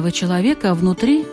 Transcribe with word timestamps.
Каждого 0.00 0.12
человека 0.12 0.74
внутри, 0.74 1.26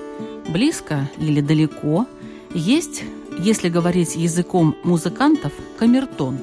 близко 0.50 1.10
или 1.18 1.40
далеко, 1.40 2.06
есть, 2.54 3.04
если 3.40 3.70
говорить 3.70 4.18
языком 4.18 4.76
музыкантов, 4.84 5.54
камертон. 5.80 6.38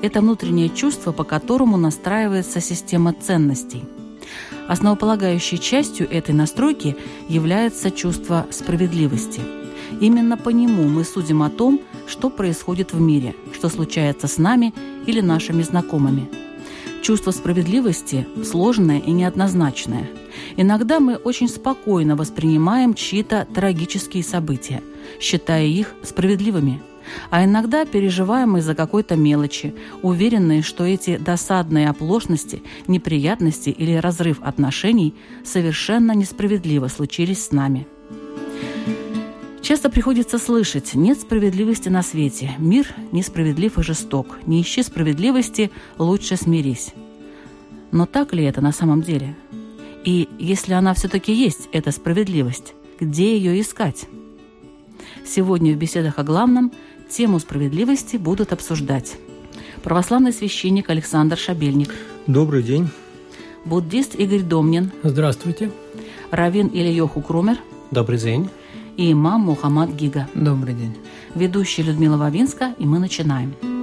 Это 0.00 0.20
внутреннее 0.20 0.68
чувство, 0.68 1.10
по 1.10 1.24
которому 1.24 1.76
настраивается 1.76 2.60
система 2.60 3.14
ценностей. 3.14 3.82
Основополагающей 4.68 5.58
частью 5.58 6.08
этой 6.08 6.36
настройки 6.36 6.96
является 7.28 7.90
чувство 7.90 8.46
справедливости. 8.52 9.40
Именно 10.00 10.36
по 10.36 10.50
нему 10.50 10.84
мы 10.84 11.02
судим 11.02 11.42
о 11.42 11.50
том, 11.50 11.80
что 12.06 12.30
происходит 12.30 12.92
в 12.92 13.00
мире, 13.00 13.34
что 13.52 13.68
случается 13.68 14.28
с 14.28 14.38
нами 14.38 14.72
или 15.04 15.20
нашими 15.20 15.62
знакомыми. 15.62 16.28
Чувство 17.02 17.32
справедливости 17.32 18.24
сложное 18.44 19.00
и 19.00 19.10
неоднозначное– 19.10 20.08
Иногда 20.60 20.98
мы 20.98 21.14
очень 21.14 21.48
спокойно 21.48 22.16
воспринимаем 22.16 22.94
чьи-то 22.94 23.46
трагические 23.54 24.24
события, 24.24 24.82
считая 25.20 25.64
их 25.64 25.94
справедливыми. 26.02 26.82
А 27.30 27.44
иногда 27.44 27.84
переживаем 27.84 28.56
из-за 28.56 28.74
какой-то 28.74 29.14
мелочи, 29.14 29.72
уверенные, 30.02 30.62
что 30.62 30.84
эти 30.84 31.16
досадные 31.16 31.88
оплошности, 31.88 32.64
неприятности 32.88 33.70
или 33.70 33.94
разрыв 33.94 34.42
отношений 34.42 35.14
совершенно 35.44 36.10
несправедливо 36.10 36.88
случились 36.88 37.44
с 37.44 37.52
нами. 37.52 37.86
Часто 39.62 39.90
приходится 39.90 40.38
слышать 40.38 40.94
«нет 40.94 41.20
справедливости 41.20 41.88
на 41.88 42.02
свете», 42.02 42.50
«мир 42.58 42.88
несправедлив 43.12 43.78
и 43.78 43.82
жесток», 43.84 44.38
«не 44.44 44.60
ищи 44.60 44.82
справедливости, 44.82 45.70
лучше 45.98 46.36
смирись». 46.36 46.94
Но 47.92 48.06
так 48.06 48.34
ли 48.34 48.42
это 48.42 48.60
на 48.60 48.72
самом 48.72 49.02
деле– 49.02 49.36
и 50.08 50.26
если 50.38 50.72
она 50.72 50.94
все-таки 50.94 51.34
есть, 51.34 51.68
эта 51.70 51.92
справедливость, 51.92 52.72
где 52.98 53.36
ее 53.36 53.60
искать? 53.60 54.06
Сегодня 55.26 55.74
в 55.74 55.76
беседах 55.76 56.14
о 56.16 56.22
главном 56.22 56.72
тему 57.10 57.38
справедливости 57.38 58.16
будут 58.16 58.54
обсуждать 58.54 59.18
православный 59.82 60.32
священник 60.32 60.88
Александр 60.88 61.36
Шабельник. 61.36 61.94
Добрый 62.26 62.62
день. 62.62 62.88
Буддист 63.66 64.14
Игорь 64.14 64.40
Домнин. 64.40 64.92
Здравствуйте. 65.02 65.70
Равин 66.30 66.68
Ильёху 66.68 67.20
Крумер. 67.20 67.58
Добрый 67.90 68.18
день. 68.18 68.48
И 68.96 69.12
имам 69.12 69.42
Мухаммад 69.42 69.90
Гига. 69.90 70.26
Добрый 70.34 70.72
день. 70.72 70.96
Ведущая 71.34 71.82
Людмила 71.82 72.16
Вавинска, 72.16 72.74
и 72.78 72.86
мы 72.86 72.98
начинаем. 72.98 73.77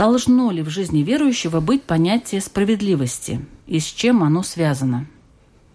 Должно 0.00 0.50
ли 0.50 0.62
в 0.62 0.70
жизни 0.70 1.02
верующего 1.02 1.60
быть 1.60 1.82
понятие 1.82 2.40
справедливости? 2.40 3.44
И 3.66 3.80
с 3.80 3.84
чем 3.84 4.22
оно 4.22 4.42
связано? 4.42 5.06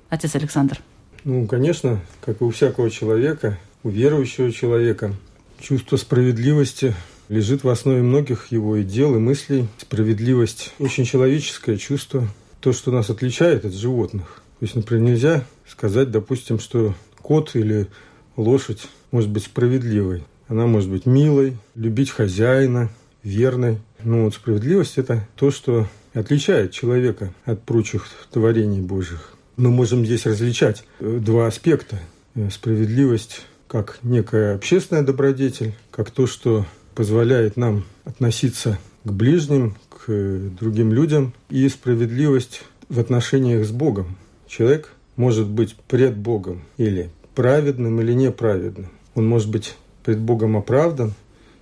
Отец 0.09 0.33
Александр. 0.33 0.79
Ну, 1.23 1.45
конечно, 1.45 2.01
как 2.21 2.41
и 2.41 2.43
у 2.43 2.49
всякого 2.49 2.89
человека, 2.89 3.59
у 3.83 3.89
верующего 3.89 4.51
человека, 4.51 5.13
чувство 5.59 5.97
справедливости 5.97 6.95
лежит 7.29 7.63
в 7.63 7.69
основе 7.69 8.01
многих 8.01 8.47
его 8.47 8.77
и 8.77 8.83
дел, 8.83 9.15
и 9.15 9.19
мыслей. 9.19 9.67
Справедливость– 9.77 10.73
очень 10.79 11.05
человеческое 11.05 11.77
чувство, 11.77 12.27
то, 12.61 12.73
что 12.73 12.89
нас 12.89 13.11
отличает 13.11 13.63
от 13.63 13.75
животных. 13.75 14.41
То 14.59 14.65
есть, 14.65 14.73
например, 14.73 15.03
нельзя 15.03 15.43
сказать, 15.67 16.09
допустим, 16.09 16.57
что 16.57 16.95
кот 17.21 17.51
или 17.53 17.85
лошадь 18.37 18.87
может 19.11 19.29
быть 19.29 19.43
справедливой. 19.43 20.23
Она 20.47 20.65
может 20.65 20.89
быть 20.89 21.05
милой, 21.05 21.57
любить 21.75 22.09
хозяина, 22.09 22.89
верной. 23.25 23.79
Ну 24.03 24.23
вот 24.23 24.35
справедливость– 24.35 24.93
это 24.97 25.27
то, 25.35 25.51
что 25.51 25.87
отличает 26.13 26.71
человека 26.71 27.33
от 27.43 27.61
прочих 27.63 28.07
творений 28.31 28.79
Божьих. 28.79 29.33
Мы 29.57 29.71
можем 29.71 30.05
здесь 30.05 30.25
различать 30.25 30.85
э, 30.99 31.19
два 31.21 31.47
аспекта. 31.47 31.99
Э, 32.35 32.49
справедливость 32.49 33.41
как 33.67 33.99
некая 34.03 34.55
общественная 34.55 35.03
добродетель, 35.03 35.73
как 35.91 36.11
то, 36.11 36.27
что 36.27 36.65
позволяет 36.93 37.57
нам 37.57 37.83
относиться 38.05 38.77
к 39.03 39.11
ближним, 39.11 39.75
к 39.89 40.05
э, 40.07 40.49
другим 40.59 40.93
людям, 40.93 41.33
и 41.49 41.67
справедливость 41.67 42.63
в 42.89 42.99
отношениях 42.99 43.65
с 43.65 43.71
Богом. 43.71 44.17
Человек 44.47 44.91
может 45.15 45.47
быть 45.47 45.75
пред 45.87 46.15
Богом 46.15 46.61
или 46.77 47.09
праведным, 47.33 47.99
или 48.01 48.13
неправедным. 48.13 48.91
Он 49.15 49.27
может 49.27 49.49
быть 49.49 49.75
пред 50.03 50.19
Богом 50.19 50.55
оправдан 50.57 51.13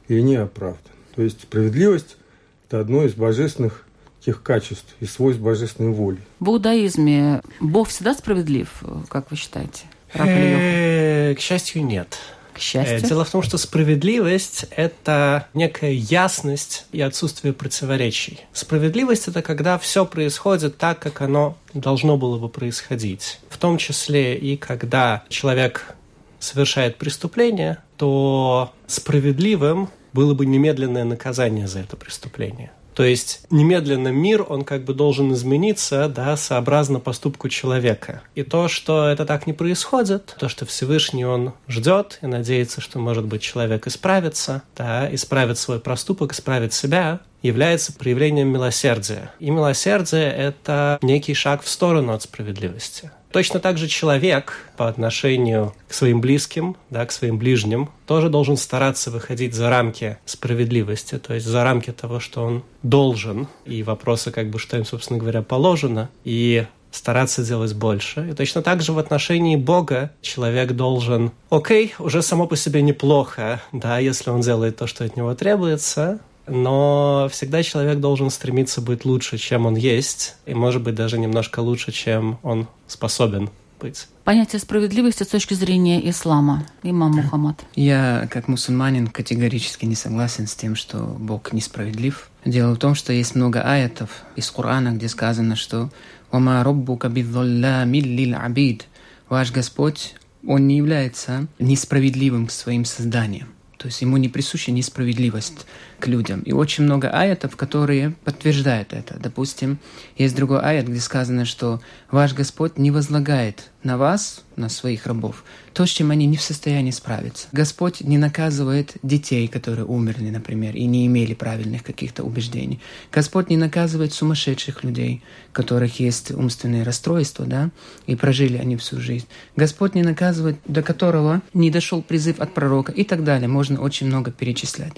или 0.08 0.22
не 0.22 0.36
оправдан. 0.36 0.93
То 1.16 1.22
есть 1.22 1.42
справедливость– 1.42 2.18
это 2.68 2.80
одно 2.80 3.04
из 3.04 3.14
божественных 3.14 3.86
тех 4.26 4.42
качеств 4.42 4.96
и 5.00 5.06
свойств 5.06 5.42
божественной 5.42 5.92
воли. 5.92 6.20
В 6.40 6.50
иудаизме 6.50 7.42
Бог 7.60 7.90
всегда 7.90 8.14
справедлив, 8.14 8.70
как 9.10 9.30
вы 9.32 9.38
считаете? 9.38 9.84
Э, 10.14 11.34
к 11.36 11.40
счастью, 11.40 11.86
нет. 11.86 12.18
К 12.54 12.60
счастью. 12.60 13.00
Э, 13.00 13.02
дело 13.02 13.26
в 13.26 13.30
том, 13.30 13.42
что 13.42 13.58
справедливость– 13.58 14.66
это 14.76 15.48
некая 15.54 15.92
ясность 15.92 16.86
и 16.92 17.02
отсутствие 17.02 17.54
противоречий. 17.54 18.42
Справедливость– 18.54 19.28
это 19.28 19.42
когда 19.42 19.78
все 19.78 20.06
происходит 20.06 20.78
так, 20.78 21.00
как 21.00 21.22
оно 21.22 21.58
должно 21.74 22.16
было 22.16 22.38
бы 22.38 22.50
происходить. 22.50 23.40
В 23.50 23.58
том 23.58 23.78
числе 23.78 24.38
и 24.38 24.56
когда 24.56 25.24
человек 25.30 25.96
совершает 26.40 26.98
преступление, 26.98 27.80
то 27.98 28.72
справедливым 28.88 29.90
было 30.14 30.34
бы 30.34 30.46
немедленное 30.46 31.04
наказание 31.04 31.68
за 31.68 31.80
это 31.80 31.98
преступление. 31.98 32.72
То 32.94 33.04
есть 33.04 33.46
немедленно 33.50 34.10
мир, 34.10 34.46
он 34.48 34.64
как 34.64 34.84
бы 34.84 34.94
должен 34.94 35.34
измениться, 35.34 36.08
да, 36.08 36.38
сообразно 36.38 37.00
поступку 37.00 37.50
человека. 37.50 38.22
И 38.36 38.44
то, 38.44 38.68
что 38.68 39.08
это 39.08 39.26
так 39.26 39.48
не 39.48 39.54
происходит, 39.54 40.36
то, 40.38 40.48
что 40.48 40.66
Всевышний 40.66 41.26
он 41.26 41.54
ждет 41.68 42.20
и 42.22 42.28
надеется, 42.28 42.82
что, 42.82 43.00
может 43.00 43.26
быть, 43.26 43.42
человек 43.42 43.88
исправится, 43.88 44.62
да, 44.76 45.14
исправит 45.14 45.58
свой 45.58 45.80
проступок, 45.80 46.34
исправит 46.34 46.74
себя, 46.74 47.22
является 47.44 47.94
проявлением 47.94 48.48
милосердия. 48.48 49.32
И 49.40 49.52
милосердие– 49.52 50.32
это 50.38 50.98
некий 51.04 51.36
шаг 51.36 51.62
в 51.62 51.70
сторону 51.70 52.14
от 52.14 52.24
справедливости. 52.24 53.12
Точно 53.32 53.60
так 53.60 53.80
же 53.80 53.88
человек 53.88 54.54
по 54.78 54.88
отношению 54.88 55.74
к 55.88 55.94
своим 55.94 56.22
близким, 56.22 56.78
да, 56.92 57.04
к 57.06 57.12
своим 57.12 57.40
ближним, 57.40 57.90
тоже 58.06 58.30
должен 58.30 58.58
стараться 58.58 59.10
выходить 59.10 59.56
за 59.56 59.72
рамки 59.72 60.18
справедливости, 60.26 61.18
то 61.18 61.34
есть 61.34 61.48
за 61.48 61.64
рамки 61.64 61.92
того, 61.92 62.20
что 62.20 62.44
он 62.44 62.64
должен, 62.84 63.48
и 63.66 63.82
вопросы, 63.82 64.32
как 64.32 64.52
бы, 64.52 64.60
что 64.60 64.78
им, 64.78 64.86
собственно 64.86 65.20
говоря, 65.20 65.42
положено, 65.42 66.10
и 66.24 66.66
стараться 66.92 67.44
делать 67.44 67.74
больше. 67.74 68.30
И 68.30 68.34
точно 68.34 68.62
так 68.62 68.84
же 68.84 68.94
в 68.94 69.00
отношении 69.00 69.56
Бога 69.56 70.12
человек 70.22 70.74
должен, 70.74 71.32
окей, 71.50 71.96
уже 71.98 72.22
само 72.22 72.46
по 72.46 72.56
себе 72.56 72.84
неплохо, 72.84 73.62
да, 73.72 73.98
если 73.98 74.30
он 74.30 74.42
делает 74.42 74.78
то, 74.78 74.86
что 74.86 75.04
от 75.04 75.18
него 75.18 75.34
требуется, 75.34 76.20
но 76.48 77.30
всегда 77.32 77.64
человек 77.64 78.00
должен 78.00 78.30
стремиться 78.30 78.82
быть 78.82 79.06
лучше, 79.06 79.38
чем 79.38 79.66
он 79.66 79.76
есть, 79.76 80.36
и, 80.46 80.54
может 80.54 80.82
быть, 80.82 80.96
даже 80.96 81.18
немножко 81.18 81.60
лучше, 81.60 81.92
чем 81.92 82.40
он 82.44 82.68
способен 82.88 83.50
быть. 83.80 84.08
Понятие 84.24 84.60
справедливости 84.60 85.24
с 85.24 85.28
точки 85.28 85.54
зрения 85.54 86.10
ислама. 86.10 86.66
Имам 86.84 87.12
Мухаммад. 87.12 87.66
Я, 87.76 88.28
как 88.32 88.48
мусульманин, 88.48 89.08
категорически 89.08 89.86
не 89.86 89.96
согласен 89.96 90.48
с 90.48 90.56
тем, 90.56 90.76
что 90.76 90.98
Бог 91.20 91.52
несправедлив. 91.52 92.30
Дело 92.46 92.74
в 92.74 92.78
том, 92.78 92.96
что 92.96 93.12
есть 93.12 93.36
много 93.36 93.62
аятов 93.62 94.24
из 94.38 94.50
Корана, 94.50 94.94
где 94.94 95.10
сказано, 95.10 95.56
что 95.56 95.90
«Вама 96.32 96.64
роббука 96.64 97.10
бидзоллями 97.10 97.98
лил 97.98 98.38
абид» 98.40 98.88
Ваш 99.30 99.52
Господь, 99.52 100.16
Он 100.48 100.68
не 100.68 100.78
является 100.78 101.48
несправедливым 101.60 102.48
к 102.48 102.52
своим 102.52 102.86
созданиям. 102.86 103.48
То 103.78 103.88
есть 103.88 104.02
ему 104.02 104.18
не 104.18 104.30
присуща 104.30 104.72
несправедливость 104.72 105.66
к 106.04 106.08
людям. 106.08 106.42
И 106.42 106.52
очень 106.52 106.84
много 106.84 107.10
аятов, 107.10 107.56
которые 107.56 108.14
подтверждают 108.26 108.92
это. 108.92 109.18
Допустим, 109.18 109.80
есть 110.18 110.36
другой 110.36 110.60
аят, 110.60 110.86
где 110.88 111.00
сказано, 111.00 111.46
что 111.46 111.80
ваш 112.12 112.34
Господь 112.34 112.78
не 112.78 112.92
возлагает 112.92 113.72
на 113.84 113.98
вас, 113.98 114.44
на 114.58 114.68
своих 114.68 115.08
рабов, 115.08 115.46
то, 115.74 115.86
с 115.86 115.90
чем 115.90 116.12
они 116.12 116.26
не 116.26 116.36
в 116.36 116.42
состоянии 116.42 116.92
справиться. 116.92 117.48
Господь 117.54 118.02
не 118.02 118.18
наказывает 118.18 118.96
детей, 119.02 119.48
которые 119.48 119.86
умерли, 119.86 120.30
например, 120.30 120.76
и 120.76 120.84
не 120.84 121.08
имели 121.08 121.34
правильных 121.34 121.84
каких-то 121.84 122.24
убеждений. 122.24 122.82
Господь 123.10 123.50
не 123.50 123.58
наказывает 123.58 124.14
сумасшедших 124.14 124.84
людей, 124.84 125.24
у 125.52 125.54
которых 125.54 126.02
есть 126.02 126.32
умственные 126.32 126.84
расстройства, 126.84 127.46
да, 127.46 127.72
и 128.08 128.16
прожили 128.16 128.58
они 128.58 128.76
всю 128.76 129.00
жизнь. 129.00 129.28
Господь 129.56 129.96
не 129.96 130.04
наказывает, 130.04 130.58
до 130.66 130.84
которого 130.84 131.42
не 131.54 131.72
дошел 131.72 132.02
призыв 132.02 132.42
от 132.42 132.54
пророка 132.54 132.92
и 132.92 133.06
так 133.06 133.24
далее. 133.24 133.48
Можно 133.48 133.80
очень 133.80 134.08
много 134.08 134.32
перечислять 134.32 134.94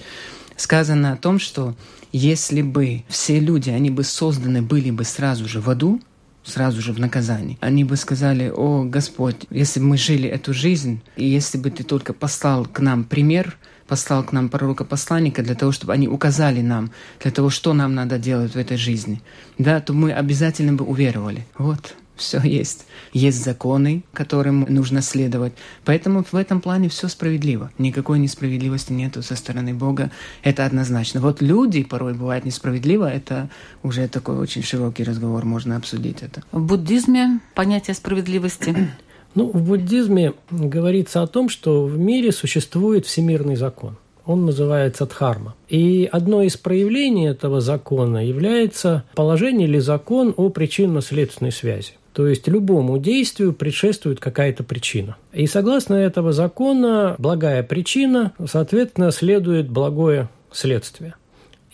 сказано 0.56 1.12
о 1.12 1.16
том, 1.16 1.38
что 1.38 1.74
если 2.12 2.62
бы 2.62 3.04
все 3.08 3.40
люди, 3.40 3.70
они 3.70 3.90
бы 3.90 4.04
созданы 4.04 4.62
были 4.62 4.90
бы 4.90 5.04
сразу 5.04 5.48
же 5.48 5.60
в 5.60 5.68
аду, 5.68 6.00
сразу 6.44 6.80
же 6.80 6.92
в 6.92 7.00
наказании. 7.00 7.58
Они 7.60 7.84
бы 7.84 7.96
сказали, 7.96 8.52
о 8.54 8.84
Господь, 8.84 9.46
если 9.50 9.80
бы 9.80 9.86
мы 9.86 9.96
жили 9.96 10.28
эту 10.28 10.54
жизнь, 10.54 11.00
и 11.16 11.26
если 11.26 11.58
бы 11.58 11.70
ты 11.70 11.82
только 11.82 12.12
послал 12.12 12.66
к 12.66 12.80
нам 12.80 13.04
пример, 13.04 13.56
послал 13.88 14.24
к 14.24 14.32
нам 14.32 14.48
пророка-посланника 14.48 15.42
для 15.42 15.54
того, 15.54 15.72
чтобы 15.72 15.92
они 15.92 16.08
указали 16.08 16.60
нам, 16.60 16.90
для 17.20 17.30
того, 17.30 17.50
что 17.50 17.72
нам 17.72 17.94
надо 17.94 18.18
делать 18.18 18.54
в 18.54 18.58
этой 18.58 18.76
жизни, 18.76 19.20
да, 19.58 19.80
то 19.80 19.92
мы 19.92 20.12
обязательно 20.12 20.72
бы 20.72 20.84
уверовали. 20.84 21.46
Вот 21.58 21.94
все 22.16 22.40
есть. 22.42 22.86
Есть 23.12 23.44
законы, 23.44 24.04
которым 24.12 24.66
нужно 24.68 25.02
следовать. 25.02 25.52
Поэтому 25.84 26.24
в 26.24 26.34
этом 26.34 26.60
плане 26.60 26.88
все 26.88 27.08
справедливо. 27.08 27.70
Никакой 27.78 28.18
несправедливости 28.18 28.92
нету 28.92 29.22
со 29.22 29.36
стороны 29.36 29.74
Бога. 29.74 30.10
Это 30.42 30.64
однозначно. 30.64 31.20
Вот 31.20 31.40
люди 31.42 31.82
порой 31.82 32.14
бывают 32.14 32.44
несправедливо. 32.44 33.10
Это 33.10 33.50
уже 33.82 34.08
такой 34.08 34.36
очень 34.38 34.62
широкий 34.62 35.04
разговор. 35.04 35.44
Можно 35.44 35.76
обсудить 35.76 36.22
это. 36.22 36.42
В 36.52 36.62
буддизме 36.62 37.40
понятие 37.54 37.94
справедливости 37.94 38.90
ну, 39.36 39.50
в 39.50 39.62
буддизме 39.68 40.32
говорится 40.50 41.22
о 41.22 41.26
том, 41.26 41.50
что 41.50 41.84
в 41.84 41.98
мире 41.98 42.32
существует 42.32 43.04
всемирный 43.04 43.54
закон. 43.54 43.98
Он 44.24 44.46
называется 44.46 45.04
дхарма. 45.04 45.54
И 45.68 46.08
одно 46.10 46.42
из 46.42 46.56
проявлений 46.56 47.28
этого 47.28 47.60
закона 47.60 48.26
является 48.26 49.04
положение 49.14 49.68
или 49.68 49.78
закон 49.78 50.32
о 50.36 50.48
причинно-следственной 50.48 51.52
связи. 51.52 51.92
То 52.16 52.26
есть 52.26 52.48
любому 52.48 52.96
действию 52.96 53.52
предшествует 53.52 54.20
какая-то 54.20 54.64
причина. 54.64 55.18
И 55.34 55.46
согласно 55.46 55.92
этого 55.92 56.32
закона, 56.32 57.14
благая 57.18 57.62
причина, 57.62 58.32
соответственно, 58.46 59.10
следует 59.10 59.68
благое 59.68 60.30
следствие. 60.50 61.14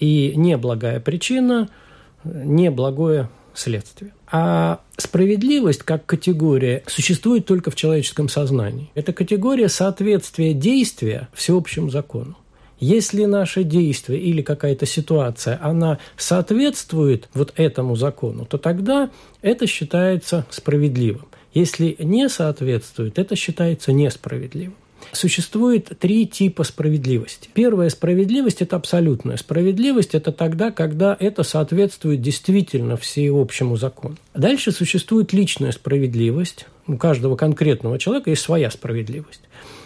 И 0.00 0.32
неблагая 0.34 0.98
причина– 0.98 1.68
неблагое 2.24 3.30
следствие. 3.54 4.14
А 4.32 4.80
справедливость 4.96 5.84
как 5.84 6.06
категория 6.06 6.82
существует 6.88 7.46
только 7.46 7.70
в 7.70 7.76
человеческом 7.76 8.28
сознании. 8.28 8.90
Это 8.96 9.12
категория 9.12 9.68
соответствия 9.68 10.54
действия 10.54 11.28
всеобщему 11.34 11.88
закону. 11.88 12.36
Если 12.82 13.26
наше 13.26 13.62
действие 13.62 14.20
или 14.20 14.43
какая-то 14.43 14.87
ситуация, 14.87 15.56
она 15.62 16.00
соответствует 16.17 17.29
вот 17.32 17.52
этому 17.55 17.94
закону, 17.94 18.44
то 18.44 18.58
тогда 18.58 19.08
это 19.40 19.69
считается 19.69 20.44
справедливым. 20.50 21.26
Если 21.55 21.94
не 22.00 22.29
соответствует, 22.29 23.20
это 23.20 23.37
считается 23.37 23.93
несправедливым. 23.93 24.75
Существует 25.12 25.93
три 26.00 26.26
типа 26.26 26.64
справедливости. 26.64 27.49
Первая 27.55 27.88
справедливость– 27.88 28.61
это 28.62 28.75
абсолютная. 28.75 29.37
Справедливость– 29.37 30.11
это 30.17 30.32
тогда, 30.32 30.73
когда 30.73 31.17
это 31.20 31.44
соответствует 31.44 32.20
действительно 32.20 32.96
всеобщему 32.96 33.76
закону. 33.76 34.17
Дальше 34.34 34.73
существует 34.73 35.32
личная 35.32 35.70
справедливость. 35.70 36.67
У 36.88 36.96
каждого 36.96 37.37
конкретного 37.37 38.00
человека 38.00 38.31
есть 38.31 38.43
своя 38.43 38.73
справедливость. 38.73 39.43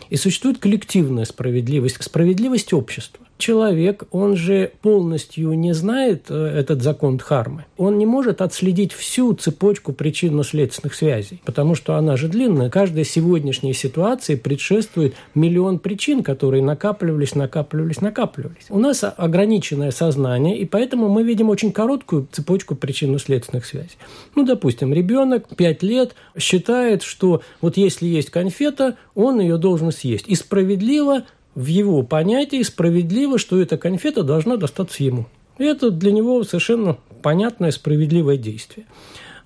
И 0.08 0.16
существует 0.16 0.58
коллективная 0.58 1.24
справедливость, 1.24 2.02
справедливость 2.02 2.72
общества 2.72 3.25
человек, 3.38 4.04
он 4.10 4.36
же 4.36 4.72
полностью 4.82 5.52
не 5.54 5.72
знает 5.74 6.26
э, 6.28 6.34
этот 6.34 6.82
закон 6.82 7.18
Дхармы. 7.18 7.64
Он 7.76 7.98
не 7.98 8.06
может 8.06 8.40
отследить 8.40 8.92
всю 8.92 9.34
цепочку 9.34 9.92
причинно-следственных 9.92 10.94
связей, 10.94 11.42
потому 11.44 11.74
что 11.74 11.96
она 11.96 12.16
же 12.16 12.28
длинная. 12.28 12.70
Каждая 12.70 13.04
сегодняшняя 13.04 13.74
ситуация 13.74 14.36
предшествует 14.36 15.14
миллион 15.34 15.78
причин, 15.78 16.22
которые 16.22 16.62
накапливались, 16.62 17.34
накапливались, 17.34 18.00
накапливались. 18.00 18.66
У 18.70 18.78
нас 18.78 19.04
ограниченное 19.04 19.90
сознание, 19.90 20.58
и 20.58 20.64
поэтому 20.64 21.08
мы 21.08 21.22
видим 21.22 21.50
очень 21.50 21.72
короткую 21.72 22.28
цепочку 22.32 22.74
причинно-следственных 22.74 23.66
связей. 23.66 23.96
Ну, 24.34 24.44
допустим, 24.44 24.92
ребенок 24.92 25.54
5 25.54 25.82
лет 25.82 26.14
считает, 26.38 27.02
что 27.02 27.42
вот 27.60 27.76
если 27.76 28.06
есть 28.06 28.30
конфета, 28.30 28.96
он 29.14 29.40
ее 29.40 29.58
должен 29.58 29.92
съесть. 29.92 30.26
И 30.28 30.34
справедливо 30.34 31.24
в 31.56 31.66
его 31.66 32.02
понятии 32.02 32.62
справедливо, 32.62 33.38
что 33.38 33.60
эта 33.60 33.76
конфета 33.78 34.22
должна 34.22 34.56
достаться 34.56 35.02
ему. 35.02 35.26
И 35.58 35.64
это 35.64 35.90
для 35.90 36.12
него 36.12 36.44
совершенно 36.44 36.98
понятное 37.22 37.70
справедливое 37.72 38.36
действие. 38.36 38.86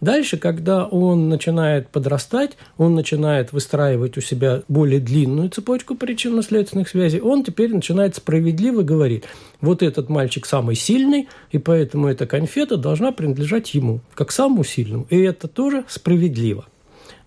Дальше, 0.00 0.38
когда 0.38 0.86
он 0.86 1.28
начинает 1.28 1.88
подрастать, 1.88 2.56
он 2.78 2.94
начинает 2.94 3.52
выстраивать 3.52 4.16
у 4.16 4.22
себя 4.22 4.62
более 4.66 4.98
длинную 4.98 5.50
цепочку 5.50 5.94
причинно-следственных 5.94 6.88
связей, 6.88 7.20
он 7.20 7.44
теперь 7.44 7.74
начинает 7.74 8.16
справедливо 8.16 8.82
говорить, 8.82 9.24
вот 9.60 9.82
этот 9.82 10.08
мальчик 10.08 10.46
самый 10.46 10.74
сильный, 10.74 11.28
и 11.52 11.58
поэтому 11.58 12.08
эта 12.08 12.26
конфета 12.26 12.78
должна 12.78 13.12
принадлежать 13.12 13.74
ему, 13.74 14.00
как 14.14 14.32
самому 14.32 14.64
сильному. 14.64 15.06
И 15.10 15.18
это 15.20 15.48
тоже 15.48 15.84
справедливо. 15.86 16.64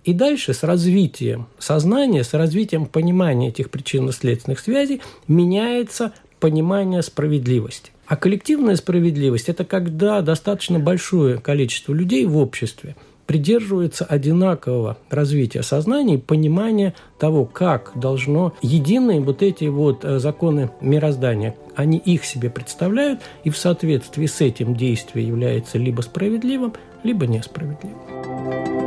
И 0.04 0.14
дальше 0.14 0.54
с 0.54 0.64
развитием 0.64 1.48
сознания, 1.60 2.24
с 2.24 2.34
развитием 2.34 2.86
понимания 2.86 3.50
этих 3.50 3.70
причинно-следственных 3.70 4.60
связей 4.60 5.02
меняется 5.28 6.14
понимание 6.40 7.02
справедливости. 7.02 7.92
А 8.06 8.18
коллективная 8.18 8.76
справедливость– 8.76 9.48
это 9.48 9.64
когда 9.64 10.22
достаточно 10.22 10.78
большое 10.78 11.38
количество 11.38 11.94
людей 11.94 12.26
в 12.26 12.38
обществе 12.38 12.98
придерживается 13.26 14.04
одинакового 14.04 14.98
развития 15.10 15.64
сознания 15.64 16.16
и 16.16 16.18
понимания 16.18 16.94
того, 17.18 17.46
как 17.46 17.94
должно 17.96 18.54
единые 18.62 19.22
вот 19.22 19.42
эти 19.42 19.66
вот 19.66 20.04
э, 20.04 20.20
законы 20.20 20.70
мироздания, 20.82 21.56
они 21.76 21.98
их 21.98 22.26
себе 22.26 22.50
представляют, 22.50 23.22
и 23.46 23.50
в 23.50 23.58
соответствии 23.58 24.26
с 24.26 24.42
этим 24.42 24.76
действие 24.76 25.26
является 25.26 25.78
либо 25.78 26.02
справедливым, 26.02 26.74
либо 27.04 27.26
несправедливым. 27.26 28.83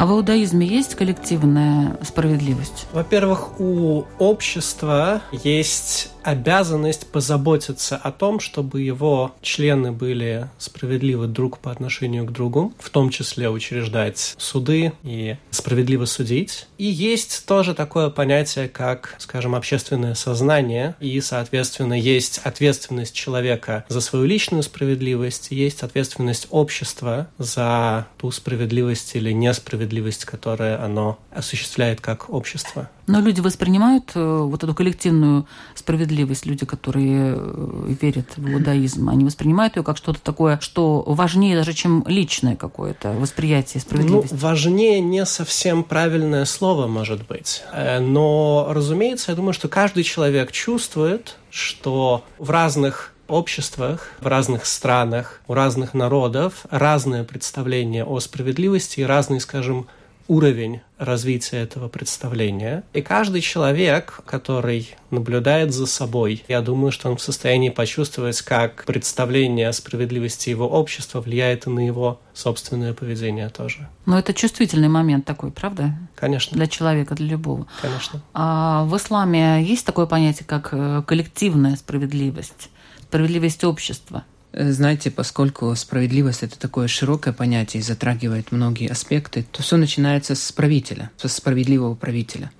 А 0.00 0.06
в 0.06 0.12
иудаизме 0.12 0.66
есть 0.66 0.94
коллективная 0.94 1.98
справедливость? 2.02 2.86
Во-первых, 2.94 3.60
у 3.60 4.04
общества 4.18 5.20
есть 5.30 6.08
обязанность 6.22 7.06
позаботиться 7.10 7.96
о 7.96 8.12
том, 8.12 8.40
чтобы 8.40 8.80
его 8.82 9.34
члены 9.42 9.92
были 9.92 10.48
справедливы 10.58 11.26
друг 11.26 11.58
по 11.58 11.70
отношению 11.70 12.24
к 12.24 12.32
другу, 12.32 12.72
в 12.78 12.90
том 12.90 13.10
числе 13.10 13.50
учреждать 13.50 14.34
суды 14.38 14.92
и 15.02 15.36
справедливо 15.50 16.04
судить. 16.04 16.66
И 16.78 16.84
есть 16.84 17.46
тоже 17.46 17.74
такое 17.74 18.10
понятие, 18.10 18.68
как, 18.68 19.14
скажем, 19.18 19.54
общественное 19.54 20.14
сознание, 20.14 20.94
и, 21.00 21.20
соответственно, 21.20 21.94
есть 21.94 22.38
ответственность 22.44 23.14
человека 23.14 23.84
за 23.88 24.00
свою 24.00 24.24
личную 24.24 24.62
справедливость, 24.62 25.48
есть 25.50 25.82
ответственность 25.82 26.46
общества 26.50 27.28
за 27.38 28.06
ту 28.18 28.30
справедливость 28.30 29.14
или 29.16 29.32
несправедливость, 29.32 30.24
которую 30.24 30.82
оно 30.82 31.18
осуществляет 31.30 32.00
как 32.00 32.30
общество. 32.30 32.88
Но 33.06 33.20
люди 33.20 33.40
воспринимают 33.40 34.12
э, 34.14 34.20
вот 34.20 34.62
эту 34.62 34.72
коллективную 34.72 35.46
справедливость, 35.74 36.09
люди, 36.46 36.66
которые 36.66 37.34
э, 37.36 37.94
верят 38.00 38.36
в 38.36 38.48
иудаизм, 38.48 39.08
они 39.08 39.24
воспринимают 39.24 39.76
ее 39.76 39.82
как 39.82 39.96
что-то 39.96 40.20
такое, 40.20 40.58
что 40.60 41.02
важнее 41.06 41.56
даже, 41.56 41.72
чем 41.72 42.04
личное 42.06 42.56
какое-то 42.56 43.12
восприятие 43.12 43.80
справедливости. 43.80 44.32
Ну, 44.32 44.38
важнее 44.38 45.00
не 45.00 45.24
совсем 45.26 45.84
правильное 45.84 46.44
слово, 46.44 46.86
может 46.86 47.26
быть. 47.26 47.62
Э, 47.72 48.00
но, 48.00 48.68
разумеется, 48.70 49.32
я 49.32 49.36
думаю, 49.36 49.52
что 49.52 49.68
каждый 49.68 50.02
человек 50.04 50.52
чувствует, 50.52 51.36
что 51.50 52.24
в 52.38 52.50
разных 52.50 53.14
обществах, 53.30 54.08
в 54.20 54.26
разных 54.26 54.66
странах, 54.66 55.40
у 55.46 55.54
разных 55.54 55.94
народов 55.94 56.66
разное 56.70 57.24
представление 57.24 58.04
о 58.04 58.20
справедливости 58.20 59.00
и 59.00 59.04
разный, 59.04 59.40
скажем, 59.40 59.86
уровень 60.30 60.80
развития 60.96 61.56
этого 61.56 61.88
представления. 61.88 62.84
И 62.92 63.02
каждый 63.02 63.40
человек, 63.40 64.20
который 64.24 64.94
наблюдает 65.10 65.74
за 65.74 65.86
собой, 65.86 66.44
я 66.46 66.60
думаю, 66.60 66.92
что 66.92 67.10
он 67.10 67.16
в 67.16 67.20
состоянии 67.20 67.68
почувствовать, 67.68 68.40
как 68.42 68.84
представление 68.84 69.68
о 69.68 69.72
справедливости 69.72 70.48
его 70.48 70.68
общества 70.68 71.20
влияет 71.20 71.66
и 71.66 71.70
на 71.70 71.84
его 71.84 72.20
собственное 72.32 72.94
поведение 72.94 73.48
тоже. 73.48 73.88
Но 74.06 74.20
это 74.20 74.32
чувствительный 74.32 74.88
момент 74.88 75.24
такой, 75.24 75.50
правда? 75.50 75.98
Конечно. 76.14 76.56
Для 76.56 76.68
человека, 76.68 77.16
для 77.16 77.26
любого. 77.26 77.66
Конечно. 77.82 78.22
А 78.32 78.84
в 78.84 78.96
исламе 78.96 79.64
есть 79.64 79.84
такое 79.84 80.06
понятие, 80.06 80.46
как 80.46 80.68
э, 80.70 81.02
коллективная 81.08 81.74
справедливость, 81.74 82.70
справедливость 83.02 83.64
общества? 83.64 84.22
Э, 84.52 84.72
знаете, 84.72 85.10
поскольку 85.10 85.74
справедливость 85.76 86.42
это 86.42 86.58
такое 86.58 86.88
широкое 86.88 87.32
понятие 87.32 87.80
и 87.80 87.84
затрагивает 87.84 88.52
многие 88.52 88.88
аспекты, 88.88 89.44
то 89.50 89.62
все 89.62 89.76
начинается 89.76 90.34
с 90.34 90.52
правителя, 90.52 91.10
со 91.16 91.28
справедливого 91.28 91.94
правителя. 91.94 92.50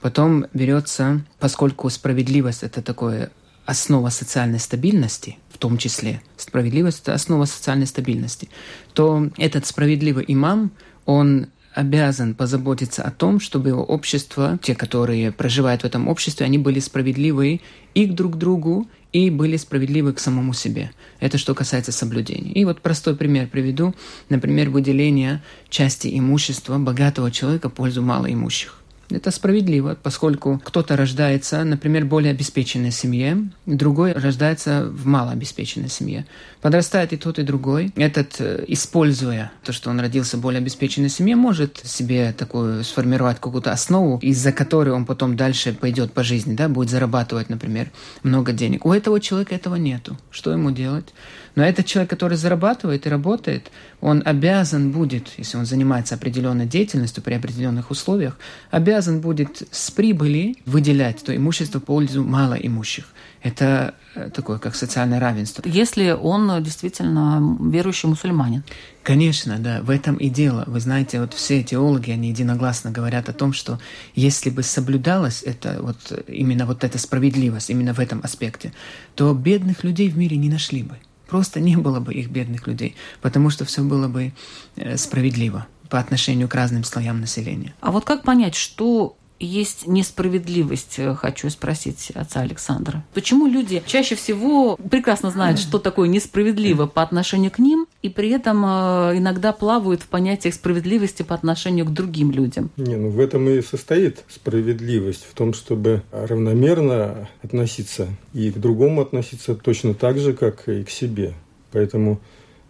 Потом 0.00 0.46
берется, 0.52 1.24
поскольку 1.38 1.88
справедливость 1.90 2.62
это 2.62 2.82
такое 2.82 3.30
основа 3.64 4.10
социальной 4.10 4.58
стабильности, 4.58 5.38
в 5.50 5.58
том 5.58 5.78
числе 5.78 6.20
справедливость 6.36 7.00
это 7.02 7.14
основа 7.14 7.46
социальной 7.46 7.86
стабильности, 7.86 8.50
то 8.92 9.30
этот 9.38 9.66
справедливый 9.66 10.24
имам, 10.28 10.72
он 11.06 11.46
обязан 11.74 12.34
позаботиться 12.34 13.02
о 13.02 13.10
том, 13.10 13.40
чтобы 13.40 13.70
его 13.70 13.82
общество, 13.82 14.58
те, 14.62 14.74
которые 14.74 15.32
проживают 15.32 15.82
в 15.82 15.86
этом 15.86 16.08
обществе, 16.08 16.46
они 16.46 16.58
были 16.58 16.78
справедливы 16.78 17.60
и 17.94 18.06
к 18.06 18.12
друг 18.12 18.36
другу, 18.36 18.86
и 19.14 19.30
были 19.30 19.56
справедливы 19.56 20.12
к 20.12 20.18
самому 20.18 20.52
себе. 20.52 20.90
Это 21.20 21.38
что 21.38 21.54
касается 21.54 21.92
соблюдения. 21.92 22.52
И 22.52 22.64
вот 22.64 22.80
простой 22.80 23.14
пример 23.14 23.46
приведу. 23.46 23.94
Например, 24.28 24.70
выделение 24.70 25.40
части 25.70 26.18
имущества 26.18 26.78
богатого 26.78 27.30
человека 27.30 27.70
в 27.70 27.74
пользу 27.74 28.02
малоимущих. 28.02 28.80
Это 29.10 29.30
справедливо, 29.30 29.96
поскольку 30.02 30.60
кто-то 30.64 30.96
рождается, 30.96 31.62
например, 31.62 32.06
в 32.06 32.08
более 32.08 32.32
обеспеченной 32.32 32.90
семье, 32.90 33.48
другой 33.66 34.12
рождается 34.12 34.86
в 34.86 35.06
малообеспеченной 35.06 35.90
семье. 35.90 36.26
Подрастает 36.64 37.12
и 37.12 37.18
тот, 37.18 37.38
и 37.38 37.42
другой. 37.42 37.92
Этот, 37.94 38.36
э, 38.38 38.64
используя 38.68 39.52
то, 39.64 39.74
что 39.74 39.90
он 39.90 40.00
родился 40.00 40.38
в 40.38 40.40
более 40.40 40.60
обеспеченной 40.60 41.10
семье, 41.10 41.36
может 41.36 41.82
себе 41.84 42.32
такую 42.32 42.84
сформировать 42.84 43.38
какую-то 43.38 43.70
основу, 43.70 44.18
из-за 44.22 44.50
которой 44.50 44.88
он 44.88 45.04
потом 45.04 45.36
дальше 45.36 45.74
пойдет 45.74 46.14
по 46.14 46.22
жизни, 46.22 46.54
да, 46.54 46.70
будет 46.70 46.88
зарабатывать, 46.88 47.50
например, 47.50 47.90
много 48.22 48.52
денег. 48.52 48.86
У 48.86 48.94
этого 48.94 49.20
человека 49.20 49.54
этого 49.54 49.74
нету. 49.74 50.16
Что 50.30 50.52
ему 50.52 50.70
делать? 50.70 51.12
Но 51.54 51.62
этот 51.62 51.84
человек, 51.84 52.08
который 52.08 52.38
зарабатывает 52.38 53.06
и 53.06 53.10
работает, 53.10 53.70
он 54.00 54.22
обязан 54.24 54.90
будет, 54.90 55.32
если 55.36 55.58
он 55.58 55.66
занимается 55.66 56.14
определенной 56.14 56.64
деятельностью 56.64 57.22
при 57.22 57.34
определенных 57.34 57.90
условиях, 57.90 58.38
обязан 58.70 59.20
будет 59.20 59.68
с 59.70 59.90
прибыли 59.90 60.56
выделять 60.64 61.22
то 61.22 61.36
имущество 61.36 61.78
в 61.78 61.84
пользу 61.84 62.24
малоимущих. 62.24 63.04
Это 63.42 63.94
такое, 64.34 64.58
как 64.58 64.74
социальное 64.74 65.20
равенство. 65.20 65.62
Если 65.66 66.10
он 66.10 66.62
действительно 66.62 67.56
верующий 67.60 68.08
мусульманин. 68.08 68.62
Конечно, 69.02 69.58
да, 69.58 69.82
в 69.82 69.90
этом 69.90 70.16
и 70.16 70.28
дело. 70.28 70.64
Вы 70.66 70.80
знаете, 70.80 71.20
вот 71.20 71.34
все 71.34 71.62
теологи, 71.62 72.10
они 72.10 72.28
единогласно 72.28 72.90
говорят 72.90 73.28
о 73.28 73.32
том, 73.32 73.52
что 73.52 73.78
если 74.14 74.50
бы 74.50 74.62
соблюдалась 74.62 75.42
это, 75.42 75.78
вот, 75.80 76.24
именно 76.26 76.66
вот 76.66 76.84
эта 76.84 76.98
справедливость, 76.98 77.70
именно 77.70 77.92
в 77.92 78.00
этом 78.00 78.20
аспекте, 78.22 78.72
то 79.14 79.34
бедных 79.34 79.84
людей 79.84 80.08
в 80.08 80.16
мире 80.16 80.36
не 80.36 80.48
нашли 80.48 80.82
бы. 80.82 80.96
Просто 81.28 81.60
не 81.60 81.76
было 81.76 82.00
бы 82.00 82.14
их 82.14 82.30
бедных 82.30 82.66
людей, 82.66 82.96
потому 83.20 83.50
что 83.50 83.64
все 83.64 83.82
было 83.82 84.08
бы 84.08 84.32
э, 84.76 84.96
справедливо 84.96 85.66
по 85.88 85.98
отношению 85.98 86.48
к 86.48 86.54
разным 86.54 86.84
слоям 86.84 87.20
населения. 87.20 87.74
А 87.80 87.90
вот 87.90 88.04
как 88.04 88.22
понять, 88.22 88.54
что 88.54 89.16
есть 89.44 89.86
несправедливость, 89.86 90.98
э, 90.98 91.14
хочу 91.14 91.50
спросить 91.50 92.10
отца 92.14 92.40
Александра. 92.40 93.04
Почему 93.14 93.46
люди 93.46 93.82
чаще 93.86 94.14
всего 94.14 94.76
прекрасно 94.76 95.30
знают, 95.30 95.58
что 95.58 95.78
такое 95.78 96.08
несправедливо 96.08 96.86
по 96.86 97.02
отношению 97.02 97.50
к 97.50 97.58
ним, 97.58 97.86
и 98.02 98.08
при 98.08 98.30
этом 98.30 98.64
э, 98.64 99.18
иногда 99.18 99.52
плавают 99.52 100.02
в 100.02 100.08
понятиях 100.08 100.54
справедливости 100.54 101.22
по 101.22 101.34
отношению 101.34 101.86
к 101.86 101.92
другим 101.92 102.30
людям? 102.30 102.70
Не, 102.76 102.96
ну 102.96 103.10
в 103.10 103.20
этом 103.20 103.48
и 103.48 103.62
состоит 103.62 104.24
справедливость, 104.28 105.24
в 105.30 105.34
том, 105.34 105.54
чтобы 105.54 106.02
равномерно 106.10 107.28
относиться 107.42 108.08
и 108.32 108.50
к 108.50 108.58
другому 108.58 109.02
относиться 109.02 109.54
точно 109.54 109.94
так 109.94 110.18
же, 110.18 110.32
как 110.32 110.68
и 110.68 110.84
к 110.84 110.90
себе. 110.90 111.34
Поэтому 111.72 112.20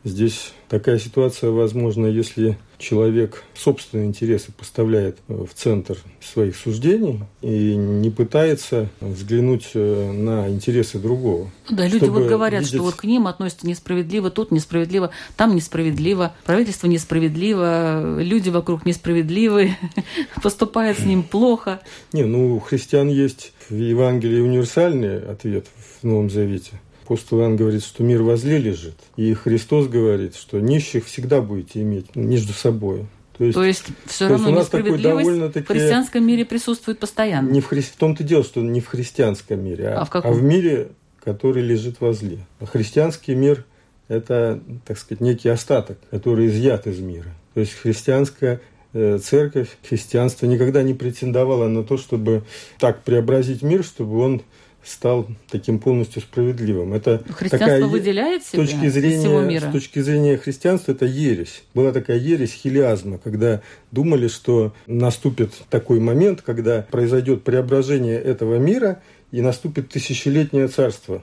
здесь 0.02 0.52
такая 0.69 0.99
ситуация 0.99 1.50
возможна, 1.50 2.07
если 2.07 2.57
человек 2.85 3.43
собственные 3.55 4.07
интересы 4.07 4.53
поставляет 4.53 5.19
э, 5.29 5.45
в 5.50 5.55
центр 5.55 5.97
своих 6.21 6.55
суждений 6.57 7.21
и 7.41 7.75
не 7.75 8.11
пытается 8.11 8.91
взглянуть 9.00 9.71
э, 9.75 10.12
на 10.12 10.49
интересы 10.49 10.99
другого. 10.99 11.50
Да, 11.71 11.87
люди 11.88 12.05
вот 12.05 12.26
говорят, 12.26 12.61
видеть... 12.61 12.75
что 12.75 12.83
вот 12.83 12.95
к 12.95 13.05
ним 13.05 13.26
относятся 13.26 13.67
несправедливо, 13.67 14.31
тут 14.31 14.50
несправедливо, 14.50 15.11
там 15.37 15.55
несправедливо, 15.57 16.35
правительство 16.45 16.87
несправедливо, 16.87 18.21
люди 18.21 18.50
вокруг 18.50 18.85
несправедливы, 18.85 19.76
поступает 20.43 20.99
с 20.99 21.05
ним 21.05 21.23
плохо. 21.23 21.81
Не, 22.12 22.25
ну 22.25 22.57
у 22.57 22.61
христиан 22.61 23.09
есть 23.09 23.53
в 23.71 23.75
Евангелии 23.76 24.41
универсальный 24.41 25.21
ответ 25.21 25.67
в 26.00 26.05
Новом 26.07 26.29
Завете. 26.29 26.73
Апостол 27.04 27.40
Иоанн 27.40 27.56
говорит, 27.56 27.84
что 27.84 28.02
мир 28.02 28.23
возле 28.23 28.56
лежит. 28.56 28.94
И 29.16 29.34
Христос 29.34 29.88
говорит, 29.88 30.34
что 30.37 30.58
нищих 30.58 31.04
всегда 31.04 31.42
будете 31.42 31.82
иметь 31.82 32.16
между 32.16 32.54
собой. 32.54 33.04
То 33.37 33.44
есть, 33.44 33.54
то 33.54 33.64
есть 33.64 33.84
все 34.06 34.28
то 34.28 34.34
равно 34.34 34.49
есть 34.49 34.61
несправедливость 34.61 35.56
в 35.56 35.66
христианском 35.66 36.26
мире 36.26 36.46
присутствует 36.46 36.99
постоянно. 36.99 37.50
Не 37.50 37.61
в, 37.61 37.66
хри... 37.66 37.82
в 37.82 37.96
том-то 37.96 38.25
дело, 38.25 38.42
что 38.42 38.62
не 38.62 38.80
в 38.80 38.87
христианском 38.87 39.62
мире, 39.62 39.88
а, 39.88 40.00
а, 40.00 40.04
в, 40.06 40.11
каком? 40.11 40.30
а 40.30 40.34
в 40.34 40.42
мире, 40.42 40.88
который 41.23 41.62
лежит 41.62 42.00
возле. 42.00 42.38
А 42.61 42.64
христианский 42.64 43.34
мир– 43.34 43.66
это, 44.08 44.62
так 44.87 44.96
сказать, 44.96 45.20
некий 45.20 45.50
остаток, 45.50 45.99
который 46.11 46.46
изъят 46.46 46.87
из 46.87 47.00
мира. 47.00 47.34
То 47.52 47.61
есть 47.61 47.75
христианская 47.75 48.62
э, 48.94 49.18
церковь, 49.18 49.76
христианство 49.87 50.46
никогда 50.46 50.82
не 50.82 50.94
претендовало 50.94 51.68
на 51.68 51.82
то, 51.84 51.99
чтобы 51.99 52.44
так 52.78 53.02
преобразить 53.02 53.61
мир, 53.61 53.84
чтобы 53.84 54.20
он 54.20 54.42
стал 54.85 55.26
таким 55.50 55.79
полностью 55.79 56.23
справедливым. 56.23 56.93
Это 56.93 57.23
Христианство 57.31 57.59
такая, 57.59 57.85
выделяет 57.87 58.45
себя 58.45 58.64
с 58.64 58.71
точки 58.71 58.88
зрения, 58.88 59.19
всего 59.19 59.41
мира? 59.41 59.69
С 59.69 59.73
точки 59.73 59.99
зрения 60.00 60.37
христианства 60.37 60.93
это 60.93 61.07
ересь. 61.07 61.64
Была 61.75 61.93
такая 61.93 62.19
ересь 62.19 62.53
хилиазма, 62.53 63.19
когда 63.19 63.62
думали, 63.91 64.29
что 64.29 64.75
наступит 64.87 65.53
такой 65.71 66.00
момент, 66.00 66.43
когда 66.43 66.87
произойдет 66.91 67.43
преображение 67.43 68.19
этого 68.21 68.59
мира 68.59 69.03
и 69.31 69.41
наступит 69.41 69.88
тысячелетнее 69.88 70.69
царство, 70.69 71.23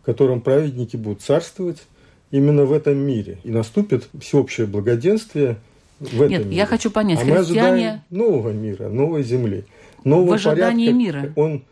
в 0.00 0.06
котором 0.06 0.40
праведники 0.40 0.96
будут 0.96 1.22
царствовать 1.22 1.82
именно 2.30 2.64
в 2.64 2.72
этом 2.72 2.96
мире. 2.96 3.38
И 3.44 3.50
наступит 3.50 4.08
всеобщее 4.20 4.66
благоденствие 4.66 5.56
в 6.00 6.14
этом 6.14 6.28
Нет, 6.28 6.44
мире. 6.46 6.56
я 6.56 6.66
хочу 6.66 6.90
понять, 6.90 7.20
а 7.20 7.24
христиане... 7.24 8.04
мы 8.10 8.18
нового 8.18 8.50
мира, 8.50 8.88
новой 8.88 9.22
земли. 9.22 9.64
Нового 10.04 10.30
в 10.30 10.32
ожидании 10.32 10.92
порядка, 10.92 10.98
мира. 10.98 11.32
Он 11.36 11.62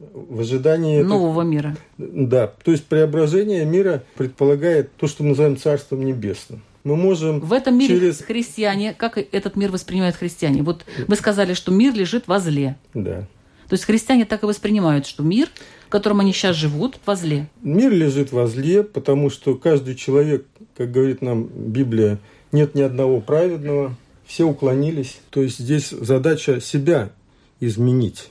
в 0.00 0.40
ожидании 0.40 1.02
нового 1.02 1.42
это, 1.42 1.50
мира. 1.50 1.76
Да, 1.98 2.46
то 2.46 2.70
есть 2.70 2.84
преображение 2.86 3.64
мира 3.64 4.02
предполагает 4.16 4.90
то, 4.96 5.06
что 5.06 5.22
мы 5.22 5.30
называем 5.30 5.56
Царством 5.56 6.04
Небесным. 6.04 6.62
Мы 6.82 6.96
можем 6.96 7.40
в 7.40 7.52
этом 7.52 7.78
мире 7.78 7.98
через... 7.98 8.18
христиане, 8.22 8.94
как 8.94 9.18
этот 9.18 9.56
мир 9.56 9.70
воспринимают 9.70 10.16
христиане? 10.16 10.62
Вот 10.62 10.86
вы 11.06 11.14
сказали, 11.16 11.52
что 11.52 11.70
мир 11.70 11.92
лежит 11.92 12.26
возле. 12.26 12.76
Да. 12.94 13.26
То 13.68 13.74
есть 13.74 13.84
христиане 13.84 14.24
так 14.24 14.42
и 14.42 14.46
воспринимают, 14.46 15.06
что 15.06 15.22
мир, 15.22 15.48
в 15.86 15.90
котором 15.90 16.20
они 16.20 16.32
сейчас 16.32 16.56
живут, 16.56 16.98
возле. 17.04 17.48
Мир 17.62 17.92
лежит 17.92 18.32
возле, 18.32 18.82
потому 18.82 19.28
что 19.28 19.54
каждый 19.54 19.94
человек, 19.94 20.46
как 20.76 20.90
говорит 20.90 21.20
нам 21.20 21.44
Библия, 21.44 22.18
нет 22.50 22.74
ни 22.74 22.80
одного 22.80 23.20
праведного, 23.20 23.94
все 24.26 24.44
уклонились. 24.44 25.20
То 25.28 25.42
есть 25.42 25.58
здесь 25.58 25.90
задача 25.90 26.60
себя 26.60 27.10
изменить 27.60 28.30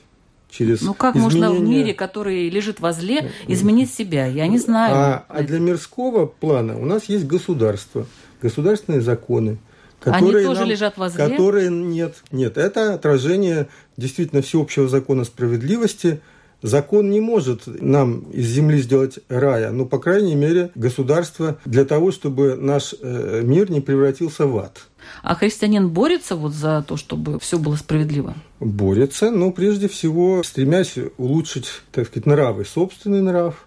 через 0.50 0.82
Ну 0.82 0.94
как 0.94 1.16
изменение... 1.16 1.48
можно 1.48 1.60
в 1.60 1.68
мире, 1.68 1.94
который 1.94 2.48
лежит 2.48 2.80
возле, 2.80 3.30
изменить 3.46 3.92
себя? 3.92 4.26
Я 4.26 4.46
не 4.46 4.58
знаю. 4.58 4.94
А, 4.94 5.24
а 5.28 5.42
для 5.42 5.58
мирского 5.58 6.26
плана 6.26 6.78
у 6.78 6.84
нас 6.84 7.04
есть 7.04 7.26
государство, 7.26 8.06
государственные 8.42 9.00
законы, 9.00 9.58
которые 10.00 10.38
Они 10.38 10.46
тоже 10.46 10.60
нам, 10.60 10.68
лежат 10.68 10.96
возле? 10.96 11.28
Которые 11.28 11.70
нет, 11.70 12.22
нет, 12.32 12.56
это 12.56 12.94
отражение 12.94 13.68
действительно 13.96 14.42
всеобщего 14.42 14.88
закона 14.88 15.24
справедливости. 15.24 16.20
Закон 16.62 17.10
не 17.10 17.20
может 17.20 17.62
нам 17.66 18.20
из 18.32 18.46
земли 18.46 18.80
сделать 18.80 19.18
рая, 19.28 19.70
но, 19.70 19.86
по 19.86 19.98
крайней 19.98 20.34
мере, 20.34 20.70
государство 20.74 21.58
для 21.64 21.84
того, 21.84 22.12
чтобы 22.12 22.54
наш 22.54 22.94
э, 23.00 23.40
мир 23.42 23.70
не 23.70 23.80
превратился 23.80 24.46
в 24.46 24.58
ад. 24.58 24.86
А 25.22 25.34
христианин 25.34 25.88
борется 25.88 26.36
вот 26.36 26.52
за 26.52 26.84
то, 26.86 26.96
чтобы 26.96 27.38
все 27.40 27.58
было 27.58 27.76
справедливо? 27.76 28.34
Борется, 28.60 29.30
но 29.30 29.50
прежде 29.52 29.88
всего 29.88 30.42
стремясь 30.42 30.96
улучшить, 31.16 31.68
так 31.92 32.06
сказать, 32.06 32.26
нравы, 32.26 32.66
собственный 32.66 33.22
нрав, 33.22 33.66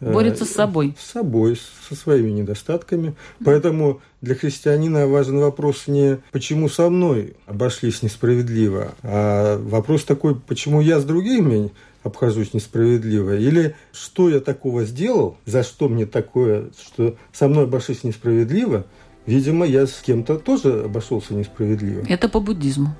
э, 0.00 0.12
Борется 0.12 0.44
с 0.44 0.50
собой. 0.50 0.94
С 1.00 1.10
собой, 1.10 1.58
со 1.88 1.96
своими 1.96 2.30
недостатками. 2.30 3.14
Поэтому 3.44 4.00
для 4.20 4.36
христианина 4.36 5.08
важен 5.08 5.40
вопрос 5.40 5.88
не 5.88 6.18
«почему 6.30 6.68
со 6.68 6.88
мной 6.90 7.34
обошлись 7.46 8.02
несправедливо?», 8.02 8.94
а 9.02 9.58
вопрос 9.58 10.04
такой 10.04 10.36
«почему 10.36 10.80
я 10.80 11.00
с 11.00 11.04
другими 11.04 11.72
обхожусь 12.02 12.54
несправедливо?» 12.54 13.36
или 13.36 13.74
«что 13.92 14.28
я 14.28 14.40
такого 14.40 14.84
сделал, 14.84 15.36
за 15.46 15.62
что 15.62 15.88
мне 15.88 16.06
такое, 16.06 16.70
что 16.80 17.16
со 17.32 17.48
мной 17.48 17.64
обошлись 17.64 18.04
несправедливо?» 18.04 18.86
Видимо, 19.26 19.66
я 19.66 19.86
с 19.86 20.00
кем-то 20.04 20.38
тоже 20.38 20.84
обошелся 20.84 21.34
несправедливо. 21.34 22.04
Это 22.08 22.28
по 22.28 22.40
буддизму, 22.40 22.96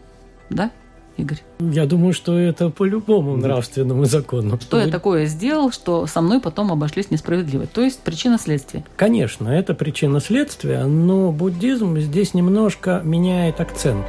да? 0.50 0.71
Игорь? 1.16 1.42
Я 1.59 1.87
думаю, 1.87 2.12
что 2.12 2.38
это 2.38 2.71
по 2.71 2.85
любому 2.85 3.37
нравственному 3.37 4.04
закону. 4.04 4.59
Что 4.61 4.78
я 4.78 4.88
такое 4.88 5.26
сделал, 5.26 5.73
что 5.73 6.07
со 6.07 6.21
мной 6.21 6.40
потом 6.40 6.73
обошлись 6.73 7.11
несправедливо? 7.11 7.66
То 7.66 7.83
есть 7.83 8.00
причина 8.00 8.38
следствия. 8.38 8.85
Конечно, 8.97 9.49
это 9.49 9.75
причина 9.75 10.21
следствия, 10.21 10.85
но 10.85 11.33
буддизм 11.33 11.99
здесь 11.99 12.33
немножко 12.33 13.00
меняет 13.04 13.61
акцент. 13.61 14.07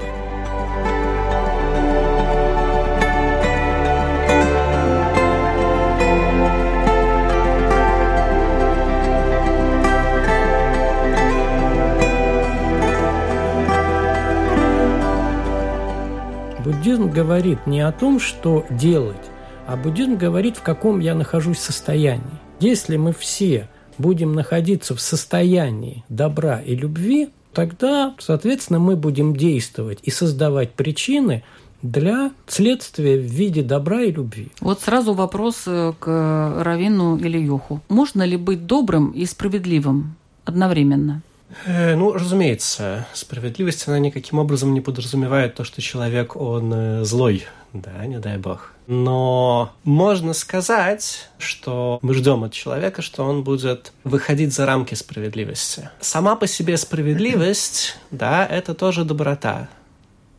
Говорит 17.12 17.68
не 17.68 17.82
о 17.82 17.91
том, 17.91 18.20
что 18.20 18.65
делать, 18.70 19.30
а 19.68 19.75
буддизм 19.75 20.15
говорит, 20.15 20.58
в 20.58 20.62
каком 20.62 21.00
я 21.00 21.15
нахожусь 21.15 21.60
состоянии. 21.60 22.39
Если 22.60 22.98
мы 22.98 23.13
все 23.13 23.70
будем 23.98 24.34
находиться 24.34 24.96
в 24.96 25.01
состоянии 25.01 26.03
добра 26.10 26.60
и 26.60 26.75
любви, 26.75 27.30
тогда, 27.53 28.15
соответственно, 28.20 28.80
мы 28.80 28.96
будем 28.96 29.36
действовать 29.36 30.00
и 30.03 30.12
создавать 30.12 30.74
причины 30.74 31.44
для 31.82 32.32
следствия 32.48 33.18
в 33.18 33.24
виде 33.24 33.63
добра 33.63 34.01
и 34.01 34.12
любви. 34.12 34.50
Вот 34.62 34.82
сразу 34.82 35.13
вопрос 35.13 35.63
э, 35.65 35.94
к 36.00 36.62
Равину 36.63 37.18
или 37.18 37.39
Йоху. 37.39 37.82
Можно 37.89 38.24
ли 38.24 38.38
быть 38.38 38.68
добрым 38.68 39.12
и 39.12 39.25
справедливым 39.25 40.15
одновременно? 40.46 41.24
Э, 41.65 41.96
ну, 41.96 42.13
разумеется, 42.13 43.08
справедливость, 43.13 43.88
она 43.88 44.00
никаким 44.00 44.39
образом 44.39 44.74
не 44.74 44.81
подразумевает 44.81 45.55
то, 45.55 45.63
что 45.63 45.81
человек, 45.81 46.36
он 46.36 46.74
э, 46.74 47.03
злой, 47.03 47.46
да, 47.74 48.05
не 48.05 48.20
дай 48.20 48.38
бог. 48.38 48.74
Но 48.88 49.74
можно 49.84 50.34
сказать, 50.34 51.29
что 51.38 52.00
мы 52.01 52.13
ждем 52.13 52.43
от 52.43 52.53
человека, 52.53 53.01
что 53.01 53.24
он 53.24 53.43
будет 53.43 53.93
выходить 54.03 54.53
за 54.53 54.65
рамки 54.65 54.96
справедливости. 54.96 55.89
Сама 56.00 56.36
по 56.36 56.48
себе 56.48 56.77
справедливость, 56.77 57.98
да, 58.12 58.46
это 58.46 58.74
тоже 58.74 59.05
доброта. 59.05 59.70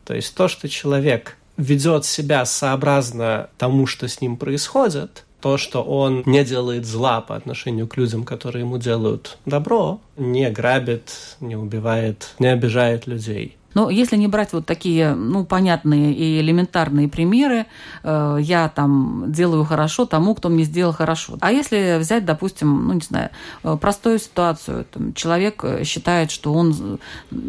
То 0.05 0.13
есть 0.13 0.35
то, 0.35 0.47
что 0.47 0.67
человек 0.67 1.37
ведет 1.57 2.05
себя 2.05 2.45
сообразно 2.45 3.49
тому, 3.57 3.85
что 3.87 4.07
с 4.07 4.21
ним 4.21 4.37
происходит, 4.37 5.25
то, 5.43 5.57
что 5.57 5.83
он 5.83 6.23
не 6.25 6.45
делает 6.45 6.85
зла 6.85 7.19
по 7.19 7.35
отношению 7.35 7.85
к 7.85 7.97
людям, 7.97 8.23
которые 8.23 8.61
ему 8.61 8.77
делают 8.77 9.37
добро, 9.45 9.99
не 10.15 10.49
грабит, 10.49 11.35
не 11.41 11.57
убивает, 11.57 12.33
не 12.39 12.47
обижает 12.47 13.07
людей. 13.07 13.57
Но 13.73 13.89
если 13.89 14.15
не 14.15 14.27
брать 14.27 14.53
вот 14.53 14.65
такие, 14.65 15.15
ну, 15.15 15.43
понятные 15.43 16.13
и 16.13 16.39
элементарные 16.39 17.09
примеры, 17.09 17.65
э, 18.03 18.37
я 18.39 18.69
там 18.69 19.25
делаю 19.27 19.65
хорошо 19.65 20.05
тому, 20.05 20.33
кто 20.33 20.47
мне 20.47 20.63
сделал 20.63 20.93
хорошо. 20.93 21.37
А 21.41 21.51
если 21.51 21.97
взять, 21.99 22.23
допустим, 22.23 22.87
ну, 22.87 22.93
не 22.93 23.01
знаю, 23.01 23.29
э, 23.63 23.75
простую 23.81 24.19
ситуацию, 24.19 24.85
там, 24.85 25.13
человек 25.13 25.61
э, 25.65 25.83
считает, 25.83 26.31
что 26.31 26.53
он 26.53 26.99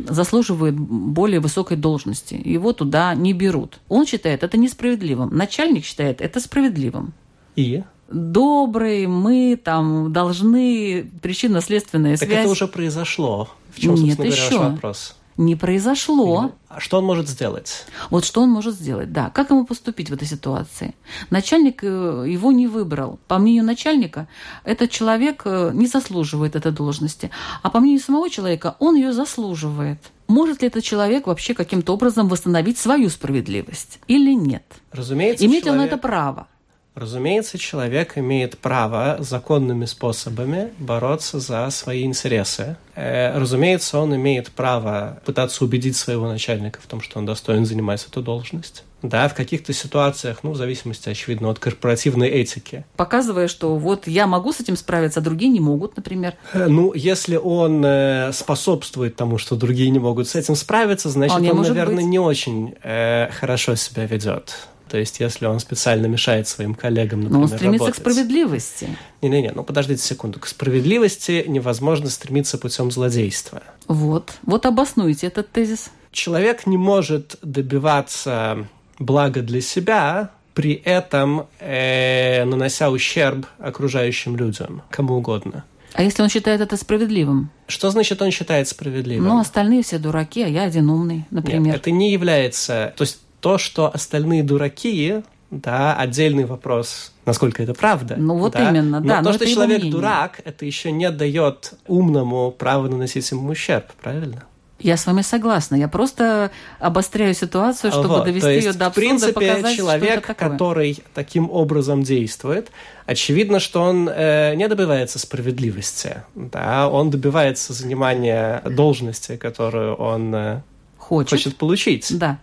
заслуживает 0.09 0.75
более 0.75 1.39
высокой 1.39 1.77
должности, 1.77 2.41
его 2.45 2.73
туда 2.73 3.15
не 3.15 3.33
берут. 3.33 3.79
Он 3.89 4.05
считает 4.05 4.43
это 4.43 4.57
несправедливым. 4.57 5.37
Начальник 5.37 5.85
считает 5.85 6.21
это 6.21 6.41
справедливым. 6.41 7.13
И? 7.57 7.83
Добрые, 8.09 9.09
мы 9.09 9.59
там 9.63 10.13
должны 10.13 11.11
причинно-следственная 11.23 12.17
связь. 12.17 12.31
Так 12.31 12.39
это 12.41 12.49
уже 12.49 12.69
произошло. 12.69 13.49
В 13.75 13.81
чем, 13.81 13.95
Нет, 13.95 14.17
собственно 14.17 14.27
еще. 14.27 14.51
говоря, 14.51 14.65
ваш 14.65 14.75
вопрос? 14.75 15.17
Не 15.37 15.57
произошло. 15.57 16.53
А 16.69 16.79
что 16.79 16.99
он 16.99 17.05
может 17.05 17.29
сделать? 17.29 17.87
Вот 18.11 18.25
что 18.25 18.43
он 18.43 18.51
может 18.51 18.75
сделать, 18.75 19.13
да. 19.13 19.31
Как 19.31 19.51
ему 19.51 19.65
поступить 19.65 20.11
в 20.11 20.15
этой 20.15 20.29
ситуации? 20.29 20.95
Начальник 21.31 21.83
э, 21.83 22.25
его 22.29 22.53
не 22.53 22.69
выбрал. 22.69 23.19
По 23.27 23.39
мнению 23.39 23.65
начальника, 23.65 24.29
этот 24.65 24.91
человек 24.91 25.43
э, 25.45 25.73
не 25.75 25.89
заслуживает 25.89 26.55
этой 26.55 26.71
должности. 26.71 27.31
А 27.63 27.71
по 27.71 27.81
мнению 27.81 28.01
самого 28.01 28.31
человека, 28.31 28.77
он 28.79 28.95
ее 28.95 29.13
заслуживает. 29.13 29.99
Может 30.29 30.63
ли 30.63 30.69
этот 30.69 30.85
человек 30.85 31.27
вообще 31.27 31.53
каким-то 31.55 31.95
образом 31.95 32.29
восстановить 32.29 32.79
свою 32.79 33.09
справедливость 33.11 33.99
или 34.07 34.35
нет? 34.35 34.65
Разумеется, 34.93 35.45
Имеет 35.47 35.65
человек... 35.65 35.81
ли 35.81 35.87
он 35.87 35.93
это 35.93 35.97
право? 35.97 36.47
Разумеется, 36.95 37.59
человек 37.59 38.17
имеет 38.17 38.57
право 38.59 39.17
законными 39.19 39.85
способами 39.85 40.73
бороться 40.79 41.41
за 41.41 41.69
свои 41.71 42.05
интересы. 42.05 42.77
Э, 42.95 43.37
разумеется, 43.37 43.99
он 43.99 44.15
имеет 44.15 44.53
право 44.53 45.21
пытаться 45.25 45.65
убедить 45.65 45.97
своего 45.97 46.29
начальника 46.29 46.81
в 46.81 46.87
том, 46.87 47.01
что 47.01 47.19
он 47.19 47.27
достоин 47.27 47.67
занимать 47.67 48.07
эту 48.09 48.23
должность. 48.23 48.85
Да, 49.03 49.29
в 49.29 49.35
каких-то 49.35 49.75
ситуациях, 49.75 50.39
ну, 50.45 50.53
в 50.53 50.57
зависимости, 50.57 51.11
очевидно, 51.11 51.51
от 51.51 51.59
корпоративной 51.59 52.29
этики. 52.29 52.87
Показывая, 52.97 53.49
что 53.49 53.77
вот 53.77 54.07
я 54.07 54.27
могу 54.27 54.53
с 54.53 54.61
этим 54.61 54.77
справиться, 54.77 55.21
а 55.21 55.23
другие 55.23 55.51
не 55.51 55.61
могут, 55.61 55.97
например. 55.97 56.35
Э, 56.53 56.69
ну, 56.69 56.95
если 56.95 57.37
он 57.37 57.85
э, 57.85 58.33
способствует 58.33 59.17
тому, 59.17 59.37
что 59.37 59.57
другие 59.57 59.91
не 59.91 59.99
могут 59.99 60.29
с 60.29 60.37
этим 60.37 60.55
справиться, 60.55 61.11
значит, 61.11 61.37
он, 61.37 61.45
может 61.45 61.75
наверное, 61.75 61.97
быть. 61.97 62.07
не 62.07 62.19
очень 62.19 62.77
э, 62.83 63.31
хорошо 63.33 63.75
себя 63.75 64.07
ведет. 64.07 64.57
То 64.89 64.99
есть, 64.99 65.21
если 65.21 65.47
он 65.47 65.61
специально 65.61 66.07
мешает 66.07 66.47
своим 66.47 66.75
коллегам, 66.75 67.21
например, 67.23 67.39
Но 67.39 67.43
он 67.43 67.49
стремится 67.49 67.87
работать. 67.87 67.95
к 67.95 68.01
справедливости. 68.01 68.89
Не-не-не, 69.23 69.53
ну 69.53 69.65
подождите 69.65 70.03
секунду. 70.03 70.39
К 70.39 70.47
справедливости 70.47 71.45
невозможно 71.47 72.11
стремиться 72.11 72.59
путем 72.59 72.91
злодейства. 72.91 73.63
Вот. 73.89 74.33
Вот 74.43 74.67
обоснуйте 74.67 75.27
этот 75.27 75.51
тезис. 75.51 75.91
Человек 76.13 76.67
не 76.67 76.77
может 76.77 77.37
добиваться 77.43 78.69
блага 78.99 79.43
для 79.43 79.61
себя, 79.61 80.31
при 80.55 80.75
этом 80.75 81.49
э, 81.59 82.45
нанося 82.45 82.91
ущерб 82.91 83.47
окружающим 83.59 84.37
людям, 84.37 84.83
кому 84.91 85.17
угодно. 85.17 85.65
А 85.95 86.03
если 86.03 86.23
он 86.23 86.29
считает 86.29 86.61
это 86.61 86.77
справедливым? 86.77 87.51
Что 87.69 87.91
значит 87.91 88.21
он 88.21 88.31
считает 88.33 88.69
справедливым? 88.69 89.29
Ну, 89.29 89.39
остальные 89.39 89.85
все 89.85 89.99
дураки, 89.99 90.43
а 90.43 90.49
я 90.49 90.65
один 90.65 90.91
умный, 90.91 91.25
например. 91.31 91.61
Нет, 91.63 91.77
это 91.77 91.91
не 91.93 92.13
является... 92.13 92.93
То 92.97 93.03
есть 93.03 93.21
то, 93.45 93.59
что 93.59 93.91
остальные 93.93 94.43
дураки, 94.43 95.17
да, 95.51 95.95
отдельный 95.95 96.47
вопрос, 96.47 97.13
насколько 97.27 97.63
это 97.63 97.75
правда. 97.75 98.15
Ну 98.17 98.39
вот 98.39 98.55
да? 98.55 98.71
именно, 98.71 99.03
да. 99.03 99.19
Но 99.19 99.23
то, 99.23 99.29
но 99.29 99.33
что 99.35 99.45
это 99.45 99.51
его 99.51 99.55
человек 99.61 99.79
мнение. 99.81 99.93
дурак, 99.93 100.41
это 100.47 100.65
еще 100.65 100.91
не 100.91 101.11
дает 101.11 101.75
умному 101.87 102.51
право 102.53 102.89
наносить 102.89 103.31
ему 103.31 103.51
ущерб, 103.51 103.93
правильно? 104.03 104.45
Я 104.79 104.97
с 104.97 105.05
вами 105.05 105.21
согласна. 105.21 105.77
Я 105.77 105.89
просто 105.89 106.53
обостряю 106.79 107.35
ситуацию, 107.35 107.93
чтобы 107.93 108.09
Вот, 108.09 108.25
довести 108.25 108.41
то 108.41 108.51
есть, 108.51 108.67
ее 108.67 108.73
до 108.73 108.85
в 108.85 108.89
абсурда, 108.89 109.09
принципе, 109.09 109.33
показать, 109.35 109.77
человек, 109.77 110.25
что 110.25 110.35
который 110.35 110.99
таким 111.13 111.51
образом 111.51 112.03
действует, 112.03 112.71
очевидно, 113.05 113.61
что 113.61 113.83
он 113.83 114.09
э, 114.09 114.55
не 114.55 114.67
добивается 114.69 115.19
справедливости, 115.19 116.23
да, 116.35 116.89
он 116.89 117.11
добивается 117.11 117.75
занимания 117.75 118.63
должности, 118.71 119.37
которую 119.37 119.97
он 119.97 120.35
э, 120.35 120.63
хочет. 120.97 121.31
хочет 121.31 121.57
получить. 121.57 122.09
Да. 122.19 122.39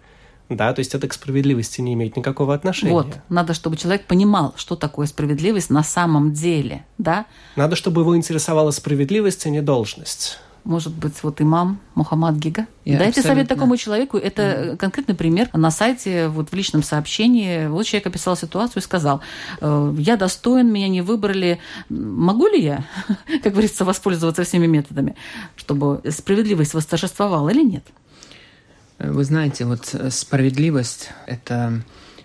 Да, 0.52 0.74
то 0.74 0.80
есть 0.80 0.94
это 0.94 1.08
к 1.08 1.14
справедливости 1.14 1.80
не 1.80 1.94
имеет 1.94 2.18
никакого 2.18 2.54
отношения. 2.54 2.92
Вот. 2.92 3.08
Надо, 3.30 3.54
чтобы 3.54 3.78
человек 3.78 4.06
понимал, 4.06 4.54
что 4.58 4.76
такое 4.76 5.08
справедливость 5.08 5.70
на 5.70 5.82
самом 5.82 6.34
деле. 6.34 6.86
Да? 6.98 7.26
Надо, 7.56 7.78
чтобы 7.78 8.02
его 8.02 8.18
интересовала 8.18 8.72
справедливость, 8.72 9.46
а 9.46 9.50
не 9.50 9.62
должность. 9.62 10.40
Может 10.64 10.94
быть, 10.94 11.24
вот 11.24 11.42
имам 11.42 11.80
Мухаммад 11.96 12.36
Гига. 12.36 12.68
Я 12.86 13.00
Дайте 13.00 13.22
совет 13.22 13.32
абсолютно- 13.32 13.56
такому 13.56 13.78
человеку. 13.78 14.18
Это 14.18 14.76
конкретный 14.78 15.16
пример 15.16 15.50
на 15.54 15.72
сайте, 15.72 16.28
вот 16.28 16.50
в 16.52 16.54
личном 16.54 16.84
сообщении. 16.84 17.68
Вот 17.68 17.86
человек 17.86 18.08
описал 18.08 18.36
ситуацию 18.36 18.82
и 18.82 18.84
сказал, 18.84 19.22
«Э, 19.60 19.96
я 19.98 20.18
достоин, 20.18 20.72
меня 20.72 20.88
не 20.90 21.02
выбрали. 21.02 21.60
Могу 21.90 22.48
ли 22.48 22.62
я, 22.62 22.86
как 23.42 23.54
говорится, 23.54 23.86
воспользоваться 23.86 24.44
всеми 24.44 24.68
методами, 24.68 25.16
чтобы 25.56 26.02
справедливость 26.10 26.74
восторжествовала 26.76 27.50
или 27.50 27.64
нет? 27.64 27.86
Вы 29.04 29.24
знаете, 29.24 29.66
вот 29.66 29.90
э, 29.94 30.12
справедливость– 30.12 31.10
это 31.26 31.82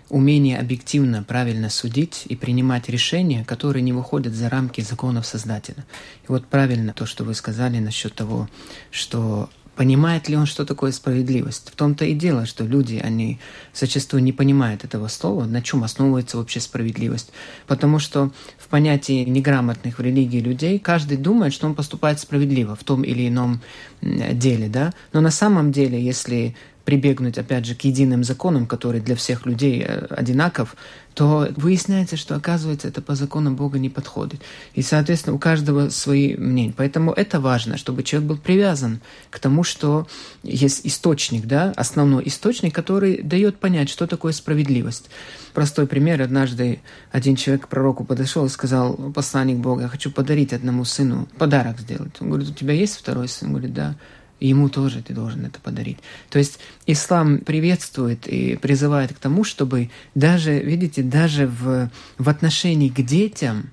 умение 0.09 0.59
объективно, 0.59 1.23
правильно 1.23 1.69
судить 1.69 2.23
и 2.27 2.35
принимать 2.35 2.87
решения, 2.87 3.43
которые 3.43 3.81
не 3.81 3.93
выходят 3.93 4.33
за 4.33 4.49
рамки 4.49 4.81
законов 4.81 5.25
Создателя. 5.25 5.85
И 6.23 6.25
вот 6.27 6.45
правильно 6.45 6.93
то, 6.93 7.05
что 7.05 7.23
вы 7.23 7.33
сказали 7.33 7.79
насчет 7.79 8.13
того, 8.13 8.47
что 8.91 9.49
Понимает 9.77 10.27
ли 10.27 10.35
он, 10.35 10.47
что 10.47 10.65
такое 10.65 10.91
справедливость? 10.91 11.69
В 11.71 11.75
том-то 11.75 12.03
и 12.03 12.15
дело, 12.15 12.47
что 12.47 12.63
люди, 12.63 12.99
они 13.01 13.39
зачастую 13.75 14.23
не 14.23 14.33
понимают 14.33 14.83
этого 14.83 15.07
слова, 15.07 15.45
на 15.45 15.61
чем 15.61 15.83
основывается 15.83 16.37
вообще 16.37 16.59
справедливость. 16.59 17.31
Потому 17.67 17.99
что 17.99 18.31
в 18.57 18.69
понятии 18.69 19.23
неграмотных 19.23 19.99
в 19.99 20.01
религии 20.01 20.39
людей 20.39 20.79
каждый 20.79 21.17
думает, 21.17 21.53
что 21.53 21.67
он 21.67 21.75
поступает 21.75 22.19
справедливо 22.19 22.75
в 22.75 22.83
том 22.83 23.03
или 23.03 23.27
ином 23.27 23.61
деле, 24.01 24.67
да? 24.67 24.93
Но 25.13 25.21
на 25.21 25.31
самом 25.31 25.71
деле, 25.71 26.03
если 26.03 26.55
прибегнуть, 26.87 27.37
опять 27.37 27.65
же, 27.65 27.75
к 27.75 27.81
единым 27.81 28.23
законам, 28.23 28.65
которые 28.65 29.01
для 29.01 29.17
всех 29.17 29.45
людей 29.45 29.83
э, 29.85 30.05
одинаков, 30.05 30.77
то 31.15 31.49
выясняется, 31.57 32.15
что, 32.15 32.33
оказывается, 32.33 32.87
это 32.87 33.01
по 33.01 33.13
законам 33.13 33.57
Бога 33.57 33.77
не 33.77 33.89
подходит. 33.89 34.39
И, 34.73 34.81
соответственно, 34.81 35.35
у 35.35 35.37
каждого 35.37 35.89
свои 35.89 36.37
мнения. 36.37 36.73
Поэтому 36.77 37.11
это 37.11 37.41
важно, 37.41 37.75
чтобы 37.77 38.03
человек 38.03 38.29
был 38.29 38.37
привязан 38.37 39.01
к 39.29 39.39
тому, 39.39 39.63
что 39.63 40.07
есть 40.43 40.87
источник, 40.87 41.45
да, 41.45 41.73
основной 41.75 42.25
источник, 42.25 42.73
который 42.73 43.21
дает 43.21 43.57
понять, 43.57 43.89
что 43.89 44.07
такое 44.07 44.31
справедливость. 44.31 45.09
Простой 45.53 45.87
пример. 45.87 46.21
Однажды 46.21 46.79
один 47.11 47.35
человек 47.35 47.65
к 47.65 47.67
пророку 47.67 48.05
подошел 48.05 48.45
и 48.45 48.49
сказал, 48.49 48.93
посланник 49.13 49.57
Бога, 49.57 49.81
я 49.81 49.87
хочу 49.89 50.09
подарить 50.09 50.53
одному 50.53 50.85
сыну 50.85 51.27
подарок 51.37 51.81
сделать. 51.81 52.13
Он 52.21 52.29
говорит, 52.29 52.49
у 52.49 52.53
тебя 52.53 52.71
есть 52.71 52.95
второй 52.95 53.27
сын? 53.27 53.49
Он 53.49 53.55
говорит, 53.55 53.73
да 53.73 53.95
ему 54.39 54.69
тоже 54.69 55.01
ты 55.01 55.13
должен 55.13 55.45
это 55.45 55.59
подарить. 55.59 55.97
То 56.29 56.39
есть 56.39 56.59
ислам 56.85 57.39
приветствует 57.39 58.27
и 58.27 58.55
призывает 58.55 59.13
к 59.13 59.19
тому, 59.19 59.43
чтобы 59.43 59.89
даже, 60.15 60.59
видите, 60.59 61.01
даже 61.01 61.47
в, 61.47 61.89
в 62.17 62.29
отношении 62.29 62.89
к 62.89 63.01
детям 63.01 63.71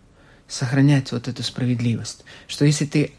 сохранять 0.48 1.12
вот 1.12 1.28
эту 1.28 1.42
справедливость. 1.42 2.24
Что 2.46 2.64
если 2.64 2.86
ты 2.86 3.12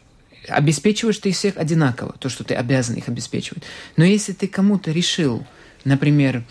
обеспечиваешь 0.48 1.18
ты 1.18 1.32
всех 1.32 1.56
одинаково, 1.56 2.14
то, 2.18 2.28
что 2.28 2.44
ты 2.44 2.54
обязан 2.54 2.96
их 2.96 3.08
обеспечивать. 3.08 3.62
Но 3.96 4.04
если 4.04 4.32
ты 4.32 4.46
кому-то 4.46 4.92
решил 4.92 5.46
например, 5.86 6.44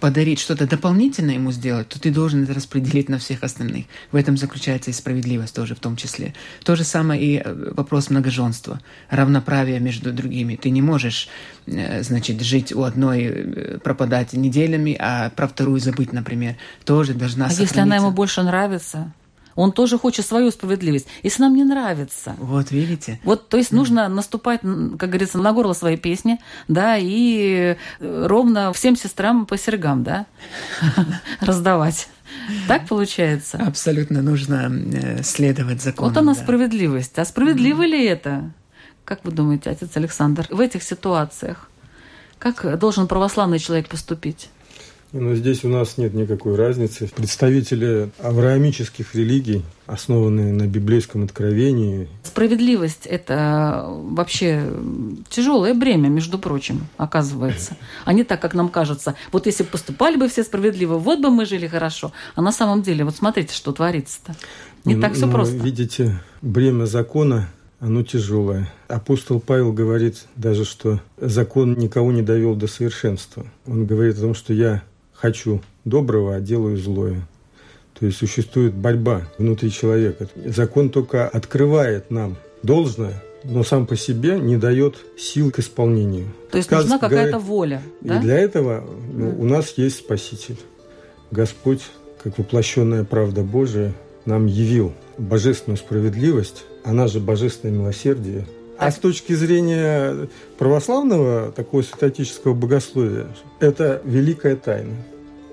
подарить 0.00 0.40
что-то 0.40 0.66
дополнительное 0.66 1.34
ему 1.34 1.52
сделать, 1.52 1.88
то 1.88 2.00
ты 2.00 2.10
должен 2.10 2.42
это 2.42 2.54
распределить 2.54 3.08
на 3.08 3.18
всех 3.18 3.44
остальных. 3.44 3.84
В 4.10 4.16
этом 4.16 4.36
заключается 4.36 4.90
и 4.90 4.94
справедливость 4.94 5.54
тоже 5.54 5.74
в 5.74 5.78
том 5.78 5.96
числе. 5.96 6.34
То 6.64 6.74
же 6.74 6.82
самое 6.82 7.22
и 7.22 7.36
э, 7.38 7.72
вопрос 7.76 8.10
многоженства, 8.10 8.80
равноправия 9.10 9.78
между 9.78 10.12
другими. 10.12 10.56
Ты 10.56 10.70
не 10.70 10.82
можешь, 10.82 11.28
э, 11.66 12.02
значит, 12.02 12.40
жить 12.40 12.72
у 12.72 12.82
одной, 12.82 13.22
э, 13.24 13.78
пропадать 13.78 14.32
неделями, 14.32 14.96
а 14.98 15.30
про 15.30 15.46
вторую 15.46 15.78
забыть, 15.78 16.12
например. 16.12 16.56
Тоже 16.84 17.14
должна 17.14 17.46
А 17.46 17.52
если 17.52 17.80
она 17.80 17.96
ему 17.96 18.10
больше 18.10 18.42
нравится? 18.42 19.12
Он 19.56 19.72
тоже 19.72 19.98
хочет 19.98 20.26
свою 20.26 20.50
справедливость. 20.50 21.06
Если 21.22 21.42
нам 21.42 21.56
не 21.56 21.64
нравится. 21.64 22.36
Вот 22.38 22.70
видите. 22.70 23.18
Вот, 23.24 23.48
то 23.48 23.56
есть 23.56 23.72
mm. 23.72 23.76
нужно 23.76 24.08
наступать, 24.08 24.60
как 24.60 25.08
говорится, 25.10 25.38
на 25.38 25.52
горло 25.52 25.72
своей 25.72 25.96
песни, 25.96 26.38
да, 26.68 26.96
и 26.98 27.76
э, 28.00 28.26
ровно 28.26 28.72
всем 28.72 28.96
сестрам 28.96 29.46
по 29.46 29.56
сергам, 29.56 30.04
да, 30.04 30.26
раздавать. 31.40 32.08
Так 32.68 32.86
получается? 32.86 33.58
Абсолютно 33.58 34.22
нужно 34.22 34.70
э, 34.70 35.22
следовать 35.22 35.82
закону. 35.82 36.10
Вот 36.10 36.16
она 36.18 36.34
да. 36.34 36.40
справедливость. 36.40 37.18
А 37.18 37.24
справедливо 37.24 37.82
mm. 37.82 37.88
ли 37.88 38.04
это? 38.04 38.52
Как 39.04 39.24
вы 39.24 39.32
думаете, 39.32 39.70
отец 39.70 39.96
Александр, 39.96 40.46
в 40.50 40.60
этих 40.60 40.82
ситуациях? 40.82 41.70
Как 42.38 42.78
должен 42.78 43.08
православный 43.08 43.58
человек 43.58 43.88
поступить? 43.88 44.50
Но 45.12 45.34
здесь 45.34 45.64
у 45.64 45.68
нас 45.68 45.98
нет 45.98 46.14
никакой 46.14 46.56
разницы. 46.56 47.08
Представители 47.14 48.10
авраамических 48.18 49.14
религий, 49.14 49.62
основанные 49.86 50.52
на 50.52 50.66
библейском 50.66 51.24
откровении. 51.24 52.08
Справедливость– 52.22 53.02
это 53.06 53.86
вообще 53.88 54.70
тяжелое 55.30 55.74
бремя, 55.74 56.08
между 56.08 56.38
прочим, 56.38 56.86
оказывается. 56.96 57.76
А 58.04 58.12
не 58.12 58.24
так, 58.24 58.40
как 58.40 58.54
нам 58.54 58.68
кажется. 58.68 59.14
Вот 59.32 59.46
если 59.46 59.62
поступали 59.62 60.16
бы 60.16 60.28
все 60.28 60.42
справедливо, 60.42 60.98
вот 60.98 61.20
бы 61.20 61.30
мы 61.30 61.46
жили 61.46 61.66
хорошо. 61.66 62.12
А 62.34 62.42
на 62.42 62.52
самом 62.52 62.82
деле, 62.82 63.04
вот 63.04 63.16
смотрите, 63.16 63.54
что 63.54 63.72
творится-то. 63.72 64.34
Не 64.84 64.96
ну, 64.96 65.02
так 65.02 65.14
все 65.14 65.30
просто. 65.30 65.56
Видите, 65.56 66.20
бремя 66.42 66.86
закона 66.86 67.48
оно 67.80 68.02
тяжелое. 68.02 68.72
Апостол 68.88 69.40
Павел 69.40 69.72
говорит 69.72 70.26
даже, 70.36 70.64
что 70.64 71.00
закон 71.18 71.74
никого 71.74 72.10
не 72.12 72.22
довел 72.22 72.54
до 72.54 72.66
совершенства. 72.66 73.46
Он 73.66 73.86
говорит 73.86 74.16
о 74.16 74.22
том, 74.22 74.34
что 74.34 74.52
я 74.52 74.82
хочу 75.16 75.62
доброго, 75.84 76.36
а 76.36 76.40
делаю 76.40 76.76
злое. 76.76 77.26
То 77.98 78.06
есть 78.06 78.18
существует 78.18 78.74
борьба 78.74 79.22
внутри 79.38 79.70
человека. 79.70 80.28
Закон 80.44 80.90
только 80.90 81.26
открывает 81.26 82.10
нам 82.10 82.36
должное, 82.62 83.22
но 83.42 83.62
сам 83.62 83.86
по 83.86 83.96
себе 83.96 84.38
не 84.38 84.56
дает 84.56 84.96
сил 85.16 85.50
к 85.50 85.58
исполнению. 85.60 86.26
То 86.50 86.58
есть 86.58 86.68
Сказ... 86.68 86.82
нужна 86.82 86.98
какая-то 86.98 87.38
воля. 87.38 87.82
Да? 88.02 88.18
И 88.18 88.20
для 88.20 88.38
этого 88.38 88.84
ну, 89.12 89.34
у 89.38 89.44
нас 89.44 89.74
есть 89.76 89.98
Спаситель. 89.98 90.58
Господь, 91.30 91.80
как 92.22 92.38
воплощенная 92.38 93.04
правда 93.04 93.42
Божия, 93.42 93.94
нам 94.26 94.46
явил 94.46 94.92
божественную 95.16 95.78
справедливость, 95.78 96.64
она 96.84 97.06
же 97.06 97.20
божественное 97.20 97.78
милосердие. 97.78 98.46
А 98.78 98.90
с 98.90 98.96
точки 98.96 99.32
зрения 99.32 100.28
православного, 100.58 101.52
такого 101.52 101.82
святотического 101.82 102.54
богословия, 102.54 103.26
это 103.60 104.02
великая 104.04 104.56
тайна. 104.56 104.94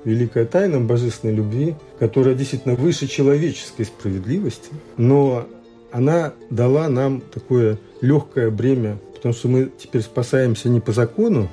Великая 0.04 0.46
тайна 0.46 0.82
божественной 0.82 1.34
любви, 1.34 1.76
которая 2.00 2.36
действительно 2.36 2.76
выше 2.76 3.08
человеческой 3.08 3.86
справедливости, 3.86 4.70
но 4.98 5.48
она 5.92 6.34
дала 6.50 6.90
нам 6.90 7.22
такое 7.22 7.78
легкое 8.02 8.50
бремя, 8.50 8.98
потому 9.14 9.34
что 9.34 9.48
мы 9.48 9.72
теперь 9.78 10.02
спасаемся 10.02 10.68
не 10.68 10.82
по 10.82 10.92
закону, 10.92 11.50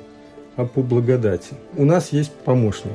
а 0.56 0.64
по 0.64 0.82
благодати. 0.82 1.54
У 1.76 1.84
нас 1.84 2.12
есть 2.12 2.32
помощник. 2.44 2.92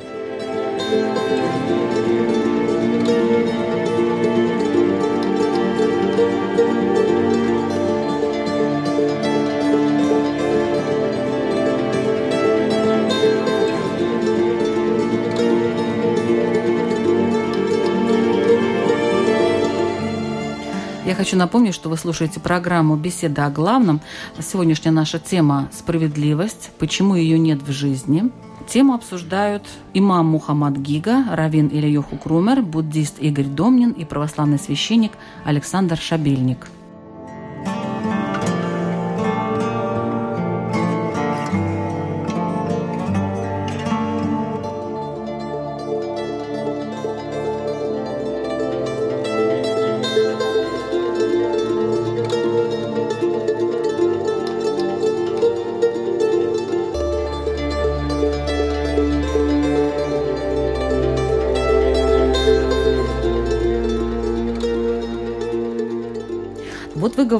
Хочу 21.25 21.37
напомнить, 21.37 21.73
что 21.73 21.89
вы 21.89 21.97
слушаете 21.97 22.39
программу 22.39 22.95
«Беседа 22.97 23.47
о 23.47 23.49
главном». 23.49 23.99
Сегодняшняя 24.39 24.91
наша 24.91 25.17
тема– 25.17 25.69
справедливость. 25.73 26.69
Почему 26.77 27.15
ее 27.15 27.39
нет 27.39 27.63
в 27.63 27.71
жизни? 27.71 28.29
Тему 28.67 28.93
обсуждают 28.93 29.63
имам 29.95 30.27
Мухаммад 30.27 30.77
Гига, 30.77 31.25
раввин 31.31 31.69
Ильюху 31.69 32.17
Крумер, 32.17 32.61
буддист 32.61 33.17
Игорь 33.17 33.45
Домнин 33.45 33.89
и 33.89 34.05
православный 34.05 34.59
священник 34.59 35.13
Александр 35.45 35.97
Шабельник– 35.97 36.67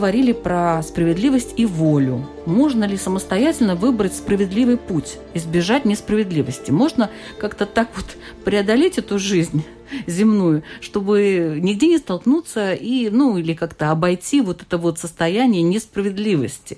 говорили 0.05 0.33
про 0.33 0.83
справедливость 0.83 1.55
и 1.57 1.65
волю. 1.65 2.29
Можно 2.45 2.83
ли 2.83 2.95
самостоятельно 2.95 3.75
выбрать 3.75 4.13
справедливый 4.13 4.77
путь, 4.77 5.17
избежать 5.33 5.83
несправедливости? 5.83 6.69
Можно 6.69 7.09
как-то 7.39 7.65
так 7.65 7.89
вот 7.95 8.05
преодолеть 8.43 8.99
эту 8.99 9.17
жизнь 9.17 9.65
земную, 10.05 10.61
чтобы 10.79 11.57
нигде 11.59 11.87
не 11.87 11.97
столкнуться 11.97 12.73
и, 12.73 13.09
ну, 13.09 13.39
или 13.39 13.55
как-то 13.55 13.89
обойти 13.89 14.41
вот 14.41 14.61
это 14.61 14.77
вот 14.77 14.99
состояние 14.99 15.63
несправедливости? 15.63 16.77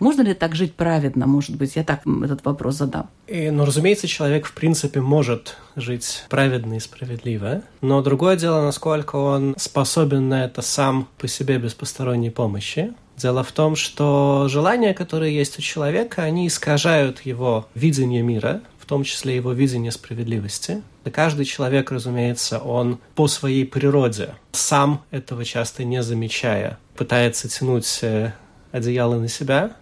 Можно 0.00 0.22
ли 0.22 0.34
так 0.34 0.54
жить 0.54 0.74
праведно, 0.74 1.26
может 1.26 1.56
быть? 1.56 1.76
Я 1.76 1.84
так 1.84 2.00
этот 2.24 2.44
вопрос 2.44 2.76
задам. 2.76 3.08
И, 3.26 3.50
ну, 3.50 3.64
разумеется, 3.64 4.08
человек, 4.08 4.46
в 4.46 4.52
принципе, 4.54 5.00
может 5.00 5.56
жить 5.76 6.24
праведно 6.30 6.74
и 6.74 6.80
справедливо, 6.80 7.62
но 7.82 8.02
другое 8.02 8.36
дело, 8.36 8.62
насколько 8.62 9.16
он 9.16 9.54
способен 9.58 10.28
на 10.28 10.44
это 10.44 10.62
сам 10.62 11.06
по 11.18 11.28
себе 11.28 11.58
без 11.58 11.74
посторонней 11.74 12.30
помощи. 12.30 12.92
Дело 13.16 13.44
в 13.44 13.52
том, 13.52 13.76
что 13.76 14.46
желания, 14.48 14.94
которые 14.94 15.36
есть 15.36 15.58
у 15.58 15.62
человека, 15.62 16.22
они 16.22 16.46
искажают 16.46 17.20
его 17.20 17.68
видение 17.74 18.22
мира, 18.22 18.62
в 18.78 18.86
том 18.86 19.04
числе 19.04 19.36
его 19.36 19.52
видение 19.52 19.92
справедливости. 19.92 20.82
И 21.04 21.10
каждый 21.10 21.44
человек, 21.44 21.92
разумеется, 21.92 22.58
он 22.58 22.98
по 23.14 23.28
своей 23.28 23.66
природе, 23.66 24.34
сам 24.52 25.02
этого 25.10 25.44
часто 25.44 25.84
не 25.84 26.02
замечая, 26.02 26.78
пытается 26.96 27.48
тянуть 27.48 27.98
э, 28.02 28.32
одеяло 28.72 29.16
на 29.16 29.28
себя, 29.28 29.72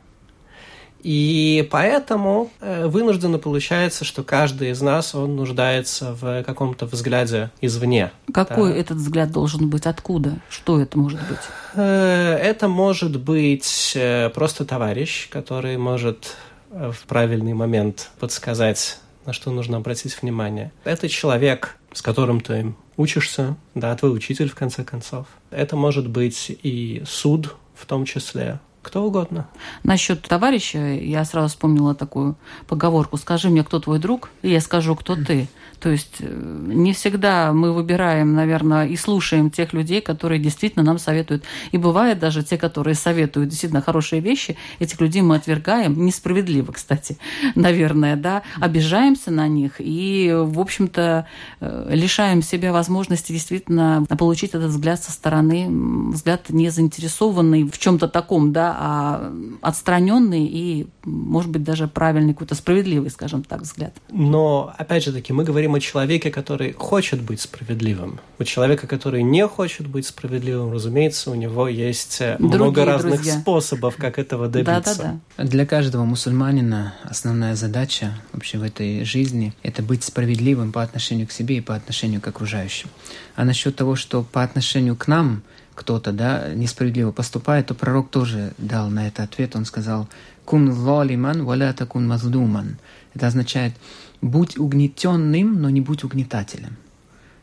И 1.03 1.67
поэтому 1.71 2.51
э, 2.61 2.87
вынужденно 2.87 3.39
получается, 3.39 4.05
что 4.05 4.23
каждый 4.23 4.71
из 4.71 4.81
нас, 4.81 5.15
он 5.15 5.37
нуждается 5.37 6.15
в 6.15 6.43
каком-то 6.43 6.87
взгляде 6.87 7.51
извне. 7.61 8.11
Какой 8.33 8.73
Да. 8.73 8.79
этот 8.79 8.97
взгляд 8.99 9.31
должен 9.31 9.69
быть? 9.69 9.87
Откуда? 9.87 10.39
Что 10.51 10.81
это 10.81 10.99
может 10.99 11.21
быть? 11.29 11.39
Э, 11.75 12.35
Это 12.37 12.69
может 12.69 13.19
быть 13.21 13.93
э, 13.95 14.31
просто 14.31 14.65
товарищ, 14.65 15.29
который 15.31 15.77
может 15.77 16.37
в 16.71 17.07
правильный 17.07 17.55
момент 17.55 18.11
подсказать, 18.21 18.99
на 19.25 19.33
что 19.33 19.51
нужно 19.51 19.79
обратить 19.79 20.21
внимание. 20.21 20.71
Это 20.85 21.09
человек, 21.09 21.77
с 21.93 22.03
которым 22.03 22.41
ты 22.43 22.75
учишься, 22.97 23.57
да, 23.75 23.95
твой 23.97 24.15
учитель, 24.15 24.49
в 24.51 24.55
конце 24.55 24.85
концов. 24.85 25.27
Это 25.51 25.77
может 25.77 26.09
быть 26.09 26.51
и 26.63 27.03
суд 27.07 27.55
в 27.75 27.87
том 27.87 28.05
числе, 28.05 28.59
кто 28.89 29.05
угодно. 29.05 29.47
Насчет 29.85 30.23
товарища 30.23 30.79
я 30.79 31.25
сразу 31.27 31.49
вспомнила 31.49 31.95
такую 31.95 32.37
поговорку 32.67 33.19
«Скажи 33.19 33.51
мне, 33.51 33.63
кто 33.63 33.81
твой 33.81 33.99
друг, 33.99 34.31
и 34.41 34.49
я 34.49 34.61
скажу, 34.61 34.97
кто 34.97 35.15
ты». 35.15 35.47
То 35.81 35.91
есть 35.91 36.17
э, 36.21 36.63
не 36.67 36.93
всегда 36.93 37.53
мы 37.53 37.73
выбираем, 37.73 38.35
наверное, 38.35 38.87
и 38.87 38.97
слушаем 38.97 39.51
тех 39.51 39.73
людей, 39.73 40.01
которые 40.01 40.41
действительно 40.41 40.85
нам 40.85 40.99
советуют. 40.99 41.45
И 41.73 41.79
бывает 41.79 42.19
даже 42.19 42.43
те, 42.43 42.59
которые 42.59 42.95
советуют 42.95 43.51
действительно 43.51 43.81
хорошие 43.83 44.21
вещи, 44.21 44.57
этих 44.81 45.01
людей 45.01 45.23
мы 45.23 45.37
отвергаем, 45.37 46.05
несправедливо, 46.05 46.73
кстати, 46.73 47.19
наверное, 47.55 48.17
да, 48.17 48.43
обижаемся 48.61 49.31
на 49.31 49.47
них 49.47 49.75
и, 49.79 50.33
в 50.35 50.59
общем-то, 50.59 51.27
э, 51.61 51.91
лишаем 51.91 52.43
себя 52.43 52.73
возможности 52.73 53.33
действительно 53.33 54.05
получить 54.19 54.51
этот 54.55 54.71
взгляд 54.71 55.03
со 55.03 55.13
стороны, 55.13 55.69
взгляд 56.13 56.51
не 56.51 56.71
заинтересованный 56.71 57.65
в 57.65 57.79
чем-то 57.79 58.09
таком, 58.09 58.53
да, 58.53 58.77
а 58.79 59.33
отстраненный 59.63 60.45
и, 60.47 60.87
может 61.05 61.51
быть, 61.51 61.63
даже 61.63 61.87
правильный, 61.87 62.33
какой-то 62.33 62.55
справедливый, 62.55 63.11
скажем 63.11 63.45
так, 63.45 63.63
взгляд. 63.63 63.93
Но, 64.11 64.73
опять 64.77 65.05
же 65.05 65.13
таки, 65.13 65.33
мы 65.33 65.45
говорим 65.45 65.68
о 65.75 65.81
человеке, 65.81 66.31
который 66.31 66.73
хочет 66.73 67.21
быть 67.21 67.41
справедливым. 67.41 68.21
У 68.39 68.45
человека, 68.45 68.87
который 68.87 69.23
не 69.23 69.47
хочет 69.47 69.87
быть 69.87 70.07
справедливым, 70.07 70.73
разумеется, 70.73 71.31
у 71.31 71.35
него 71.35 71.69
есть 71.69 72.19
э, 72.21 72.37
много 72.39 72.59
Другие 72.59 72.87
разных 72.87 73.15
друзья. 73.17 73.41
способов, 73.41 73.97
как 73.97 74.19
этого 74.19 74.49
добиться. 74.49 74.97
Да-да-да. 74.97 75.45
Для 75.45 75.67
каждого 75.67 76.05
мусульманина 76.05 76.95
основная 77.05 77.55
задача 77.55 78.13
вообще 78.33 78.59
в 78.59 78.63
этой 78.63 79.05
жизни– 79.05 79.55
это 79.63 79.83
быть 79.83 80.05
справедливым 80.05 80.73
по 80.73 80.83
отношению 80.83 81.27
к 81.27 81.33
себе 81.33 81.59
и 81.59 81.61
по 81.61 81.75
отношению 81.75 82.21
к 82.21 82.29
окружающим. 82.29 82.89
А 83.37 83.45
насчет 83.45 83.77
того, 83.77 83.97
что 83.97 84.23
по 84.23 84.43
отношению 84.43 84.97
к 84.97 85.07
нам 85.07 85.43
кто-то 85.79 86.11
да, 86.13 86.49
несправедливо 86.55 87.13
поступает, 87.13 87.67
то 87.67 87.75
пророк 87.75 88.11
тоже 88.11 88.53
дал 88.59 88.91
на 88.91 89.07
это 89.07 89.23
ответ. 89.23 89.55
Он 89.55 89.65
сказал 89.65 90.09
«Кун 90.45 90.73
залиман 90.73 91.45
валя 91.45 91.73
такун 91.73 92.07
маздуман». 92.07 92.79
Это 93.15 93.29
означает 93.29 93.75
«будь 94.21 94.59
угнетенным, 94.59 95.61
но 95.61 95.71
не 95.71 95.81
будь 95.81 96.05
угнетателем». 96.05 96.77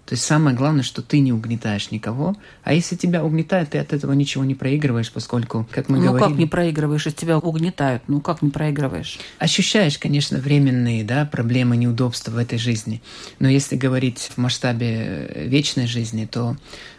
То 0.05 0.13
есть 0.13 0.23
самое 0.23 0.55
главное, 0.55 0.83
что 0.83 1.01
ты 1.01 1.19
не 1.19 1.33
угнетаешь 1.33 1.89
никого, 1.89 2.35
а 2.63 2.73
если 2.73 2.95
тебя 2.95 3.23
угнетают, 3.23 3.71
ты 3.71 3.79
от 3.79 3.91
этого 3.91 4.13
ничего 4.13 4.45
не 4.45 4.53
проигрываешь, 4.53 5.11
поскольку, 5.11 5.67
как 5.71 5.89
мы 5.89 5.97
ну 5.97 6.09
говорили... 6.09 6.29
как 6.29 6.37
не 6.37 6.45
проигрываешь, 6.45 7.07
если 7.07 7.17
тебя 7.17 7.39
угнетают? 7.39 8.03
Ну 8.07 8.21
как 8.21 8.43
не 8.43 8.51
проигрываешь? 8.51 9.17
Ощущаешь, 9.39 9.97
конечно, 9.97 10.37
временные 10.37 11.03
да, 11.03 11.25
проблемы, 11.25 11.75
неудобства 11.75 12.31
в 12.31 12.37
этой 12.37 12.59
жизни. 12.59 13.01
Но 13.39 13.49
если 13.49 13.75
говорить 13.75 14.29
в 14.35 14.37
масштабе 14.37 15.27
э, 15.27 15.47
вечной 15.47 15.87
жизни, 15.87 16.27
то 16.31 16.55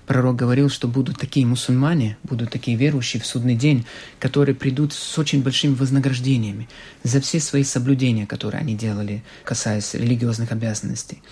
пророк 0.06 0.36
говорил, 0.36 0.70
что 0.70 0.88
будут 0.88 1.18
такие 1.18 1.44
мусульмане, 1.44 2.16
будут 2.22 2.50
такие 2.50 2.76
верующие 2.76 3.20
в 3.20 3.26
судный 3.26 3.56
день, 3.56 3.86
которые 4.18 4.54
придут 4.54 4.92
с 4.92 5.18
очень 5.18 5.42
большими 5.42 5.74
вознаграждениями 5.74 6.68
за 7.02 7.20
все 7.20 7.40
свои 7.40 7.64
соблюдения, 7.64 8.26
которые 8.26 8.60
они 8.60 8.74
делали, 8.74 9.22
касаясь 9.44 9.94
религиозных 9.94 10.52
обязанностей. 10.52 11.22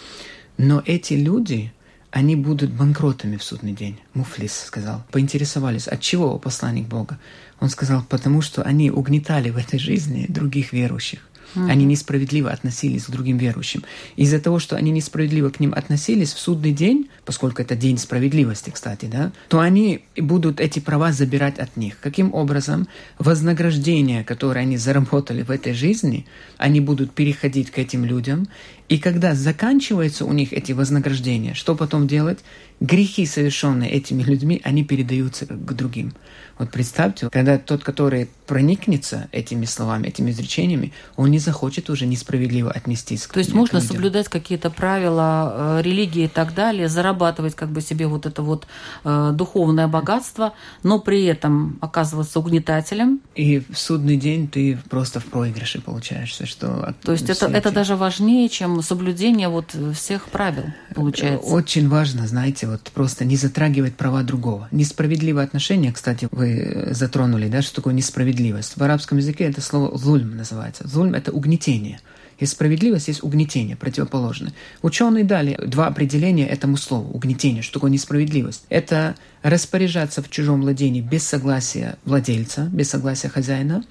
Но 0.59 0.83
эти 0.85 1.15
люди, 1.15 1.73
они 2.11 2.37
будут 2.37 2.71
банкротами 2.71 3.37
в 3.37 3.43
судный 3.43 3.73
день. 3.73 3.99
Муфлис 4.13 4.55
сказал. 4.67 5.05
Поинтересовались, 5.11 5.89
от 5.89 6.01
чего 6.01 6.39
посланник 6.39 6.87
Бога? 6.87 7.19
Он 7.61 7.71
сказал, 7.71 8.05
потому 8.09 8.41
что 8.41 8.63
они 8.63 8.91
угнетали 8.91 9.51
в 9.51 9.57
этой 9.57 9.79
жизни 9.79 10.27
других 10.29 10.73
верующих. 10.73 11.29
Они 11.55 11.85
несправедливо 11.85 12.51
относились 12.51 13.05
к 13.05 13.11
другим 13.11 13.39
верующим. 13.39 13.85
Из-за 14.17 14.41
того, 14.41 14.59
что 14.59 14.77
они 14.77 14.91
несправедливо 14.91 15.51
к 15.51 15.61
ним 15.61 15.73
относились 15.75 16.33
в 16.33 16.39
судный 16.39 16.73
день, 16.73 17.09
поскольку 17.25 17.63
это 17.63 17.77
день 17.77 17.99
справедливости, 17.99 18.71
кстати, 18.71 19.07
да, 19.07 19.33
то 19.49 19.61
они 19.61 20.05
будут 20.17 20.61
эти 20.61 20.81
права 20.81 21.13
забирать 21.13 21.59
от 21.59 21.77
них. 21.77 21.99
Каким 22.01 22.35
образом? 22.35 22.89
Вознаграждение, 23.19 24.25
которое 24.25 24.61
они 24.61 24.77
заработали 24.77 25.43
в 25.43 25.51
этой 25.51 25.75
жизни, 25.75 26.27
они 26.59 26.81
будут 26.81 27.13
переходить 27.13 27.71
к 27.71 27.79
этим 27.79 28.05
людям. 28.05 28.49
И 28.88 28.99
когда 28.99 29.35
заканчиваются 29.35 30.25
у 30.25 30.33
них 30.33 30.53
эти 30.53 30.73
вознаграждения, 30.73 31.55
что 31.55 31.75
потом 31.75 32.07
делать? 32.07 32.40
Грехи, 32.81 33.25
совершенные 33.25 33.90
этими 33.90 34.23
людьми, 34.23 34.61
они 34.64 34.85
передаются 34.85 35.47
к 35.47 35.73
другим. 35.75 36.12
Вот 36.59 36.70
представьте, 36.70 37.29
когда 37.31 37.59
тот, 37.59 37.83
который 37.83 38.29
проникнется 38.47 39.29
этими 39.33 39.64
словами, 39.64 40.09
этими 40.09 40.31
изречениями, 40.31 40.92
он 41.16 41.31
не 41.31 41.38
захочет 41.38 41.90
уже 41.90 42.07
несправедливо 42.07 42.70
отнестись 42.70 43.27
То 43.27 43.38
есть 43.38 43.53
можно 43.53 43.79
людям. 43.79 43.92
соблюдать 43.92 44.29
какие-то 44.29 44.70
правила 44.70 45.79
э, 45.79 45.83
религии 45.83 46.25
и 46.25 46.29
так 46.29 46.55
далее, 46.55 46.88
зарабатывать 46.88 47.55
как 47.55 47.70
бы 47.70 47.81
себе 47.81 48.07
вот 48.07 48.27
это 48.27 48.42
вот 48.42 48.66
э, 49.05 49.33
духовное 49.35 49.88
богатство, 49.88 50.53
но 50.83 51.01
при 51.01 51.25
этом 51.25 51.79
оказываться 51.81 52.38
угнетателем. 52.38 53.20
И 53.35 53.59
в 53.59 53.77
судный 53.77 54.16
день 54.16 54.47
ты 54.47 54.79
просто 54.90 55.20
в 55.20 55.25
проигрыше 55.25 55.81
получаешься, 55.81 56.47
что... 56.47 56.94
То 57.03 57.12
есть 57.12 57.29
это, 57.29 57.47
это 57.47 57.73
даже 57.73 57.97
важнее, 57.97 58.49
чем 58.49 58.74
соблюдение 58.83 59.49
вот 59.49 59.77
всех 59.95 60.29
правил, 60.29 60.65
получается. 60.95 61.47
Очень 61.49 61.89
важно, 61.89 62.27
знаете, 62.27 62.67
вот 62.67 62.91
просто 62.95 63.25
не 63.25 63.37
затрагивать 63.37 63.97
права 63.97 64.23
другого. 64.23 64.69
Несправедливое 64.71 65.45
отношение, 65.45 65.93
кстати, 65.93 66.29
вы 66.31 66.59
э, 66.59 66.95
затронули, 66.95 67.49
да, 67.49 67.63
что 67.63 67.77
такое 67.77 67.95
несправедливость. 67.95 68.77
В 68.77 68.83
арабском 68.83 69.19
языке 69.19 69.45
это 69.45 69.61
слово 69.61 69.97
«зульм» 69.97 70.37
называется. 70.37 70.87
«Зульм»— 70.87 71.15
это 71.15 71.33
угнетение. 71.33 72.01
Есть 72.41 72.53
справедливость, 72.53 73.09
есть 73.09 73.23
угнетение, 73.23 73.77
противоположное. 73.77 74.53
Ученые 74.83 75.25
дали 75.25 75.59
два 75.65 75.87
определения 75.87 76.47
этому 76.47 76.77
слову– 76.77 77.11
угнетение. 77.15 77.63
Что 77.63 77.75
такое 77.75 77.91
несправедливость? 77.91 78.65
Это 78.69 79.15
распоряжаться 79.43 80.23
в 80.23 80.31
чужом 80.31 80.63
владении 80.63 81.01
без 81.01 81.23
согласия 81.23 81.97
владельца, 82.05 82.69
без 82.73 82.91
согласия 82.91 83.29
хозяина. 83.29 83.85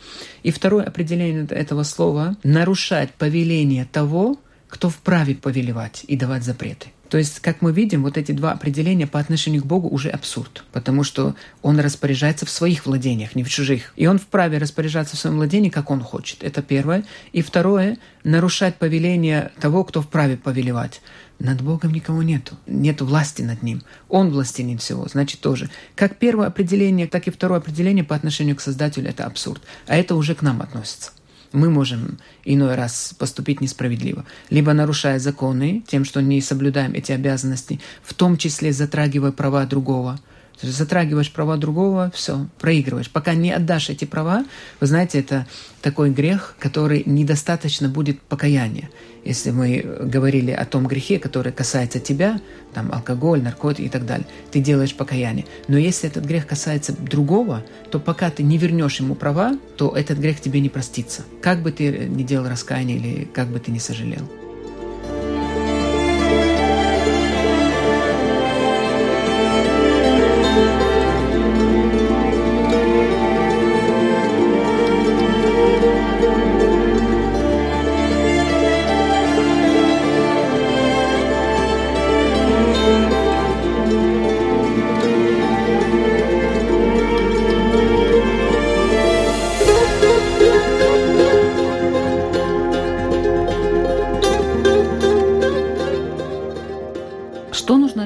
И 0.44 0.52
второе 0.52 0.84
определение 0.84 1.46
этого 1.46 1.84
слова– 1.84 2.36
нарушать 2.44 3.12
повеление 3.12 3.86
того, 3.86 4.38
кто 4.74 4.90
вправе 4.90 5.36
повелевать 5.36 6.04
и 6.08 6.18
давать 6.18 6.44
запреты. 6.44 6.88
То 7.08 7.20
есть, 7.20 7.42
как 7.42 7.62
мы 7.62 7.72
видим, 7.72 8.02
вот 8.02 8.18
эти 8.18 8.32
два 8.32 8.54
определения 8.54 9.06
по 9.06 9.20
отношению 9.20 9.62
к 9.62 9.68
Богу 9.68 9.88
уже 9.88 10.10
абсурд, 10.10 10.64
потому 10.72 11.04
что 11.04 11.36
Он 11.62 11.80
распоряжается 11.80 12.48
в 12.48 12.50
своих 12.50 12.88
владениях, 12.88 13.36
не 13.36 13.44
в 13.44 13.50
чужих. 13.52 13.94
И 13.98 14.08
Он 14.08 14.18
вправе 14.18 14.58
распоряжаться 14.58 15.16
в 15.16 15.20
своем 15.20 15.36
владении, 15.36 15.70
как 15.70 15.92
Он 15.92 16.02
хочет. 16.02 16.44
Это 16.44 16.64
первое. 16.64 17.06
И 17.34 17.44
второе– 17.44 18.00
нарушать 18.24 18.78
повеление 18.78 19.52
того, 19.62 19.84
кто 19.84 20.02
вправе 20.02 20.38
повелевать. 20.38 21.04
Над 21.38 21.62
Богом 21.62 21.94
никого 21.94 22.24
нету. 22.24 22.58
Нет 22.66 23.00
власти 23.02 23.44
над 23.44 23.62
Ним. 23.62 23.84
Он 24.10 24.32
властелин 24.32 24.80
всего. 24.80 25.08
Значит, 25.08 25.40
тоже. 25.40 25.70
Как 25.94 26.18
первое 26.18 26.48
определение, 26.48 27.06
так 27.06 27.28
и 27.28 27.32
второе 27.32 27.60
определение 27.60 28.04
по 28.04 28.16
отношению 28.16 28.56
к 28.56 28.62
Создателю– 28.62 29.08
это 29.12 29.26
абсурд. 29.26 29.62
А 29.86 29.96
это 29.96 30.16
уже 30.16 30.34
к 30.34 30.42
нам 30.42 30.64
относится 30.64 31.12
мы 31.54 31.70
можем 31.70 32.18
иной 32.44 32.76
раз 32.76 33.16
поступить 33.18 33.62
несправедливо. 33.62 34.26
Либо 34.50 34.74
нарушая 34.74 35.20
законы 35.20 35.84
тем, 35.88 36.04
что 36.04 36.22
не 36.22 36.42
соблюдаем 36.42 36.94
эти 36.94 37.12
обязанности, 37.12 37.80
в 38.04 38.14
том 38.14 38.38
числе 38.38 38.74
затрагивая 38.74 39.32
права 39.32 39.66
другого. 39.66 40.20
Затрагиваешь 40.62 41.32
права 41.32 41.58
другого, 41.58 42.12
все, 42.14 42.48
проигрываешь. 42.60 43.10
Пока 43.10 43.34
не 43.34 43.52
отдашь 43.52 43.90
эти 43.90 44.06
права, 44.06 44.46
вы 44.80 44.88
знаете, 44.88 45.20
это 45.20 45.48
такой 45.82 46.12
грех, 46.12 46.56
который 46.60 47.04
недостаточно 47.06 47.90
будет 47.90 48.22
покаяния. 48.22 48.90
Если 49.24 49.52
мы 49.52 49.82
говорили 50.02 50.52
о 50.52 50.66
том 50.66 50.86
грехе, 50.86 51.18
который 51.18 51.54
касается 51.54 52.00
тебя, 52.00 52.42
там 52.74 52.92
алкоголь, 52.92 53.42
наркотики 53.42 53.86
и 53.86 53.90
так 53.90 54.06
далее, 54.06 54.28
ты 54.52 54.60
делаешь 54.60 54.96
покаяние. 54.96 55.46
Но 55.68 55.78
если 55.78 56.10
этот 56.10 56.26
грех 56.26 56.46
касается 56.46 56.94
другого, 56.94 57.64
то 57.90 58.00
пока 58.00 58.30
ты 58.30 58.44
не 58.44 58.58
вернешь 58.58 59.00
ему 59.00 59.16
права, 59.16 59.58
то 59.78 59.96
этот 59.96 60.18
грех 60.18 60.42
тебе 60.42 60.60
не 60.60 60.70
простится. 60.70 61.24
Как 61.42 61.62
бы 61.62 61.72
ты 61.72 62.08
ни 62.10 62.24
делал 62.24 62.50
раскаяние 62.50 62.98
или 62.98 63.24
как 63.26 63.48
бы 63.48 63.60
ты 63.60 63.72
ни 63.72 63.80
сожалел. 63.80 64.30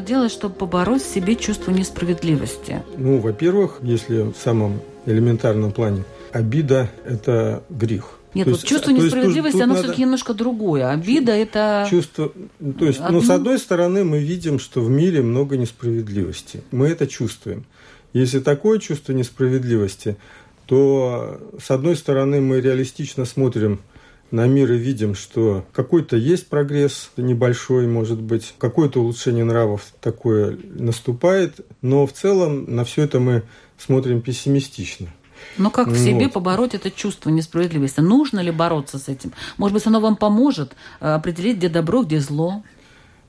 Делать, 0.02 0.32
чтобы 0.32 0.56
побороть 0.56 1.04
в 1.04 1.14
себе 1.14 1.36
чувство 1.36 1.72
несправедливости? 1.72 2.84
Ну, 2.98 3.20
во-первых, 3.20 3.80
если 3.82 4.22
в 4.32 4.36
самом 4.36 4.82
элементарном 5.06 5.72
плане, 5.72 6.04
обида– 6.32 6.90
это 7.06 7.64
грех. 7.70 8.20
Нет, 8.34 8.46
то 8.46 8.52
вот 8.52 8.60
есть, 8.60 8.70
чувство 8.70 8.92
несправедливости, 8.92 9.54
тут 9.54 9.62
оно 9.64 9.74
надо... 9.74 9.84
все-таки 9.84 10.02
немножко 10.02 10.34
другое. 10.34 10.90
Обида– 10.90 11.32
это… 11.34 11.88
Чувство… 11.90 12.32
То 12.80 12.86
есть, 12.86 13.00
Одно... 13.00 13.20
ну, 13.20 13.26
с 13.26 13.30
одной 13.30 13.58
стороны, 13.58 14.04
мы 14.04 14.20
видим, 14.20 14.60
что 14.60 14.82
в 14.82 14.90
мире 14.90 15.22
много 15.22 15.58
несправедливости. 15.58 16.62
Мы 16.72 16.88
это 16.88 17.08
чувствуем. 17.08 17.66
Если 18.14 18.40
такое 18.40 18.80
чувство 18.80 19.14
несправедливости, 19.14 20.18
то, 20.66 21.40
с 21.60 21.72
одной 21.72 21.96
стороны, 21.96 22.42
мы 22.42 22.62
реалистично 22.62 23.26
смотрим 23.26 23.80
на 24.32 24.48
мир 24.48 24.72
и 24.74 24.78
видим, 24.78 25.16
что 25.16 25.66
какой-то 25.74 26.18
есть 26.18 26.48
прогресс, 26.48 27.12
небольшой, 27.18 27.88
может 27.88 28.22
быть, 28.22 28.54
какое-то 28.58 29.02
улучшение 29.02 29.46
нравов 29.46 29.86
такое 30.02 30.58
наступает, 30.64 31.66
но 31.82 32.06
в 32.06 32.14
целом 32.14 32.66
на 32.74 32.84
все 32.84 33.04
это 33.04 33.20
мы 33.20 33.44
смотрим 33.78 34.22
пессимистично. 34.22 35.08
Но 35.58 35.70
как 35.70 35.88
в 35.88 35.98
себе 35.98 36.26
вот. 36.26 36.34
побороть 36.34 36.74
это 36.74 36.92
чувство 36.92 37.30
несправедливости? 37.30 38.00
Нужно 38.00 38.40
ли 38.40 38.52
бороться 38.52 38.98
с 39.00 39.08
этим? 39.08 39.34
Может 39.58 39.74
быть, 39.74 39.88
оно 39.88 40.00
вам 40.00 40.16
поможет 40.16 40.74
э, 41.00 41.08
определить, 41.08 41.58
где 41.58 41.70
добро, 41.70 42.04
где 42.04 42.20
зло? 42.20 42.64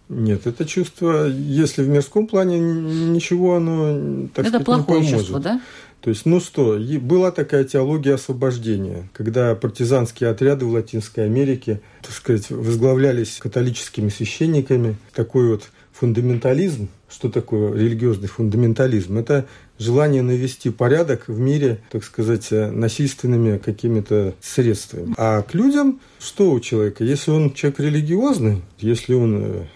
Нет, 0.08 0.46
это 0.46 0.64
чувство, 0.64 1.28
если 1.28 1.82
в 1.82 1.88
мирском 1.88 2.26
плане 2.26 2.58
ничего 2.58 3.56
оно, 3.56 4.28
так 4.34 4.46
это 4.46 4.60
сказать, 4.60 4.64
плохое 4.64 5.00
не 5.00 5.06
поможет. 5.06 5.18
чувство, 5.18 5.40
да? 5.40 5.60
То 6.00 6.10
есть, 6.10 6.26
ну 6.26 6.38
что, 6.40 6.78
была 7.00 7.32
такая 7.32 7.64
теология 7.64 8.14
освобождения, 8.14 9.08
когда 9.12 9.54
партизанские 9.56 10.30
отряды 10.30 10.64
в 10.64 10.70
Латинской 10.70 11.24
Америке, 11.24 11.80
так 12.02 12.12
сказать, 12.12 12.50
возглавлялись 12.50 13.38
католическими 13.40 14.08
священниками. 14.08 14.96
Такой 15.12 15.48
вот 15.48 15.70
фундаментализм. 15.92 16.88
Что 17.10 17.30
такое 17.30 17.74
религиозный 17.74 18.28
фундаментализм? 18.28 19.18
Это 19.18 19.46
желание 19.78 20.22
навести 20.22 20.70
порядок 20.70 21.26
в 21.26 21.38
мире, 21.38 21.80
так 21.90 22.04
сказать, 22.04 22.48
насильственными 22.50 23.58
какими-то 23.58 24.34
средствами. 24.40 25.14
А 25.16 25.42
к 25.42 25.54
людям 25.54 26.00
что 26.20 26.52
у 26.52 26.60
человека? 26.60 27.02
Если 27.02 27.30
он 27.30 27.52
человек 27.54 27.80
религиозный, 27.80 28.62
если 28.78 29.14
он 29.14 29.42
э, 29.42 29.66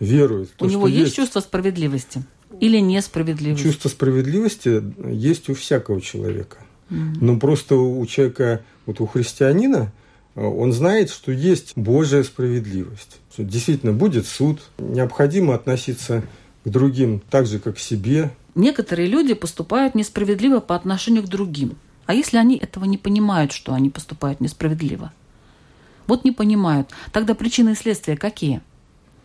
верует... 0.00 0.50
У 0.58 0.64
то, 0.64 0.66
него 0.66 0.86
есть, 0.86 1.00
есть 1.00 1.16
чувство 1.16 1.40
справедливости? 1.40 2.22
Или 2.60 2.78
несправедливость? 2.78 3.62
Чувство 3.62 3.88
справедливости 3.88 4.82
есть 5.10 5.48
у 5.48 5.54
всякого 5.54 6.00
человека. 6.00 6.58
Mm-hmm. 6.90 7.16
Но 7.20 7.38
просто 7.38 7.76
у 7.76 8.04
человека, 8.06 8.64
вот 8.86 9.00
у 9.00 9.06
христианина, 9.06 9.92
он 10.34 10.72
знает, 10.72 11.10
что 11.10 11.32
есть 11.32 11.72
Божья 11.76 12.22
справедливость. 12.22 13.18
Что 13.32 13.42
действительно 13.42 13.92
будет 13.92 14.26
суд, 14.26 14.60
необходимо 14.78 15.54
относиться 15.54 16.22
к 16.64 16.68
другим 16.68 17.20
так 17.30 17.46
же, 17.46 17.58
как 17.58 17.76
к 17.76 17.78
себе. 17.78 18.30
Некоторые 18.54 19.08
люди 19.08 19.34
поступают 19.34 19.94
несправедливо 19.94 20.60
по 20.60 20.76
отношению 20.76 21.22
к 21.22 21.28
другим. 21.28 21.76
А 22.06 22.14
если 22.14 22.36
они 22.36 22.56
этого 22.56 22.84
не 22.84 22.98
понимают, 22.98 23.52
что 23.52 23.74
они 23.74 23.90
поступают 23.90 24.40
несправедливо? 24.40 25.12
Вот 26.06 26.24
не 26.24 26.32
понимают. 26.32 26.90
Тогда 27.12 27.34
причины 27.34 27.70
и 27.70 27.74
следствия 27.74 28.16
какие 28.16 28.60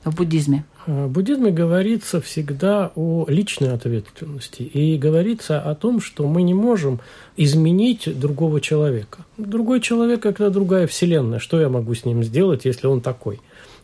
в 0.03 0.15
буддизме? 0.15 0.65
В 0.87 1.07
буддизме 1.07 1.51
говорится 1.51 2.21
всегда 2.21 2.91
о 2.95 3.25
личной 3.27 3.73
ответственности 3.73 4.63
и 4.63 4.97
говорится 4.97 5.61
о 5.61 5.75
том, 5.75 6.01
что 6.01 6.27
мы 6.27 6.41
не 6.41 6.53
можем 6.53 6.99
изменить 7.37 8.19
другого 8.19 8.59
человека. 8.61 9.25
Другой 9.37 9.81
человек– 9.81 10.25
это 10.27 10.49
другая 10.49 10.87
вселенная. 10.87 11.39
Что 11.39 11.61
я 11.61 11.69
могу 11.69 11.93
с 11.93 12.03
ним 12.05 12.23
сделать, 12.23 12.65
если 12.65 12.87
он 12.87 13.01
такой? 13.01 13.39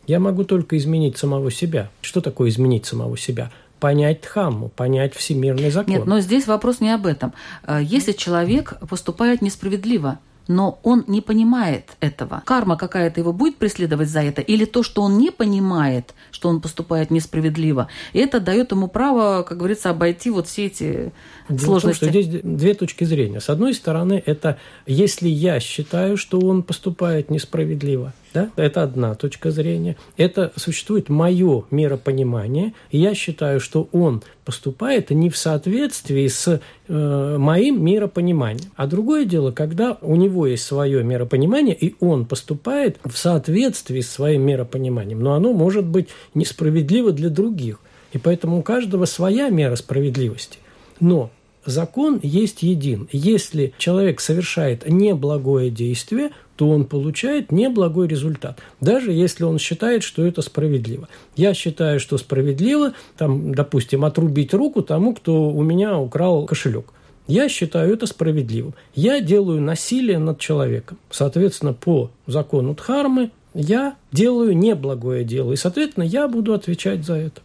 Я 0.06 0.20
могу 0.20 0.44
только 0.44 0.76
изменить 0.76 1.18
самого 1.18 1.50
себя. 1.50 1.90
Что 2.00 2.20
такое 2.20 2.48
изменить 2.48 2.86
самого 2.86 3.16
себя? 3.16 3.50
понять 3.78 4.22
Дхамму, 4.22 4.70
понять 4.70 5.14
всемирный 5.14 5.70
закон. 5.70 5.94
Нет, 5.94 6.04
но 6.04 6.18
здесь 6.18 6.48
вопрос 6.48 6.80
не 6.80 6.90
об 6.90 7.06
этом. 7.06 7.32
Если 7.80 8.10
человек 8.10 8.74
поступает 8.90 9.40
несправедливо, 9.40 10.18
но 10.48 10.80
он 10.82 11.04
не 11.06 11.20
понимает 11.20 11.90
этого. 12.00 12.42
Карма 12.44 12.76
какая-то 12.76 13.20
его 13.20 13.32
будет 13.32 13.56
преследовать 13.56 14.08
за 14.08 14.22
это, 14.22 14.40
или 14.40 14.64
то, 14.64 14.82
что 14.82 15.02
он 15.02 15.18
не 15.18 15.30
понимает, 15.30 16.14
что 16.30 16.48
он 16.48 16.60
поступает 16.60 17.10
несправедливо, 17.10 17.88
и 18.12 18.18
это 18.18 18.40
дает 18.40 18.72
ему 18.72 18.88
право, 18.88 19.42
как 19.42 19.58
говорится, 19.58 19.90
обойти 19.90 20.30
вот 20.30 20.48
все 20.48 20.66
эти 20.66 21.12
Дело 21.48 21.58
сложности. 21.58 22.04
Том, 22.04 22.10
что 22.10 22.22
здесь 22.22 22.40
две 22.42 22.74
точки 22.74 23.04
зрения. 23.04 23.40
С 23.40 23.48
одной 23.48 23.74
стороны, 23.74 24.22
это 24.24 24.58
если 24.86 25.28
я 25.28 25.60
считаю, 25.60 26.16
что 26.16 26.38
он 26.40 26.62
поступает 26.62 27.30
несправедливо, 27.30 28.12
да? 28.38 28.50
Это 28.62 28.82
одна 28.82 29.14
точка 29.14 29.50
зрения. 29.50 29.96
Это 30.16 30.52
существует 30.56 31.08
мое 31.08 31.64
миропонимание. 31.70 32.72
И 32.90 32.98
я 32.98 33.14
считаю, 33.14 33.60
что 33.60 33.88
он 33.92 34.22
поступает 34.44 35.10
не 35.10 35.30
в 35.30 35.36
соответствии 35.36 36.26
с 36.28 36.60
э, 36.88 37.36
моим 37.38 37.84
миропониманием. 37.84 38.70
А 38.76 38.86
другое 38.86 39.24
дело, 39.24 39.50
когда 39.50 39.98
у 40.00 40.16
него 40.16 40.46
есть 40.46 40.64
свое 40.64 41.02
миропонимание, 41.02 41.74
и 41.74 41.94
он 42.00 42.26
поступает 42.26 42.98
в 43.04 43.16
соответствии 43.16 44.00
с 44.00 44.10
своим 44.10 44.42
миропониманием. 44.42 45.20
Но 45.20 45.34
оно 45.34 45.52
может 45.52 45.84
быть 45.84 46.08
несправедливо 46.34 47.12
для 47.12 47.30
других. 47.30 47.80
И 48.12 48.18
поэтому 48.18 48.58
у 48.58 48.62
каждого 48.62 49.04
своя 49.04 49.50
мера 49.50 49.76
справедливости. 49.76 50.58
Но 51.00 51.30
закон 51.64 52.20
есть 52.22 52.62
един. 52.62 53.08
Если 53.12 53.72
человек 53.78 54.20
совершает 54.20 54.88
неблагое 54.88 55.70
действие, 55.70 56.30
то 56.56 56.68
он 56.68 56.86
получает 56.86 57.52
неблагой 57.52 58.08
результат, 58.08 58.58
даже 58.80 59.12
если 59.12 59.44
он 59.44 59.58
считает, 59.58 60.02
что 60.02 60.26
это 60.26 60.42
справедливо. 60.42 61.08
Я 61.36 61.54
считаю, 61.54 62.00
что 62.00 62.18
справедливо, 62.18 62.94
там, 63.16 63.54
допустим, 63.54 64.04
отрубить 64.04 64.52
руку 64.52 64.82
тому, 64.82 65.14
кто 65.14 65.50
у 65.50 65.62
меня 65.62 65.96
украл 65.98 66.46
кошелек. 66.46 66.92
Я 67.28 67.48
считаю 67.48 67.92
это 67.92 68.06
справедливым. 68.06 68.74
Я 68.94 69.20
делаю 69.20 69.60
насилие 69.60 70.18
над 70.18 70.40
человеком. 70.40 70.98
Соответственно, 71.10 71.74
по 71.74 72.10
закону 72.26 72.74
Дхармы 72.74 73.30
я 73.54 73.96
делаю 74.10 74.56
неблагое 74.56 75.24
дело. 75.24 75.52
И, 75.52 75.56
соответственно, 75.56 76.04
я 76.04 76.26
буду 76.26 76.54
отвечать 76.54 77.04
за 77.04 77.14
это. 77.14 77.42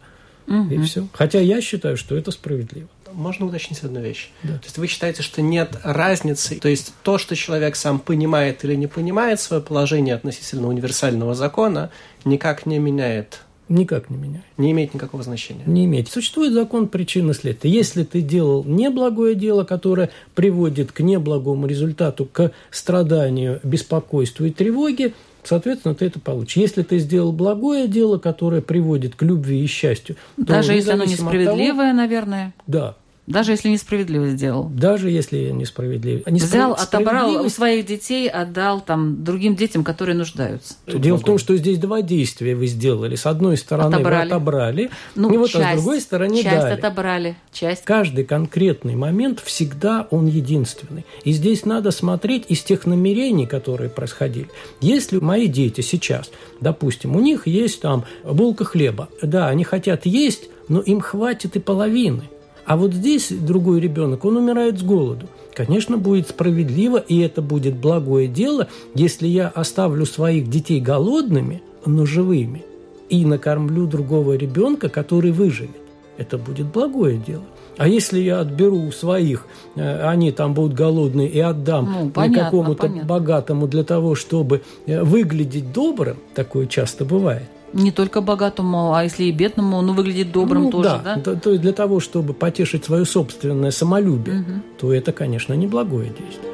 Угу. 0.48 0.74
И 0.74 0.78
все. 0.82 1.06
Хотя 1.12 1.38
я 1.38 1.60
считаю, 1.60 1.98
что 1.98 2.16
это 2.16 2.30
справедливо 2.30 2.88
можно 3.12 3.46
уточнить 3.46 3.82
одну 3.82 4.00
вещь? 4.00 4.30
Да. 4.42 4.54
То 4.58 4.64
есть 4.64 4.78
вы 4.78 4.86
считаете, 4.86 5.22
что 5.22 5.42
нет 5.42 5.76
разницы, 5.82 6.56
то 6.56 6.68
есть 6.68 6.92
то, 7.02 7.18
что 7.18 7.36
человек 7.36 7.76
сам 7.76 7.98
понимает 7.98 8.64
или 8.64 8.74
не 8.74 8.86
понимает 8.86 9.40
свое 9.40 9.62
положение 9.62 10.14
относительно 10.14 10.68
универсального 10.68 11.34
закона, 11.34 11.90
никак 12.24 12.66
не 12.66 12.78
меняет 12.78 13.40
Никак 13.68 14.10
не 14.10 14.18
меняет. 14.18 14.44
Не 14.58 14.72
имеет 14.72 14.92
никакого 14.92 15.22
значения. 15.22 15.62
Не 15.64 15.86
имеет. 15.86 16.08
Существует 16.08 16.52
закон 16.52 16.86
причины 16.86 17.32
следствия. 17.32 17.70
Если 17.70 18.04
ты 18.04 18.20
делал 18.20 18.62
неблагое 18.64 19.34
дело, 19.34 19.64
которое 19.64 20.10
приводит 20.34 20.92
к 20.92 21.00
неблагому 21.00 21.66
результату, 21.66 22.26
к 22.26 22.52
страданию, 22.70 23.60
беспокойству 23.62 24.44
и 24.44 24.50
тревоге, 24.50 25.14
соответственно, 25.46 25.94
ты 25.94 26.06
это 26.06 26.20
получишь. 26.20 26.56
Если 26.56 26.82
ты 26.82 26.98
сделал 26.98 27.32
благое 27.32 27.88
дело, 27.88 28.18
которое 28.18 28.62
приводит 28.62 29.14
к 29.14 29.22
любви 29.22 29.64
и 29.64 29.66
счастью, 29.66 30.16
даже 30.36 30.74
если 30.74 30.92
оно 30.92 31.04
несправедливое, 31.04 31.90
того, 31.90 31.96
наверное. 31.96 32.54
Да, 32.66 32.96
даже 33.26 33.52
если 33.52 33.70
несправедливо 33.70 34.28
сделал. 34.28 34.64
Даже 34.64 35.10
если 35.10 35.50
несправедливо. 35.50 36.22
А 36.26 36.30
Взял, 36.30 36.72
отобрал 36.72 37.44
у 37.44 37.48
своих 37.48 37.86
детей, 37.86 38.28
отдал 38.28 38.80
там 38.82 39.24
другим 39.24 39.56
детям, 39.56 39.82
которые 39.82 40.14
нуждаются. 40.14 40.74
Дело 40.86 41.16
в 41.16 41.22
том, 41.22 41.38
что 41.38 41.56
здесь 41.56 41.78
два 41.78 42.02
действия 42.02 42.54
вы 42.54 42.66
сделали. 42.66 43.16
С 43.16 43.26
одной 43.26 43.56
стороны 43.56 43.94
отобрали. 43.94 44.28
вы 44.28 44.34
отобрали, 44.34 44.90
ну, 45.14 45.32
и 45.32 45.38
вот, 45.38 45.50
часть, 45.50 45.64
а 45.64 45.72
с 45.72 45.76
другой 45.76 46.00
стороны 46.00 46.42
часть 46.42 46.50
дали. 46.50 46.74
отобрали, 46.74 47.36
часть. 47.52 47.84
Каждый 47.84 48.24
конкретный 48.24 48.94
момент 48.94 49.40
всегда 49.40 50.06
он 50.10 50.26
единственный. 50.26 51.06
И 51.24 51.32
здесь 51.32 51.64
надо 51.64 51.92
смотреть 51.92 52.44
из 52.48 52.62
тех 52.62 52.86
намерений, 52.86 53.46
которые 53.46 53.88
происходили. 53.88 54.48
Если 54.82 55.18
мои 55.18 55.46
дети 55.46 55.80
сейчас, 55.80 56.30
допустим, 56.60 57.16
у 57.16 57.20
них 57.20 57.46
есть 57.46 57.80
там 57.80 58.04
булка 58.22 58.64
хлеба, 58.64 59.08
да, 59.22 59.48
они 59.48 59.64
хотят 59.64 60.04
есть, 60.04 60.50
но 60.68 60.80
им 60.80 61.00
хватит 61.00 61.56
и 61.56 61.58
половины. 61.58 62.24
А 62.66 62.76
вот 62.76 62.94
здесь 62.94 63.28
другой 63.30 63.80
ребенок, 63.80 64.24
он 64.24 64.36
умирает 64.36 64.78
с 64.78 64.82
голоду. 64.82 65.26
Конечно, 65.54 65.98
будет 65.98 66.28
справедливо, 66.28 66.96
и 66.96 67.20
это 67.20 67.42
будет 67.42 67.76
благое 67.76 68.26
дело, 68.26 68.68
если 68.94 69.28
я 69.28 69.48
оставлю 69.48 70.06
своих 70.06 70.48
детей 70.48 70.80
голодными, 70.80 71.62
но 71.86 72.06
живыми, 72.06 72.64
и 73.08 73.24
накормлю 73.24 73.86
другого 73.86 74.34
ребенка, 74.34 74.88
который 74.88 75.30
выживет. 75.30 75.76
Это 76.16 76.38
будет 76.38 76.66
благое 76.66 77.18
дело. 77.18 77.44
А 77.76 77.88
если 77.88 78.20
я 78.20 78.40
отберу 78.40 78.90
своих, 78.92 79.46
э, 79.74 80.06
они 80.06 80.30
там 80.30 80.54
будут 80.54 80.74
голодные, 80.74 81.28
и 81.28 81.40
отдам 81.40 82.12
ну, 82.14 82.32
какому-то 82.32 82.88
богатому 82.88 83.66
для 83.66 83.82
того, 83.82 84.14
чтобы 84.14 84.62
э, 84.86 85.02
выглядеть 85.02 85.72
добрым, 85.72 86.18
такое 86.34 86.66
часто 86.66 87.04
бывает, 87.04 87.48
не 87.74 87.90
только 87.90 88.20
богатому, 88.20 88.94
а 88.94 89.04
если 89.04 89.24
и 89.24 89.32
бедному, 89.32 89.82
ну, 89.82 89.92
выглядит 89.92 90.32
добрым 90.32 90.64
ну, 90.64 90.70
тоже, 90.70 91.00
да? 91.04 91.16
да? 91.16 91.34
То, 91.34 91.50
есть 91.50 91.62
для 91.62 91.72
того, 91.72 92.00
чтобы 92.00 92.32
потешить 92.32 92.84
свое 92.84 93.04
собственное 93.04 93.70
самолюбие, 93.70 94.40
угу. 94.40 94.52
то 94.78 94.92
это, 94.92 95.12
конечно, 95.12 95.54
неблагое 95.54 96.06
действие. 96.06 96.53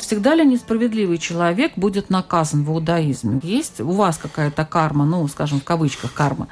Вот 0.00 0.06
всегда 0.06 0.34
ли 0.34 0.44
несправедливый 0.44 1.18
человек 1.18 1.72
будет 1.76 2.08
наказан 2.08 2.64
в 2.64 2.70
иудаизме? 2.70 3.40
Есть 3.42 3.80
у 3.80 3.90
вас 3.90 4.16
какая-то 4.16 4.64
карма, 4.64 5.04
ну, 5.04 5.26
скажем, 5.28 5.60
в 5.60 5.64
кавычках 5.64 6.14
карма? 6.14 6.48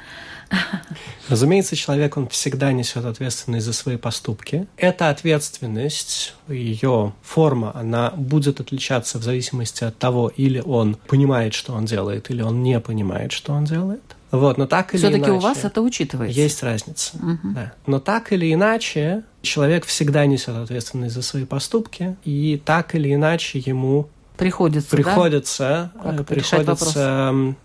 Разумеется, 1.29 1.75
человек, 1.75 2.17
он 2.17 2.27
всегда 2.27 2.71
несет 2.71 3.05
ответственность 3.05 3.65
за 3.65 3.73
свои 3.73 3.97
поступки. 3.97 4.67
Эта 4.77 5.09
ответственность, 5.09 6.35
ее 6.47 7.13
форма, 7.21 7.71
она 7.75 8.11
будет 8.11 8.59
отличаться 8.59 9.19
в 9.19 9.23
зависимости 9.23 9.83
от 9.83 9.97
того, 9.97 10.31
или 10.35 10.59
он 10.59 10.95
понимает, 11.07 11.53
что 11.53 11.73
он 11.73 11.85
делает, 11.85 12.29
или 12.29 12.41
он 12.41 12.61
не 12.63 12.79
понимает, 12.79 13.31
что 13.31 13.53
он 13.53 13.65
делает. 13.65 14.15
Вот, 14.31 14.57
но 14.57 14.67
так 14.67 14.93
или 14.93 14.99
Все-таки 14.99 15.21
иначе... 15.21 15.31
у 15.31 15.39
вас 15.39 15.63
это 15.63 15.81
учитывается? 15.81 16.39
Есть 16.39 16.61
разница, 16.61 17.17
угу. 17.17 17.53
да. 17.55 17.73
Но 17.87 17.99
так 17.99 18.31
или 18.31 18.53
иначе, 18.53 19.23
человек 19.41 19.85
всегда 19.85 20.25
несет 20.25 20.55
ответственность 20.55 21.15
за 21.15 21.21
свои 21.21 21.45
поступки, 21.45 22.15
и 22.23 22.61
так 22.63 22.93
или 22.93 23.13
иначе 23.13 23.59
ему 23.59 24.09
приходится, 24.37 24.95
приходится, 24.95 25.91
да? 26.03 26.23
приходится 26.23 27.55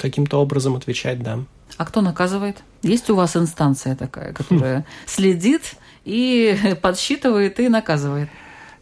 каким-то 0.00 0.40
образом 0.40 0.76
отвечать, 0.76 1.22
да. 1.22 1.40
А 1.76 1.84
кто 1.86 2.00
наказывает? 2.00 2.58
Есть 2.82 3.08
у 3.10 3.14
вас 3.14 3.36
инстанция 3.36 3.94
такая, 3.94 4.32
которая 4.32 4.84
следит 5.06 5.74
и 6.04 6.76
подсчитывает 6.82 7.60
и 7.60 7.68
наказывает? 7.68 8.28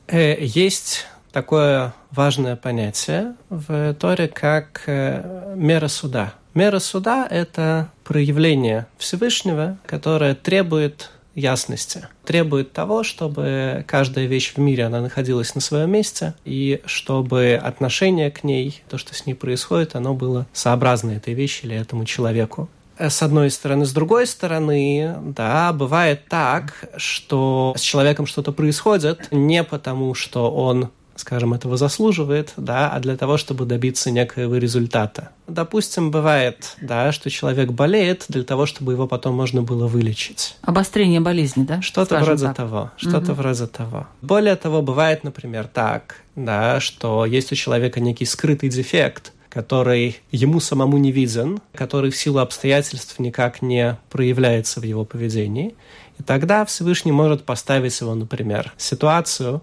Э, 0.06 0.36
есть 0.40 1.06
такое 1.30 1.92
важное 2.10 2.56
понятие 2.56 3.34
в 3.50 3.94
Торе, 3.94 4.28
как 4.28 4.82
э, 4.86 5.54
мера 5.56 5.88
суда. 5.88 6.34
Мера 6.54 6.78
суда– 6.78 7.26
это 7.30 7.90
проявление 8.04 8.86
Всевышнего, 8.98 9.78
которое 9.86 10.34
требует 10.34 11.10
ясности, 11.38 12.08
требует 12.24 12.72
того, 12.72 13.02
чтобы 13.02 13.84
каждая 13.86 14.26
вещь 14.26 14.54
в 14.54 14.58
мире, 14.58 14.84
она 14.84 15.00
находилась 15.00 15.54
на 15.54 15.60
своем 15.60 15.90
месте, 15.90 16.34
и 16.44 16.82
чтобы 16.84 17.60
отношение 17.62 18.30
к 18.30 18.44
ней, 18.44 18.82
то, 18.88 18.98
что 18.98 19.14
с 19.14 19.24
ней 19.24 19.34
происходит, 19.34 19.94
оно 19.94 20.14
было 20.14 20.46
сообразно 20.52 21.12
этой 21.12 21.34
вещи 21.34 21.64
или 21.64 21.76
этому 21.76 22.04
человеку 22.04 22.68
э, 22.98 23.08
с 23.08 23.22
одной 23.22 23.50
стороны. 23.50 23.86
С 23.86 23.92
другой 23.92 24.26
стороны, 24.26 25.14
да, 25.22 25.72
бывает 25.72 26.26
так, 26.28 26.74
что 26.96 27.72
с 27.76 27.80
человеком 27.80 28.26
что-то 28.26 28.52
происходит 28.52 29.28
не 29.30 29.62
потому, 29.62 30.14
что 30.14 30.50
он 30.50 30.90
скажем, 31.20 31.54
этого 31.54 31.76
заслуживает, 31.76 32.52
да, 32.56 32.90
а 32.90 33.00
для 33.00 33.16
того, 33.16 33.36
чтобы 33.36 33.64
добиться 33.64 34.10
некоего 34.10 34.56
результата. 34.56 35.30
Допустим, 35.46 36.10
бывает, 36.10 36.76
да, 36.80 37.12
что 37.12 37.30
человек 37.30 37.70
болеет 37.70 38.26
для 38.28 38.44
того, 38.44 38.66
чтобы 38.66 38.92
его 38.92 39.06
потом 39.06 39.34
можно 39.34 39.62
было 39.62 39.86
вылечить. 39.86 40.56
Обострение 40.62 41.20
болезни, 41.20 41.64
да? 41.64 41.80
Что-то 41.82 42.18
вроде 42.18 42.46
так. 42.46 42.56
того, 42.56 42.90
что-то 42.96 43.32
угу. 43.32 43.42
вроде 43.42 43.66
того. 43.66 44.06
Более 44.22 44.56
того, 44.56 44.82
бывает, 44.82 45.24
например, 45.24 45.66
так, 45.66 46.16
да, 46.36 46.80
что 46.80 47.24
есть 47.24 47.52
у 47.52 47.54
человека 47.54 48.00
некий 48.00 48.24
скрытый 48.24 48.68
дефект, 48.68 49.32
который 49.48 50.18
ему 50.30 50.60
самому 50.60 50.98
не 50.98 51.10
виден, 51.10 51.60
который 51.74 52.10
в 52.10 52.16
силу 52.16 52.38
обстоятельств 52.38 53.18
никак 53.18 53.62
не 53.62 53.96
проявляется 54.10 54.80
в 54.80 54.84
его 54.84 55.04
поведении. 55.04 55.74
И 56.18 56.22
тогда 56.22 56.64
Всевышний 56.64 57.12
может 57.12 57.44
поставить 57.44 57.98
его, 58.00 58.14
например, 58.14 58.72
ситуацию, 58.76 59.62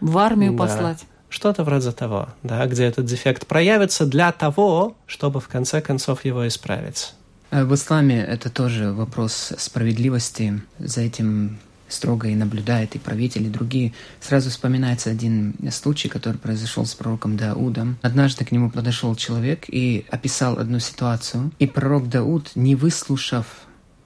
в 0.00 0.18
армию 0.18 0.52
да. 0.52 0.58
послать. 0.58 1.04
Что-то 1.28 1.64
вроде 1.64 1.90
того, 1.92 2.28
да, 2.42 2.66
где 2.66 2.84
этот 2.84 3.04
дефект 3.04 3.46
проявится 3.46 4.06
для 4.06 4.30
того, 4.32 4.96
чтобы 5.06 5.40
в 5.40 5.48
конце 5.48 5.80
концов 5.80 6.24
его 6.24 6.46
исправить. 6.46 7.14
Э, 7.50 7.64
в 7.64 7.74
исламе 7.74 8.20
это 8.22 8.48
тоже 8.48 8.92
вопрос 8.92 9.52
справедливости. 9.58 10.62
За 10.78 11.00
этим 11.00 11.58
строго 11.88 12.28
и 12.28 12.34
наблюдает 12.34 12.94
и 12.94 12.98
правитель, 12.98 13.44
и 13.44 13.48
другие. 13.48 13.92
Сразу 14.20 14.50
вспоминается 14.50 15.10
один 15.10 15.54
случай, 15.70 16.08
который 16.08 16.36
произошел 16.36 16.84
с 16.84 16.94
пророком 16.94 17.36
Даудом. 17.36 17.98
Однажды 18.02 18.44
к 18.44 18.52
нему 18.52 18.70
подошел 18.70 19.14
человек 19.14 19.64
и 19.68 20.04
описал 20.10 20.58
одну 20.58 20.78
ситуацию. 20.78 21.52
И 21.58 21.66
пророк 21.66 22.08
Дауд, 22.08 22.52
не 22.54 22.74
выслушав 22.74 23.46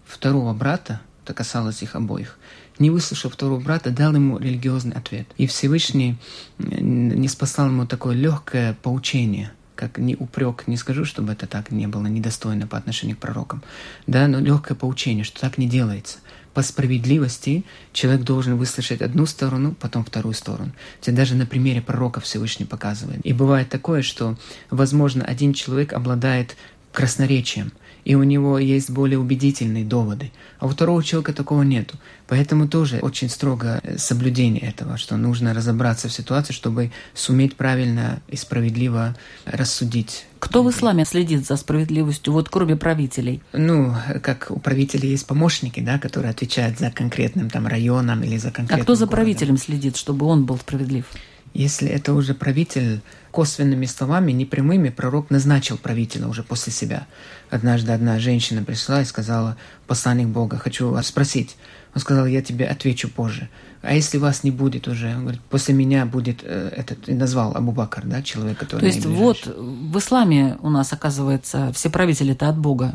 второго 0.07 0.53
брата, 0.53 1.01
это 1.25 1.35
касалось 1.35 1.83
их 1.83 1.95
обоих, 1.95 2.39
не 2.81 2.91
выслушав 2.91 3.35
второго 3.35 3.61
брата, 3.61 3.91
дал 3.91 4.15
ему 4.15 4.39
религиозный 4.39 4.97
ответ. 4.97 5.29
И 5.37 5.47
Всевышний 5.47 6.17
не 6.59 7.29
спасал 7.29 7.69
ему 7.69 7.87
такое 7.87 8.17
легкое 8.17 8.77
поучение, 8.83 9.53
как 9.77 9.99
не 9.99 10.17
упрек, 10.17 10.65
не 10.67 10.77
скажу, 10.77 11.05
чтобы 11.05 11.33
это 11.33 11.47
так 11.47 11.71
не 11.71 11.87
было 11.87 12.07
недостойно 12.07 12.67
по 12.67 12.77
отношению 12.77 13.17
к 13.17 13.21
пророкам, 13.21 13.63
да, 14.07 14.27
но 14.27 14.41
легкое 14.41 14.77
поучение, 14.77 15.25
что 15.25 15.41
так 15.41 15.59
не 15.59 15.69
делается. 15.69 16.19
По 16.55 16.63
справедливости 16.63 17.65
человек 17.93 18.23
должен 18.23 18.57
выслушать 18.57 19.03
одну 19.03 19.25
сторону, 19.27 19.77
потом 19.79 20.05
вторую 20.05 20.35
сторону. 20.35 20.73
Это 21.01 21.13
даже 21.13 21.37
на 21.37 21.47
примере 21.47 21.81
пророка 21.81 22.21
Всевышний 22.21 22.67
показывает. 22.67 23.25
И 23.25 23.33
бывает 23.33 23.69
такое, 23.69 24.03
что, 24.03 24.37
возможно, 24.69 25.25
один 25.25 25.53
человек 25.53 25.93
обладает 25.93 26.57
красноречием, 26.93 27.73
и 28.05 28.15
у 28.15 28.23
него 28.23 28.59
есть 28.59 28.91
более 28.91 29.19
убедительные 29.19 29.85
доводы. 29.85 30.33
А 30.59 30.67
у 30.67 30.69
второго 30.69 31.03
человека 31.03 31.33
такого 31.33 31.63
нету. 31.63 31.97
Поэтому 32.29 32.69
тоже 32.69 32.99
очень 33.03 33.29
строго 33.29 33.81
э, 33.83 33.99
соблюдение 33.99 34.63
этого, 34.63 34.97
что 34.97 35.17
нужно 35.17 35.55
разобраться 35.55 36.09
в 36.09 36.13
ситуации, 36.13 36.53
чтобы 36.53 36.93
суметь 37.15 37.57
правильно 37.57 38.21
и 38.29 38.37
справедливо 38.37 39.17
рассудить. 39.45 40.27
Кто 40.39 40.63
в 40.63 40.71
исламе 40.71 41.05
следит 41.05 41.47
за 41.47 41.57
справедливостью, 41.57 42.33
вот 42.33 42.49
кроме 42.49 42.77
правителей? 42.77 43.43
Ну, 43.53 43.95
как 44.23 44.47
у 44.51 44.59
правителей 44.59 45.11
есть 45.11 45.27
помощники, 45.27 45.81
да, 45.81 45.99
которые 45.99 46.31
отвечают 46.31 46.79
за 46.79 46.91
конкретным 46.91 47.51
там 47.51 47.67
районом 47.67 48.23
или 48.23 48.39
за 48.39 48.51
конкретным 48.51 48.81
А 48.81 48.83
кто 48.83 48.95
за 48.95 49.07
городом. 49.07 49.17
правителем 49.17 49.57
следит, 49.59 49.97
чтобы 49.97 50.27
он 50.27 50.47
был 50.47 50.57
справедлив? 50.59 51.05
Если 51.53 51.89
это 51.89 52.15
уже 52.15 52.35
правитель, 52.35 53.01
косвенными 53.33 53.87
словами, 53.87 54.33
непрямыми, 54.33 54.89
пророк 54.89 55.31
назначил 55.31 55.79
правителя 55.79 56.29
уже 56.29 56.43
после 56.43 56.73
себя. 56.73 57.07
Однажды 57.51 57.93
одна 57.93 58.19
женщина 58.19 58.63
пришла 58.63 59.03
и 59.03 59.05
сказала, 59.05 59.57
посланник 59.87 60.29
Бога, 60.29 60.59
хочу 60.59 60.89
вас 60.91 61.09
спросить. 61.09 61.57
Он 61.95 62.01
сказал, 62.01 62.27
я 62.27 62.41
тебе 62.43 62.67
отвечу 62.67 63.09
позже. 63.09 63.49
А 63.83 63.95
если 63.95 64.19
вас 64.19 64.45
не 64.45 64.51
будет 64.51 64.87
уже? 64.87 65.15
Он 65.15 65.23
говорит, 65.23 65.41
после 65.43 65.75
меня 65.75 66.07
будет 66.07 66.41
э, 66.43 66.73
этот, 66.77 67.09
и 67.09 67.15
назвал 67.15 67.57
Абу 67.57 67.73
Бакр, 67.73 68.03
да, 68.05 68.23
человек, 68.23 68.59
который... 68.59 68.81
То 68.81 68.87
есть 68.87 69.07
вот 69.07 69.47
в 69.47 69.99
исламе 69.99 70.57
у 70.61 70.71
нас, 70.71 70.93
оказывается, 70.93 71.73
все 71.73 71.91
правители-то 71.91 72.49
от 72.49 72.59
Бога, 72.59 72.93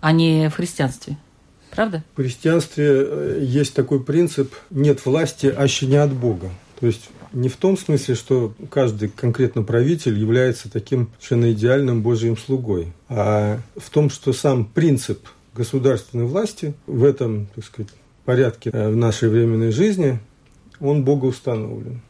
а 0.00 0.12
не 0.12 0.48
в 0.48 0.54
христианстве. 0.54 1.18
Правда? 1.70 2.02
В 2.14 2.16
христианстве 2.16 2.86
э, 2.88 3.40
есть 3.42 3.74
такой 3.74 4.02
принцип 4.02 4.54
«нет 4.70 5.04
власти, 5.04 5.46
аще 5.46 5.86
не 5.86 5.96
от 5.96 6.12
Бога». 6.12 6.50
То 6.80 6.86
есть 6.86 7.10
не 7.32 7.48
в 7.48 7.56
том 7.56 7.76
смысле, 7.76 8.14
что 8.14 8.54
каждый 8.70 9.08
конкретно 9.08 9.62
правитель 9.62 10.18
является 10.18 10.70
таким 10.70 11.10
совершенно 11.18 11.52
идеальным 11.52 12.02
Божьим 12.02 12.36
слугой, 12.36 12.92
а 13.08 13.60
в 13.76 13.90
том, 13.90 14.10
что 14.10 14.32
сам 14.32 14.64
принцип 14.64 15.28
государственной 15.54 16.24
власти 16.24 16.74
в 16.86 17.04
этом, 17.04 17.48
так 17.54 17.64
сказать, 17.64 17.92
порядке 18.24 18.70
э, 18.72 18.90
в 18.90 18.96
нашей 18.96 19.28
временной 19.28 19.72
жизни, 19.72 20.20
он 20.80 21.04
Бога 21.04 21.26
установлен. 21.26 22.00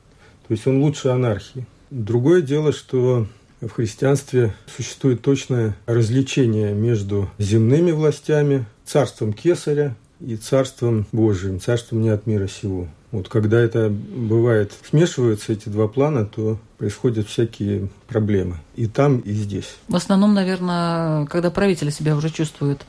То 0.47 0.55
есть 0.55 0.67
он 0.67 0.83
лучше 0.83 1.09
анархии. 1.09 1.67
Другое 1.91 2.43
дело, 2.43 2.73
что 2.73 3.27
в 3.61 3.71
христианстве 3.71 4.55
существует 4.77 5.23
точное 5.23 5.77
различение 5.87 6.75
между 6.75 7.31
земными 7.39 7.93
властями, 7.93 8.67
царством 8.85 9.33
Кесаря 9.33 9.95
и 10.21 10.37
царством 10.37 11.07
Божиим, 11.13 11.61
царством 11.61 12.03
не 12.03 12.11
от 12.11 12.27
мира 12.27 12.49
сего. 12.49 12.89
Вот 13.11 13.29
когда 13.29 13.59
это 13.59 13.89
бывает, 13.89 14.73
смешиваются 14.89 15.53
эти 15.53 15.69
два 15.71 15.89
плана, 15.89 16.27
то 16.27 16.59
происходят 16.77 17.27
всякие 17.27 17.89
проблемы. 18.07 18.57
И 18.77 18.87
там, 18.87 19.21
и 19.21 19.33
здесь. 19.33 19.77
В 19.89 19.97
основном, 19.97 20.35
наверное, 20.35 21.25
когда 21.27 21.51
правитель 21.51 21.91
себя 21.91 22.17
уже 22.17 22.29
чувствует 22.29 22.85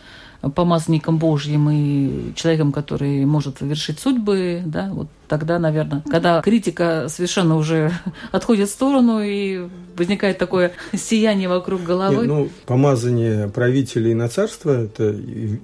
помазанником 0.55 1.17
Божьим 1.17 1.69
и 1.69 2.33
человеком, 2.35 2.71
который 2.71 3.25
может 3.25 3.61
вершить 3.61 3.99
судьбы, 3.99 4.61
да, 4.65 4.89
вот 4.91 5.07
тогда, 5.29 5.59
наверное, 5.59 6.03
когда 6.09 6.41
критика 6.41 7.05
совершенно 7.07 7.55
уже 7.55 7.91
отходит 8.31 8.67
в 8.67 8.73
сторону 8.73 9.21
и 9.21 9.69
возникает 9.95 10.37
такое 10.37 10.71
сияние 10.93 11.47
вокруг 11.47 11.83
головы. 11.83 12.17
Нет, 12.17 12.27
ну, 12.27 12.49
помазание 12.65 13.47
правителей 13.47 14.13
на 14.13 14.27
царство, 14.27 14.71
это 14.83 15.15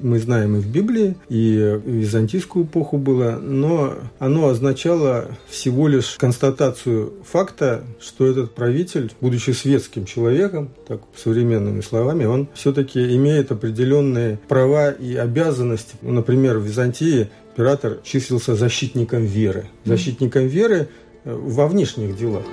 мы 0.01 0.19
знаем 0.19 0.57
и 0.57 0.59
в 0.59 0.67
Библии, 0.67 1.17
и 1.29 1.79
в 1.83 1.89
византийскую 1.89 2.65
эпоху 2.65 2.97
было, 2.97 3.39
но 3.41 3.95
оно 4.19 4.49
означало 4.49 5.29
всего 5.47 5.87
лишь 5.87 6.15
констатацию 6.17 7.13
факта, 7.29 7.83
что 7.99 8.27
этот 8.27 8.53
правитель, 8.53 9.11
будучи 9.21 9.51
светским 9.51 10.05
человеком, 10.05 10.69
так 10.87 11.01
современными 11.15 11.81
словами, 11.81 12.25
он 12.25 12.47
все-таки 12.53 13.15
имеет 13.15 13.51
определенные 13.51 14.37
права 14.47 14.91
и 14.91 15.15
обязанности. 15.15 15.95
Например, 16.01 16.57
в 16.57 16.63
Византии 16.63 17.29
император 17.55 17.99
числился 18.03 18.53
защитником 18.53 19.23
веры. 19.23 19.67
Защитником 19.85 20.45
веры 20.47 20.89
э, 21.23 21.33
во 21.33 21.67
внешних 21.67 22.17
делах. 22.17 22.43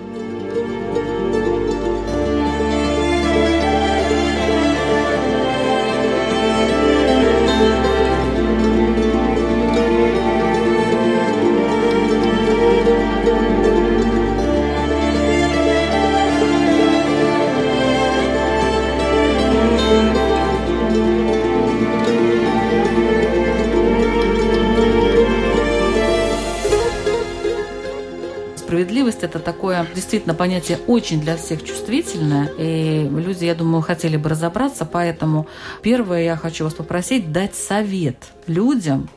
Действительно 29.95 30.35
понятие 30.35 30.79
очень 30.87 31.21
для 31.21 31.37
всех 31.37 31.65
чувствительное. 31.65 32.51
И 32.59 33.09
люди, 33.09 33.45
я 33.45 33.55
думаю, 33.55 33.83
хотели 33.83 34.17
бы 34.17 34.29
разобраться. 34.29 34.85
Поэтому 34.85 35.47
первое 35.83 36.23
я 36.23 36.37
хочу 36.37 36.65
вас 36.65 36.75
попросить 36.75 37.33
дать 37.33 37.55
совет 37.55 38.17
людям, 38.47 39.09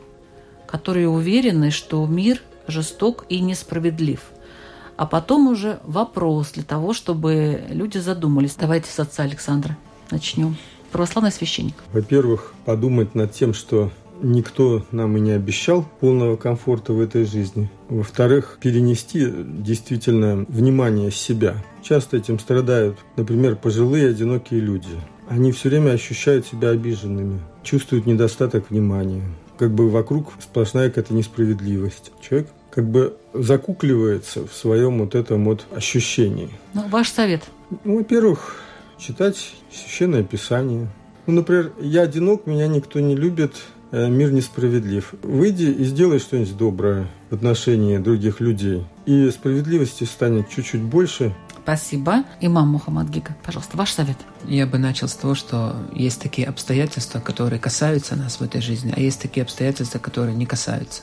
которые 0.68 1.10
уверены, 1.10 1.72
что 1.72 2.06
мир 2.06 2.42
жесток 2.68 3.26
и 3.30 3.40
несправедлив. 3.40 4.22
А 4.98 5.06
потом 5.06 5.48
уже 5.48 5.80
вопрос 5.84 6.52
для 6.52 6.64
того, 6.64 6.94
чтобы 6.94 7.64
люди 7.70 7.98
задумались. 7.98 8.56
Давайте 8.56 8.90
с 8.90 9.00
отца 9.00 9.24
Александра 9.24 9.78
начнем. 10.10 10.56
Православный 10.92 11.32
священник. 11.32 11.76
Во-первых, 11.92 12.54
подумать 12.64 13.16
над 13.16 13.34
тем, 13.34 13.54
что 13.54 13.92
никто 14.22 14.86
нам 14.92 15.18
и 15.18 15.20
не 15.20 15.32
обещал 15.32 15.86
полного 16.00 16.36
комфорта 16.36 16.94
в 16.94 17.00
этой 17.00 17.26
жизни. 17.26 17.70
Во-вторых, 17.90 18.58
перенести 18.62 19.28
действительно 19.30 20.46
внимание 20.48 21.12
с 21.12 21.16
себя. 21.16 21.64
Часто 21.84 22.18
этим 22.18 22.40
страдают, 22.40 22.98
например, 23.18 23.56
пожилые 23.56 24.10
одинокие 24.10 24.60
люди. 24.60 24.90
Они 25.28 25.52
все 25.52 25.70
время 25.70 25.92
ощущают 25.92 26.46
себя 26.46 26.70
обиженными, 26.70 27.40
чувствуют 27.64 28.06
недостаток 28.06 28.70
внимания. 28.70 29.24
Как 29.58 29.72
бы 29.72 29.90
вокруг 29.90 30.34
сплошная 30.40 30.90
какая-то 30.90 31.14
несправедливость. 31.14 32.12
Человек 32.22 32.50
как 32.70 32.90
бы 32.90 33.16
закукливается 33.34 34.46
в 34.46 34.54
своем 34.54 35.00
вот 35.00 35.16
этом 35.16 35.46
вот 35.46 35.66
ощущении. 35.74 36.50
Ну, 36.74 36.88
ваш 36.90 37.10
совет? 37.10 37.44
Ну, 37.86 37.98
во-первых, 37.98 38.62
читать 38.98 39.54
священное 39.72 40.24
писание. 40.24 40.90
Ну, 41.26 41.36
например, 41.36 41.72
я 41.80 42.02
одинок, 42.02 42.46
меня 42.46 42.68
никто 42.68 43.00
не 43.00 43.16
любит, 43.16 43.56
мир 43.96 44.32
несправедлив. 44.32 45.14
Выйди 45.24 45.66
и 45.66 45.84
сделай 45.86 46.20
что-нибудь 46.20 46.58
доброе 46.58 47.08
в 47.30 47.36
отношении 47.36 47.98
других 47.98 48.42
людей. 48.42 48.86
И 49.06 49.30
справедливости 49.30 50.04
станет 50.04 50.50
чуть-чуть 50.50 50.82
больше. 50.82 51.34
Спасибо. 51.64 52.26
Имам 52.42 52.70
Мухаммад 52.70 53.10
Гига, 53.10 53.36
пожалуйста, 53.44 53.76
ваш 53.76 53.92
совет. 53.92 54.18
Я 54.48 54.68
бы 54.68 54.78
начал 54.78 55.08
с 55.08 55.16
того, 55.16 55.34
что 55.34 55.76
есть 55.94 56.22
такие 56.22 56.48
обстоятельства, 56.48 57.20
которые 57.20 57.60
касаются 57.60 58.16
нас 58.16 58.40
в 58.40 58.44
этой 58.44 58.62
жизни, 58.62 58.94
а 58.96 59.00
есть 59.00 59.20
такие 59.20 59.42
обстоятельства, 59.42 59.98
которые 59.98 60.36
не 60.36 60.46
касаются. 60.46 61.02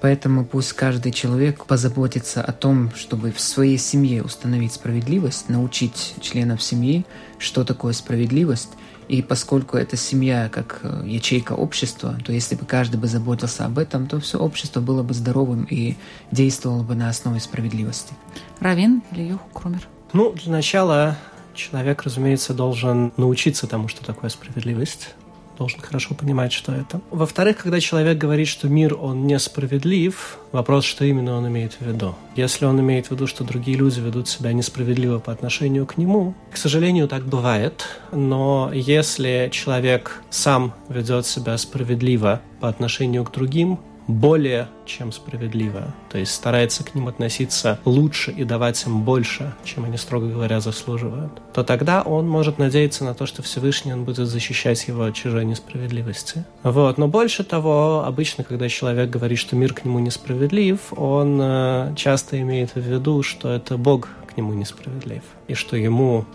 Поэтому 0.00 0.44
пусть 0.44 0.72
каждый 0.74 1.10
человек 1.10 1.64
позаботится 1.64 2.42
о 2.42 2.52
том, 2.52 2.92
чтобы 2.94 3.32
в 3.32 3.40
своей 3.40 3.78
семье 3.78 4.22
установить 4.22 4.74
справедливость, 4.74 5.48
научить 5.48 6.14
членов 6.20 6.62
семьи, 6.62 7.04
что 7.38 7.64
такое 7.64 7.92
справедливость, 7.92 8.70
и 9.08 9.22
поскольку 9.22 9.76
это 9.76 9.96
семья 9.96 10.48
как 10.48 10.80
э, 10.82 11.02
ячейка 11.06 11.52
общества, 11.52 12.16
то 12.24 12.32
если 12.32 12.54
бы 12.54 12.64
каждый 12.64 12.96
бы 12.96 13.06
заботился 13.06 13.64
об 13.64 13.78
этом, 13.78 14.06
то 14.06 14.20
все 14.20 14.38
общество 14.38 14.80
было 14.80 15.02
бы 15.02 15.14
здоровым 15.14 15.66
и 15.70 15.96
действовало 16.30 16.82
бы 16.82 16.94
на 16.94 17.08
основе 17.08 17.40
справедливости. 17.40 18.14
Равин 18.60 19.02
или 19.12 19.22
Юху 19.22 19.48
Крумер? 19.52 19.86
Ну, 20.12 20.32
для 20.32 20.52
начала 20.52 21.18
человек, 21.54 22.02
разумеется, 22.02 22.54
должен 22.54 23.12
научиться 23.16 23.66
тому, 23.66 23.88
что 23.88 24.04
такое 24.04 24.30
справедливость 24.30 25.14
должен 25.58 25.80
хорошо 25.80 26.14
понимать, 26.14 26.52
что 26.52 26.72
это. 26.72 27.00
Во-вторых, 27.10 27.58
когда 27.58 27.80
человек 27.80 28.18
говорит, 28.18 28.48
что 28.48 28.68
мир, 28.68 28.96
он 29.00 29.26
несправедлив, 29.26 30.38
вопрос, 30.52 30.84
что 30.84 31.04
именно 31.04 31.36
он 31.36 31.48
имеет 31.48 31.74
в 31.74 31.80
виду. 31.82 32.14
Если 32.36 32.64
он 32.64 32.80
имеет 32.80 33.06
в 33.06 33.10
виду, 33.12 33.26
что 33.26 33.44
другие 33.44 33.76
люди 33.76 34.00
ведут 34.00 34.28
себя 34.28 34.52
несправедливо 34.52 35.18
по 35.18 35.32
отношению 35.32 35.86
к 35.86 35.96
нему, 35.96 36.34
к 36.50 36.56
сожалению, 36.56 37.08
так 37.08 37.24
бывает, 37.24 37.86
но 38.12 38.70
если 38.72 39.48
человек 39.52 40.22
сам 40.30 40.74
ведет 40.88 41.26
себя 41.26 41.56
справедливо 41.58 42.40
по 42.60 42.68
отношению 42.68 43.24
к 43.24 43.32
другим, 43.32 43.78
более 44.06 44.68
чем 44.84 45.12
справедливо, 45.12 45.94
то 46.10 46.18
есть 46.18 46.34
старается 46.34 46.84
к 46.84 46.94
ним 46.94 47.08
относиться 47.08 47.78
лучше 47.84 48.30
и 48.30 48.44
давать 48.44 48.84
им 48.86 49.02
больше, 49.02 49.54
чем 49.64 49.84
они, 49.84 49.96
строго 49.96 50.28
говоря, 50.28 50.60
заслуживают, 50.60 51.32
то 51.54 51.64
тогда 51.64 52.02
он 52.02 52.28
может 52.28 52.58
надеяться 52.58 53.04
на 53.04 53.14
то, 53.14 53.26
что 53.26 53.42
Всевышний 53.42 53.92
он 53.92 54.04
будет 54.04 54.28
защищать 54.28 54.86
его 54.88 55.04
от 55.04 55.14
чужой 55.14 55.44
несправедливости. 55.44 56.44
Вот. 56.62 56.98
Но 56.98 57.08
больше 57.08 57.44
того, 57.44 58.04
обычно, 58.04 58.44
когда 58.44 58.68
человек 58.68 59.10
говорит, 59.10 59.38
что 59.38 59.56
мир 59.56 59.72
к 59.72 59.84
нему 59.84 59.98
несправедлив, 60.00 60.78
он 60.96 61.38
э, 61.40 61.94
часто 61.96 62.40
имеет 62.40 62.74
в 62.74 62.80
виду, 62.80 63.22
что 63.22 63.50
это 63.50 63.78
Бог 63.78 64.08
к 64.26 64.36
нему 64.36 64.52
несправедлив, 64.52 65.22
и 65.48 65.54
что 65.54 65.76
ему 65.76 66.26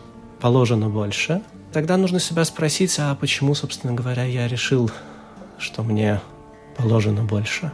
положено 0.42 0.90
больше. 0.90 1.42
Тогда 1.72 1.98
нужно 1.98 2.20
себя 2.20 2.46
спросить, 2.46 2.96
а 2.98 3.14
почему, 3.14 3.54
собственно 3.54 3.94
говоря, 3.94 4.24
я 4.24 4.48
решил, 4.48 4.90
что 5.60 5.84
мне 5.84 6.20
положено 6.80 7.24
больше. 7.24 7.72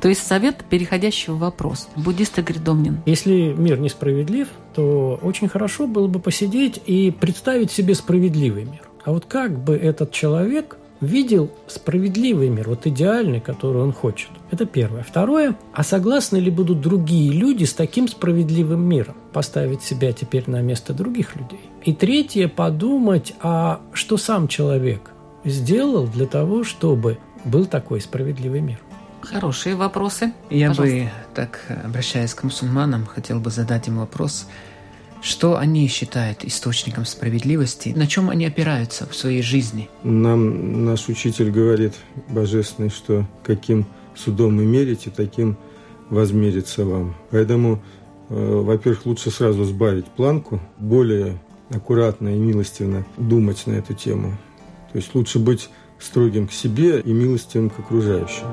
То 0.00 0.08
есть 0.08 0.26
совет, 0.26 0.64
переходящий 0.68 1.32
в 1.32 1.38
вопрос. 1.38 1.88
Буддист 1.96 2.38
Игорь 2.38 2.58
Домнин. 2.58 2.98
Если 3.06 3.54
мир 3.56 3.78
несправедлив, 3.78 4.48
то 4.74 5.18
очень 5.22 5.48
хорошо 5.48 5.86
было 5.86 6.08
бы 6.08 6.18
посидеть 6.18 6.80
и 6.84 7.10
представить 7.10 7.70
себе 7.70 7.94
справедливый 7.94 8.64
мир. 8.64 8.82
А 9.04 9.12
вот 9.12 9.24
как 9.26 9.58
бы 9.58 9.74
этот 9.76 10.12
человек 10.12 10.76
видел 11.00 11.50
справедливый 11.66 12.50
мир, 12.50 12.68
вот 12.68 12.86
идеальный, 12.86 13.40
который 13.40 13.82
он 13.82 13.92
хочет. 13.92 14.28
Это 14.50 14.66
первое. 14.66 15.02
Второе, 15.02 15.56
а 15.72 15.82
согласны 15.82 16.36
ли 16.36 16.50
будут 16.50 16.82
другие 16.82 17.32
люди 17.32 17.64
с 17.64 17.72
таким 17.72 18.06
справедливым 18.06 18.82
миром? 18.82 19.14
Поставить 19.32 19.82
себя 19.82 20.12
теперь 20.12 20.44
на 20.46 20.60
место 20.60 20.92
других 20.92 21.36
людей. 21.36 21.60
И 21.84 21.94
третье, 21.94 22.48
подумать, 22.48 23.32
а 23.40 23.80
что 23.94 24.18
сам 24.18 24.46
человек 24.46 25.12
сделал 25.44 26.06
для 26.06 26.26
того, 26.26 26.64
чтобы 26.64 27.18
был 27.44 27.66
такой 27.66 28.00
справедливый 28.00 28.60
мир? 28.60 28.80
Хорошие 29.22 29.76
вопросы. 29.76 30.32
Я 30.48 30.68
Пожалуйста. 30.68 30.96
бы, 30.96 31.10
так 31.34 31.60
обращаясь 31.84 32.34
к 32.34 32.42
мусульманам, 32.42 33.06
хотел 33.06 33.38
бы 33.38 33.50
задать 33.50 33.88
им 33.88 33.98
вопрос, 33.98 34.46
что 35.20 35.58
они 35.58 35.86
считают 35.88 36.44
источником 36.44 37.04
справедливости, 37.04 37.90
на 37.90 38.06
чем 38.06 38.30
они 38.30 38.46
опираются 38.46 39.06
в 39.06 39.14
своей 39.14 39.42
жизни? 39.42 39.90
Нам 40.02 40.84
наш 40.84 41.08
учитель 41.08 41.50
говорит, 41.50 41.94
божественный, 42.28 42.88
что 42.88 43.26
каким 43.44 43.86
судом 44.16 44.56
вы 44.56 44.64
мерите, 44.64 45.10
таким 45.14 45.56
возмерится 46.08 46.84
вам. 46.84 47.14
Поэтому, 47.30 47.82
э, 48.30 48.34
во-первых, 48.34 49.06
лучше 49.06 49.30
сразу 49.30 49.64
сбавить 49.64 50.06
планку, 50.06 50.60
более 50.78 51.38
аккуратно 51.70 52.34
и 52.34 52.38
милостивно 52.38 53.04
думать 53.16 53.66
на 53.66 53.72
эту 53.72 53.94
тему. 53.94 54.36
То 54.92 54.98
есть 54.98 55.14
лучше 55.14 55.38
быть 55.38 55.68
строгим 56.00 56.48
к 56.48 56.52
себе 56.52 57.00
и 57.00 57.12
милостивым 57.12 57.70
к 57.70 57.78
окружающим. 57.78 58.46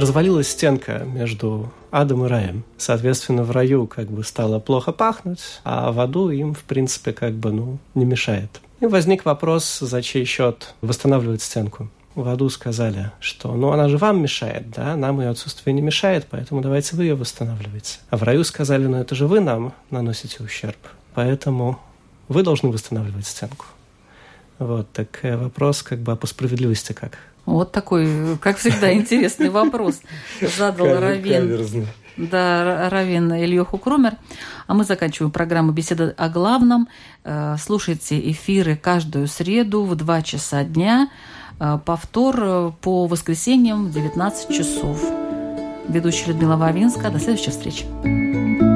Развалилась 0.00 0.48
стенка 0.48 1.04
между 1.06 1.72
адом 1.90 2.24
и 2.24 2.28
раем. 2.28 2.64
Соответственно, 2.76 3.44
в 3.44 3.50
раю 3.52 3.86
как 3.86 4.10
бы 4.10 4.24
стало 4.24 4.58
плохо 4.58 4.92
пахнуть, 4.92 5.60
а 5.62 5.92
в 5.92 6.00
аду 6.00 6.30
им, 6.30 6.54
в 6.54 6.64
принципе, 6.64 7.12
как 7.12 7.34
бы, 7.34 7.52
ну, 7.52 7.78
не 7.94 8.04
мешает. 8.04 8.60
И 8.80 8.86
возник 8.86 9.24
вопрос, 9.24 9.78
за 9.78 10.02
чей 10.02 10.24
счет 10.24 10.74
восстанавливать 10.80 11.42
стенку. 11.42 11.88
В 12.14 12.28
аду 12.28 12.48
сказали, 12.48 13.10
что 13.18 13.54
ну 13.54 13.72
она 13.72 13.88
же 13.88 13.98
вам 13.98 14.22
мешает, 14.22 14.70
да, 14.70 14.94
нам 14.94 15.20
ее 15.20 15.30
отсутствие 15.30 15.74
не 15.74 15.82
мешает, 15.82 16.26
поэтому 16.30 16.60
давайте 16.60 16.94
вы 16.94 17.04
ее 17.04 17.16
восстанавливайте. 17.16 17.98
А 18.08 18.16
в 18.16 18.22
раю 18.22 18.44
сказали, 18.44 18.86
ну 18.86 18.98
это 18.98 19.16
же 19.16 19.26
вы 19.26 19.40
нам 19.40 19.72
наносите 19.90 20.44
ущерб, 20.44 20.78
поэтому 21.14 21.80
вы 22.28 22.44
должны 22.44 22.68
восстанавливать 22.70 23.26
стенку. 23.26 23.66
Вот, 24.60 24.92
так 24.92 25.18
э, 25.22 25.36
вопрос 25.36 25.82
как 25.82 25.98
бы 26.00 26.12
а 26.12 26.16
по 26.16 26.28
справедливости 26.28 26.92
как? 26.92 27.18
Вот 27.46 27.72
такой, 27.72 28.38
как 28.38 28.58
всегда, 28.58 28.92
интересный 28.92 29.50
вопрос 29.50 30.00
задал 30.40 30.98
Равин. 30.98 31.86
Да, 32.16 32.88
Равин 32.90 33.32
Ильёху 33.32 33.78
Кромер. 33.78 34.14
А 34.66 34.74
мы 34.74 34.84
заканчиваем 34.84 35.32
программу 35.32 35.72
«Беседа 35.72 36.14
о 36.16 36.28
главном». 36.28 36.88
Э, 37.24 37.56
слушайте 37.58 38.30
эфиры 38.30 38.76
каждую 38.76 39.26
среду 39.26 39.82
в 39.82 39.96
2 39.96 40.22
часа 40.22 40.62
дня. 40.64 41.10
Э, 41.58 41.78
повтор 41.84 42.36
э, 42.40 42.72
по 42.80 43.06
воскресеньям 43.06 43.86
в 43.86 43.92
19 43.92 44.56
часов. 44.56 45.02
Ведущая 45.88 46.28
Людмила 46.28 46.56
Вавинска. 46.56 47.10
До 47.10 47.18
следующей 47.18 47.50
встречи. 47.50 48.73